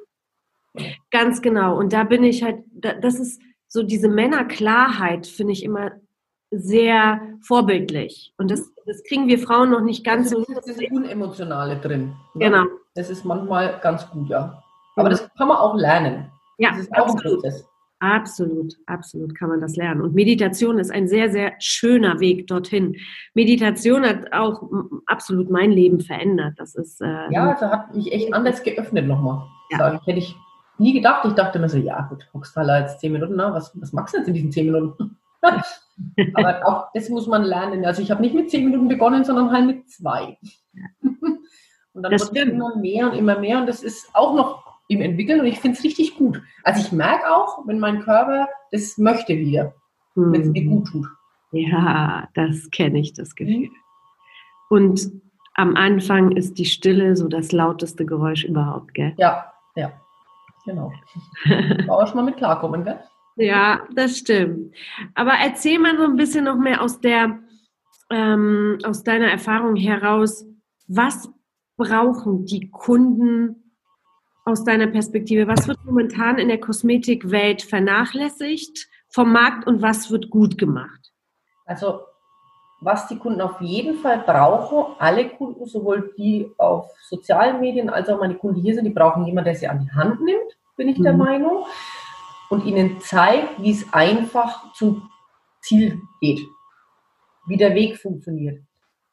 Ganz 1.10 1.42
genau. 1.42 1.76
Und 1.76 1.92
da 1.92 2.04
bin 2.04 2.24
ich 2.24 2.42
halt, 2.42 2.62
das 2.72 3.18
ist 3.18 3.40
so 3.68 3.82
diese 3.82 4.08
Männerklarheit, 4.08 5.26
finde 5.26 5.52
ich 5.52 5.62
immer 5.62 5.92
sehr 6.50 7.20
vorbildlich. 7.42 8.32
Und 8.38 8.50
das, 8.50 8.72
das 8.86 9.02
kriegen 9.04 9.26
wir 9.26 9.38
Frauen 9.38 9.70
noch 9.70 9.82
nicht 9.82 10.04
ganz 10.04 10.32
also 10.32 10.44
so. 10.44 10.54
Das 10.54 10.66
ist 10.66 10.80
Unemotionale 10.90 11.76
drin. 11.76 12.14
Ne? 12.34 12.46
Genau. 12.46 12.64
Das 12.94 13.10
ist 13.10 13.24
manchmal 13.24 13.78
ganz 13.82 14.08
gut, 14.10 14.28
ja. 14.28 14.62
Aber 14.98 15.10
das 15.10 15.28
kann 15.36 15.48
man 15.48 15.56
auch 15.56 15.76
lernen. 15.76 16.30
Ja, 16.58 16.70
das 16.70 16.80
ist 16.80 16.92
auch 16.92 17.08
absolut. 17.08 17.44
ein. 17.44 17.52
Absolut, 18.00 18.74
absolut 18.86 19.34
kann 19.34 19.48
man 19.48 19.60
das 19.60 19.74
lernen. 19.74 20.02
Und 20.02 20.14
Meditation 20.14 20.78
ist 20.78 20.92
ein 20.92 21.08
sehr, 21.08 21.30
sehr 21.30 21.54
schöner 21.58 22.20
Weg 22.20 22.46
dorthin. 22.46 22.96
Meditation 23.34 24.04
hat 24.04 24.32
auch 24.32 24.62
absolut 25.06 25.50
mein 25.50 25.72
Leben 25.72 26.00
verändert. 26.00 26.54
Das 26.58 26.76
ist 26.76 27.00
äh, 27.00 27.30
ja, 27.30 27.50
also 27.50 27.66
hat 27.66 27.94
mich 27.94 28.12
echt 28.12 28.32
anders 28.32 28.62
geöffnet 28.62 29.08
nochmal. 29.08 29.42
Ja. 29.70 30.00
Hätte 30.04 30.18
ich 30.18 30.36
nie 30.78 30.92
gedacht. 30.92 31.24
Ich 31.24 31.32
dachte 31.32 31.58
mir 31.58 31.68
so, 31.68 31.78
ja 31.78 32.02
gut, 32.02 32.28
hockst 32.32 32.54
halt 32.54 32.82
jetzt 32.82 33.00
zehn 33.00 33.12
Minuten, 33.12 33.34
na, 33.34 33.52
was, 33.52 33.72
was 33.80 33.92
magst 33.92 34.14
du 34.14 34.18
jetzt 34.18 34.28
in 34.28 34.34
diesen 34.34 34.52
zehn 34.52 34.66
Minuten? 34.66 35.16
Aber 36.34 36.66
auch 36.66 36.86
das 36.94 37.08
muss 37.08 37.26
man 37.26 37.42
lernen. 37.42 37.84
Also 37.84 38.00
ich 38.00 38.12
habe 38.12 38.22
nicht 38.22 38.34
mit 38.34 38.48
zehn 38.48 38.64
Minuten 38.64 38.86
begonnen, 38.86 39.24
sondern 39.24 39.50
halt 39.50 39.66
mit 39.66 39.90
zwei. 39.90 40.38
Und 41.94 42.02
dann 42.04 42.12
wird 42.12 42.22
es 42.22 42.28
immer 42.28 42.76
mehr 42.76 43.10
und 43.10 43.18
immer 43.18 43.40
mehr 43.40 43.58
und 43.58 43.66
das 43.66 43.82
ist 43.82 44.08
auch 44.14 44.32
noch 44.36 44.67
im 44.88 45.02
Entwickeln 45.02 45.40
und 45.40 45.46
ich 45.46 45.60
finde 45.60 45.76
es 45.78 45.84
richtig 45.84 46.16
gut. 46.16 46.42
Also 46.64 46.80
ich 46.80 46.92
merke 46.92 47.30
auch, 47.30 47.66
wenn 47.66 47.78
mein 47.78 48.00
Körper 48.00 48.48
das 48.72 48.98
möchte 48.98 49.36
wieder, 49.36 49.74
hm. 50.14 50.32
wenn 50.32 50.40
es 50.40 50.48
mir 50.48 50.64
gut 50.64 50.88
tut. 50.88 51.06
Ja, 51.52 52.28
das 52.34 52.70
kenne 52.70 52.98
ich, 52.98 53.12
das 53.12 53.34
Gefühl. 53.34 53.70
Und 54.68 55.10
am 55.54 55.76
Anfang 55.76 56.32
ist 56.32 56.58
die 56.58 56.66
Stille 56.66 57.16
so 57.16 57.28
das 57.28 57.52
lauteste 57.52 58.04
Geräusch 58.04 58.44
überhaupt, 58.44 58.94
gell? 58.94 59.14
Ja, 59.16 59.52
ja. 59.76 59.92
Genau. 60.64 60.92
Aber 61.88 62.06
schon 62.06 62.16
mal 62.16 62.24
mit 62.24 62.36
klarkommen, 62.36 62.84
gell? 62.84 63.00
Ja, 63.36 63.80
das 63.94 64.18
stimmt. 64.18 64.74
Aber 65.14 65.32
erzähl 65.32 65.78
mal 65.78 65.96
so 65.96 66.04
ein 66.04 66.16
bisschen 66.16 66.44
noch 66.44 66.58
mehr 66.58 66.82
aus 66.82 67.00
der, 67.00 67.38
ähm, 68.10 68.78
aus 68.84 69.04
deiner 69.04 69.28
Erfahrung 69.28 69.76
heraus, 69.76 70.44
was 70.86 71.30
brauchen 71.76 72.44
die 72.44 72.68
Kunden 72.70 73.67
aus 74.48 74.64
deiner 74.64 74.86
Perspektive? 74.86 75.46
Was 75.46 75.68
wird 75.68 75.84
momentan 75.84 76.38
in 76.38 76.48
der 76.48 76.58
Kosmetikwelt 76.58 77.62
vernachlässigt 77.62 78.88
vom 79.08 79.32
Markt 79.32 79.66
und 79.66 79.82
was 79.82 80.10
wird 80.10 80.30
gut 80.30 80.58
gemacht? 80.58 81.12
Also 81.66 82.00
was 82.80 83.08
die 83.08 83.18
Kunden 83.18 83.40
auf 83.40 83.60
jeden 83.60 83.98
Fall 83.98 84.20
brauchen, 84.20 84.94
alle 84.98 85.28
Kunden, 85.28 85.66
sowohl 85.66 86.14
die 86.16 86.50
auf 86.58 86.90
sozialen 87.08 87.60
Medien 87.60 87.90
als 87.90 88.08
auch 88.08 88.20
meine 88.20 88.36
Kunden 88.36 88.60
hier 88.60 88.74
sind, 88.74 88.84
die 88.84 88.90
brauchen 88.90 89.24
jemanden, 89.24 89.46
der 89.46 89.56
sie 89.56 89.66
an 89.66 89.80
die 89.80 89.90
Hand 89.90 90.20
nimmt, 90.20 90.56
bin 90.76 90.88
ich 90.88 90.98
mhm. 90.98 91.02
der 91.02 91.12
Meinung, 91.14 91.66
und 92.50 92.64
ihnen 92.64 93.00
zeigt, 93.00 93.60
wie 93.60 93.72
es 93.72 93.92
einfach 93.92 94.72
zum 94.72 95.10
Ziel 95.60 96.00
geht, 96.20 96.40
wie 97.46 97.56
der 97.56 97.74
Weg 97.74 97.98
funktioniert. 97.98 98.62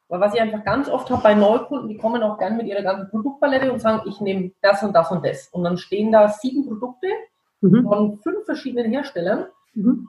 Weil 0.08 0.20
was 0.20 0.34
ich 0.34 0.40
einfach 0.40 0.64
ganz 0.64 0.88
oft 0.88 1.10
habe 1.10 1.22
bei 1.22 1.34
Neukunden, 1.34 1.88
die 1.88 1.96
kommen 1.96 2.22
auch 2.22 2.38
gerne 2.38 2.56
mit 2.56 2.66
ihrer 2.66 2.82
ganzen 2.82 3.10
Produktpalette 3.10 3.72
und 3.72 3.80
sagen, 3.80 4.08
ich 4.08 4.20
nehme 4.20 4.52
das 4.62 4.82
und 4.82 4.92
das 4.92 5.10
und 5.10 5.24
das. 5.24 5.48
Und 5.48 5.64
dann 5.64 5.78
stehen 5.78 6.12
da 6.12 6.28
sieben 6.28 6.66
Produkte 6.66 7.08
mhm. 7.60 7.82
von 7.82 8.18
fünf 8.18 8.44
verschiedenen 8.44 8.90
Herstellern. 8.90 9.46
Mhm 9.74 10.08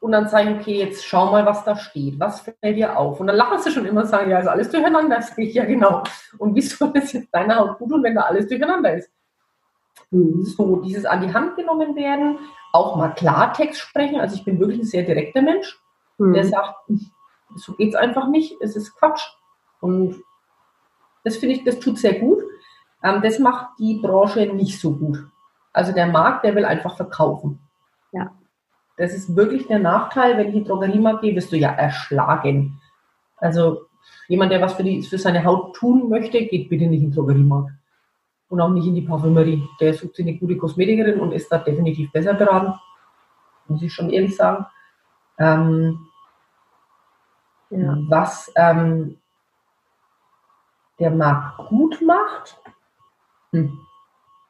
und 0.00 0.12
dann 0.12 0.28
sagen, 0.28 0.58
okay, 0.60 0.78
jetzt 0.78 1.04
schau 1.04 1.30
mal, 1.30 1.44
was 1.44 1.64
da 1.64 1.76
steht. 1.76 2.20
Was 2.20 2.40
fällt 2.40 2.76
dir 2.76 2.96
auf? 2.96 3.20
Und 3.20 3.26
dann 3.26 3.36
lachen 3.36 3.58
sie 3.58 3.70
schon 3.70 3.84
immer 3.84 4.02
und 4.02 4.06
sagen, 4.06 4.30
ja, 4.30 4.38
ist 4.38 4.46
alles 4.46 4.70
durcheinander. 4.70 5.20
Sag 5.22 5.38
ich, 5.38 5.54
ja, 5.54 5.64
genau. 5.64 6.02
Und 6.38 6.54
wie 6.54 6.60
soll 6.60 6.92
das 6.92 7.12
jetzt 7.12 7.34
deiner 7.34 7.56
Haut 7.56 7.78
gut 7.78 7.90
tun, 7.90 8.02
wenn 8.02 8.14
da 8.14 8.22
alles 8.22 8.46
durcheinander 8.48 8.94
ist? 8.94 9.10
Mhm. 10.10 10.44
So, 10.44 10.76
dieses 10.76 11.04
an 11.04 11.22
die 11.22 11.34
Hand 11.34 11.56
genommen 11.56 11.96
werden, 11.96 12.38
auch 12.72 12.96
mal 12.96 13.08
Klartext 13.08 13.80
sprechen. 13.80 14.20
Also 14.20 14.36
ich 14.36 14.44
bin 14.44 14.60
wirklich 14.60 14.80
ein 14.80 14.84
sehr 14.84 15.02
direkter 15.02 15.42
Mensch, 15.42 15.80
mhm. 16.18 16.32
der 16.32 16.44
sagt, 16.44 16.76
so 17.58 17.72
geht 17.74 17.90
es 17.90 17.94
einfach 17.94 18.28
nicht, 18.28 18.56
es 18.60 18.76
ist 18.76 18.96
Quatsch. 18.96 19.22
Und 19.80 20.22
das 21.24 21.36
finde 21.36 21.56
ich, 21.56 21.64
das 21.64 21.78
tut 21.78 21.98
sehr 21.98 22.18
gut. 22.18 22.42
Ähm, 23.02 23.22
das 23.22 23.38
macht 23.38 23.78
die 23.78 24.00
Branche 24.00 24.46
nicht 24.46 24.80
so 24.80 24.92
gut. 24.92 25.26
Also 25.72 25.92
der 25.92 26.06
Markt, 26.06 26.44
der 26.44 26.54
will 26.54 26.64
einfach 26.64 26.96
verkaufen. 26.96 27.60
Ja. 28.12 28.32
Das 28.96 29.14
ist 29.14 29.36
wirklich 29.36 29.66
der 29.68 29.78
Nachteil, 29.78 30.36
wenn 30.36 30.48
ich 30.48 30.54
in 30.54 30.64
die 30.64 30.68
Drogeriemarkt 30.68 31.22
gehe, 31.22 31.36
wirst 31.36 31.52
du 31.52 31.56
ja 31.56 31.70
erschlagen. 31.70 32.80
Also 33.36 33.82
jemand, 34.26 34.50
der 34.50 34.60
was 34.60 34.74
für, 34.74 34.82
die, 34.82 35.02
für 35.02 35.18
seine 35.18 35.44
Haut 35.44 35.76
tun 35.76 36.08
möchte, 36.08 36.44
geht 36.46 36.68
bitte 36.68 36.86
nicht 36.86 37.02
in 37.02 37.10
den 37.10 37.14
Drogeriemarkt. 37.14 37.70
Und 38.48 38.60
auch 38.60 38.70
nicht 38.70 38.86
in 38.86 38.94
die 38.94 39.02
Parfümerie. 39.02 39.62
Der 39.80 39.94
sucht 39.94 40.16
sich 40.16 40.26
eine 40.26 40.36
gute 40.36 40.56
Kosmetikerin 40.56 41.20
und 41.20 41.32
ist 41.32 41.52
da 41.52 41.58
definitiv 41.58 42.10
besser 42.10 42.34
beraten. 42.34 42.74
Muss 43.68 43.82
ich 43.82 43.92
schon 43.92 44.10
ehrlich 44.10 44.34
sagen. 44.34 44.66
Ähm, 45.38 46.08
ja. 47.70 47.96
Was 48.08 48.52
ähm, 48.56 49.18
der 50.98 51.10
Markt 51.10 51.68
gut 51.68 52.00
macht, 52.02 52.60
hm. 53.52 53.78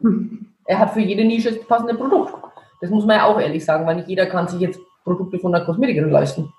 er 0.65 0.79
hat 0.79 0.93
für 0.93 1.01
jede 1.01 1.25
Nische 1.25 1.53
das 1.53 1.67
passende 1.67 1.95
Produkt. 1.95 2.35
Das 2.81 2.91
muss 2.91 3.05
man 3.05 3.17
ja 3.17 3.25
auch 3.25 3.41
ehrlich 3.41 3.65
sagen, 3.65 3.87
weil 3.87 3.97
nicht 3.97 4.09
jeder 4.09 4.27
kann 4.27 4.47
sich 4.49 4.61
jetzt 4.61 4.81
Produkte 5.03 5.39
von 5.39 5.55
einer 5.55 5.65
Kosmetikerin 5.65 6.11
leisten. 6.11 6.53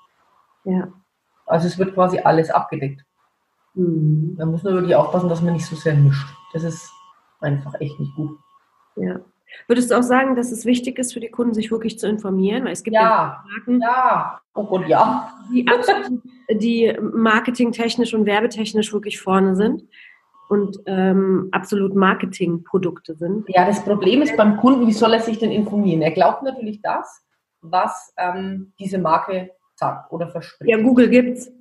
Ja. 0.65 0.87
Also 1.45 1.67
es 1.67 1.77
wird 1.77 1.93
quasi 1.93 2.19
alles 2.19 2.49
abgedeckt. 2.49 3.03
Mhm. 3.73 4.35
Da 4.37 4.45
muss 4.45 4.63
man 4.63 4.73
wirklich 4.73 4.95
aufpassen, 4.95 5.29
dass 5.29 5.41
man 5.41 5.53
nicht 5.53 5.65
so 5.65 5.75
sehr 5.75 5.95
mischt. 5.95 6.27
Das 6.53 6.63
ist 6.63 6.91
einfach 7.39 7.73
echt 7.79 7.99
nicht 7.99 8.13
gut. 8.15 8.37
Ja. 8.95 9.19
Würdest 9.67 9.91
du 9.91 9.95
auch 9.97 10.03
sagen, 10.03 10.35
dass 10.35 10.51
es 10.51 10.65
wichtig 10.65 10.97
ist 10.99 11.13
für 11.13 11.19
die 11.19 11.29
Kunden, 11.29 11.53
sich 11.53 11.71
wirklich 11.71 11.99
zu 11.99 12.07
informieren? 12.07 12.65
Weil 12.65 12.73
es 12.73 12.83
gibt 12.83 12.95
ja, 12.95 13.01
ja 13.01 13.43
Marken, 13.47 13.81
ja. 13.81 14.41
Oh 14.53 14.63
Gott, 14.65 14.87
ja. 14.87 15.31
Die, 15.51 15.65
die 16.51 16.97
marketingtechnisch 17.01 18.13
und 18.13 18.25
werbetechnisch 18.25 18.93
wirklich 18.93 19.19
vorne 19.19 19.55
sind 19.55 19.83
und 20.49 20.79
ähm, 20.87 21.49
absolut 21.51 21.95
Marketingprodukte 21.95 23.15
sind. 23.15 23.45
Ja, 23.49 23.65
das 23.65 23.83
Problem 23.83 24.21
ist 24.21 24.35
beim 24.35 24.57
Kunden, 24.57 24.87
wie 24.87 24.93
soll 24.93 25.13
er 25.13 25.21
sich 25.21 25.37
denn 25.37 25.51
informieren? 25.51 26.01
Er 26.01 26.11
glaubt 26.11 26.43
natürlich 26.43 26.81
das, 26.81 27.23
was 27.61 28.13
ähm, 28.17 28.73
diese 28.79 28.97
Marke 28.97 29.51
sagt 29.75 30.11
oder 30.11 30.27
verspricht. 30.27 30.69
Ja, 30.69 30.81
Google 30.81 31.09
gibt's 31.09 31.51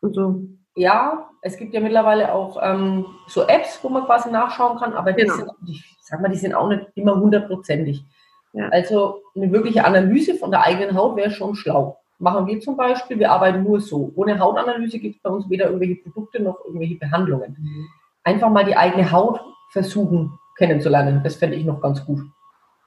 und 0.00 0.14
so. 0.14 0.42
Ja, 0.76 1.28
es 1.42 1.56
gibt 1.56 1.74
ja 1.74 1.80
mittlerweile 1.80 2.32
auch 2.32 2.58
ähm, 2.62 3.06
so 3.26 3.46
Apps, 3.46 3.80
wo 3.82 3.88
man 3.88 4.04
quasi 4.04 4.30
nachschauen 4.30 4.78
kann, 4.78 4.92
aber 4.92 5.12
genau. 5.12 5.34
die, 5.34 5.40
sind, 5.40 5.50
die, 5.62 5.84
sag 6.08 6.20
mal, 6.20 6.28
die 6.28 6.38
sind 6.38 6.54
auch 6.54 6.68
nicht 6.68 6.86
immer 6.94 7.16
hundertprozentig. 7.16 8.04
Ja. 8.52 8.68
Also 8.70 9.22
eine 9.36 9.52
wirkliche 9.52 9.84
Analyse 9.84 10.34
von 10.34 10.50
der 10.50 10.62
eigenen 10.62 10.96
Haut 10.96 11.16
wäre 11.16 11.30
schon 11.30 11.54
schlau. 11.54 11.98
Machen 12.18 12.46
wir 12.46 12.58
zum 12.60 12.76
Beispiel, 12.76 13.18
wir 13.18 13.30
arbeiten 13.30 13.62
nur 13.62 13.80
so. 13.80 14.10
Ohne 14.16 14.38
Hautanalyse 14.38 14.98
gibt 14.98 15.16
es 15.16 15.22
bei 15.22 15.30
uns 15.30 15.48
weder 15.48 15.66
irgendwelche 15.66 15.96
Produkte 15.96 16.42
noch 16.42 16.64
irgendwelche 16.64 16.96
Behandlungen. 16.96 17.56
Mhm. 17.58 17.86
Einfach 18.24 18.50
mal 18.50 18.64
die 18.64 18.76
eigene 18.76 19.12
Haut 19.12 19.40
versuchen 19.70 20.38
kennenzulernen. 20.56 21.20
Das 21.22 21.36
fände 21.36 21.56
ich 21.56 21.64
noch 21.64 21.80
ganz 21.80 22.04
gut. 22.04 22.22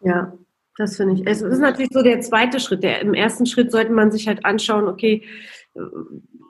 Ja, 0.01 0.33
das 0.77 0.97
finde 0.97 1.15
ich. 1.15 1.27
Es 1.27 1.41
ist 1.41 1.59
natürlich 1.59 1.91
so 1.91 2.01
der 2.01 2.21
zweite 2.21 2.59
Schritt. 2.59 2.83
Der, 2.83 3.01
Im 3.01 3.13
ersten 3.13 3.45
Schritt 3.45 3.71
sollte 3.71 3.91
man 3.91 4.11
sich 4.11 4.27
halt 4.27 4.45
anschauen, 4.45 4.87
okay, 4.87 5.23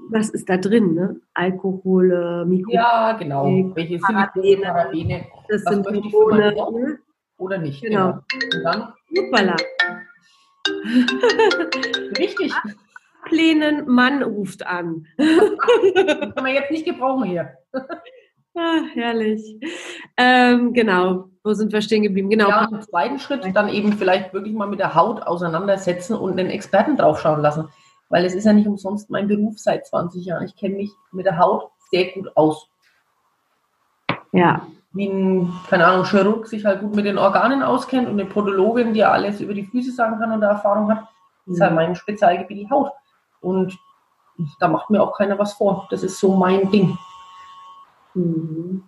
was 0.10 0.30
ist 0.30 0.50
da 0.50 0.58
drin? 0.58 0.94
Ne? 0.94 1.22
Alkohol, 1.34 2.46
Mikro. 2.46 2.72
Ja, 2.72 3.14
genau. 3.14 3.46
Welche 3.76 4.00
Silikone, 4.00 4.62
Parabene. 4.62 5.26
Das 5.48 5.66
was 5.66 5.74
sind 5.74 5.86
Hormone. 6.14 6.82
Ne? 6.82 7.00
Oder 7.38 7.58
nicht. 7.58 7.82
Genau. 7.82 8.20
genau. 8.52 8.88
Und 9.18 9.34
dann? 9.34 9.56
Richtig. 12.18 12.54
Ablehnen, 13.24 13.88
Mann 13.88 14.24
ruft 14.24 14.66
an. 14.66 15.08
das 15.18 15.28
kann 15.28 16.44
man 16.44 16.54
jetzt 16.54 16.72
nicht 16.72 16.86
gebrauchen 16.86 17.24
hier. 17.24 17.58
Ah, 18.56 18.82
herrlich. 18.94 19.58
Ähm, 20.18 20.74
genau, 20.74 21.30
wo 21.44 21.54
sind 21.54 21.72
wir 21.72 21.82
stehen 21.82 22.04
geblieben? 22.04 22.30
Genau. 22.30 22.50
Ja, 22.50 22.68
im 22.70 22.82
zweiten 22.82 23.20
Schritt 23.20 23.46
dann 23.56 23.70
eben 23.70 23.94
vielleicht 23.94 24.34
wirklich 24.34 24.54
mal 24.54 24.68
mit 24.68 24.80
der 24.80 24.94
Haut 24.94 25.22
auseinandersetzen 25.24 26.16
und 26.16 26.38
den 26.38 26.50
Experten 26.50 26.98
draufschauen 26.98 27.42
lassen. 27.42 27.70
Weil 28.10 28.26
es 28.26 28.36
ist 28.36 28.44
ja 28.44 28.52
nicht 28.52 28.68
umsonst 28.68 29.10
mein 29.10 29.28
Beruf 29.28 29.58
seit 29.58 29.88
20 29.88 30.26
Jahren. 30.26 30.44
Ich 30.44 30.56
kenne 30.58 30.76
mich 30.76 30.92
mit 31.12 31.26
der 31.26 31.38
Haut 31.38 31.72
sehr 31.92 32.12
gut 32.12 32.36
aus. 32.36 32.68
Ja. 34.34 34.68
Wie 34.94 35.08
ein, 35.08 35.54
keine 35.70 35.86
Ahnung, 35.86 36.06
Chirurg 36.06 36.48
sich 36.48 36.66
halt 36.66 36.82
gut 36.82 36.94
mit 36.94 37.06
den 37.06 37.18
Organen 37.18 37.64
auskennt 37.64 38.10
und 38.10 38.20
eine 38.20 38.30
Podologin, 38.30 38.94
die 38.94 39.04
alles 39.06 39.40
über 39.40 39.54
die 39.54 39.66
Füße 39.66 39.94
sagen 39.94 40.20
kann 40.20 40.34
und 40.34 40.42
da 40.42 40.50
Erfahrung 40.50 40.92
hat, 40.92 41.08
ist 41.46 41.60
mhm. 41.60 41.64
halt 41.64 41.76
mein 41.76 41.96
Spezialgebiet 41.96 42.58
die 42.58 42.70
Haut. 42.70 42.92
Und 43.40 43.78
da 44.60 44.68
macht 44.68 44.90
mir 44.90 45.02
auch 45.02 45.18
keiner 45.18 45.40
was 45.40 45.54
vor. 45.54 45.88
Das 45.90 46.04
ist 46.04 46.20
so 46.20 46.36
mein 46.36 46.70
Ding. 46.70 46.98
Mhm. 48.14 48.84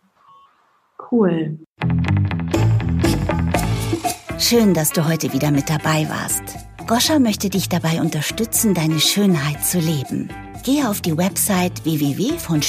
Cool. 1.12 1.60
Schön, 4.40 4.74
dass 4.74 4.92
du 4.92 5.08
heute 5.08 5.32
wieder 5.34 5.52
mit 5.52 5.70
dabei 5.70 6.08
warst. 6.10 6.44
Goscha 6.88 7.20
möchte 7.20 7.50
dich 7.50 7.70
dabei 7.70 8.02
unterstützen, 8.02 8.74
deine 8.74 9.00
Schönheit 9.00 9.64
zu 9.64 9.80
leben. 9.80 10.30
Gehe 10.64 10.90
auf 10.90 11.02
die 11.02 11.18
Website 11.18 11.84
www.von 11.84 12.62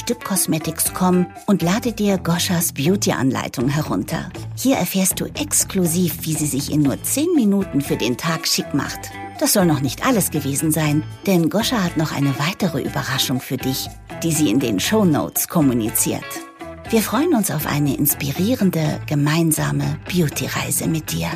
und 1.47 1.63
lade 1.63 1.93
dir 1.93 2.19
Goschas 2.19 2.73
Beauty-Anleitung 2.73 3.69
herunter. 3.69 4.31
Hier 4.57 4.77
erfährst 4.77 5.21
du 5.21 5.27
exklusiv, 5.27 6.27
wie 6.27 6.35
sie 6.35 6.47
sich 6.47 6.73
in 6.73 6.83
nur 6.83 7.01
10 7.03 7.35
Minuten 7.35 7.81
für 7.81 7.97
den 7.97 8.17
Tag 8.17 8.47
schick 8.47 8.75
macht. 8.75 9.11
Das 9.45 9.53
soll 9.53 9.67
noch 9.67 9.83
nicht 9.83 10.07
alles 10.07 10.31
gewesen 10.31 10.71
sein, 10.71 11.03
denn 11.27 11.51
Goscha 11.51 11.85
hat 11.85 11.99
noch 11.99 12.13
eine 12.13 12.39
weitere 12.39 12.81
Überraschung 12.81 13.43
für 13.43 13.59
dich, 13.59 13.91
die 14.23 14.33
sie 14.33 14.49
in 14.49 14.59
den 14.59 14.81
Show 14.81 15.05
Notes 15.05 15.49
kommuniziert. 15.49 16.25
Wir 16.89 17.03
freuen 17.03 17.35
uns 17.35 17.51
auf 17.51 17.67
eine 17.67 17.95
inspirierende 17.95 19.03
gemeinsame 19.07 19.99
Beauty-Reise 20.11 20.89
mit 20.89 21.13
dir. 21.13 21.29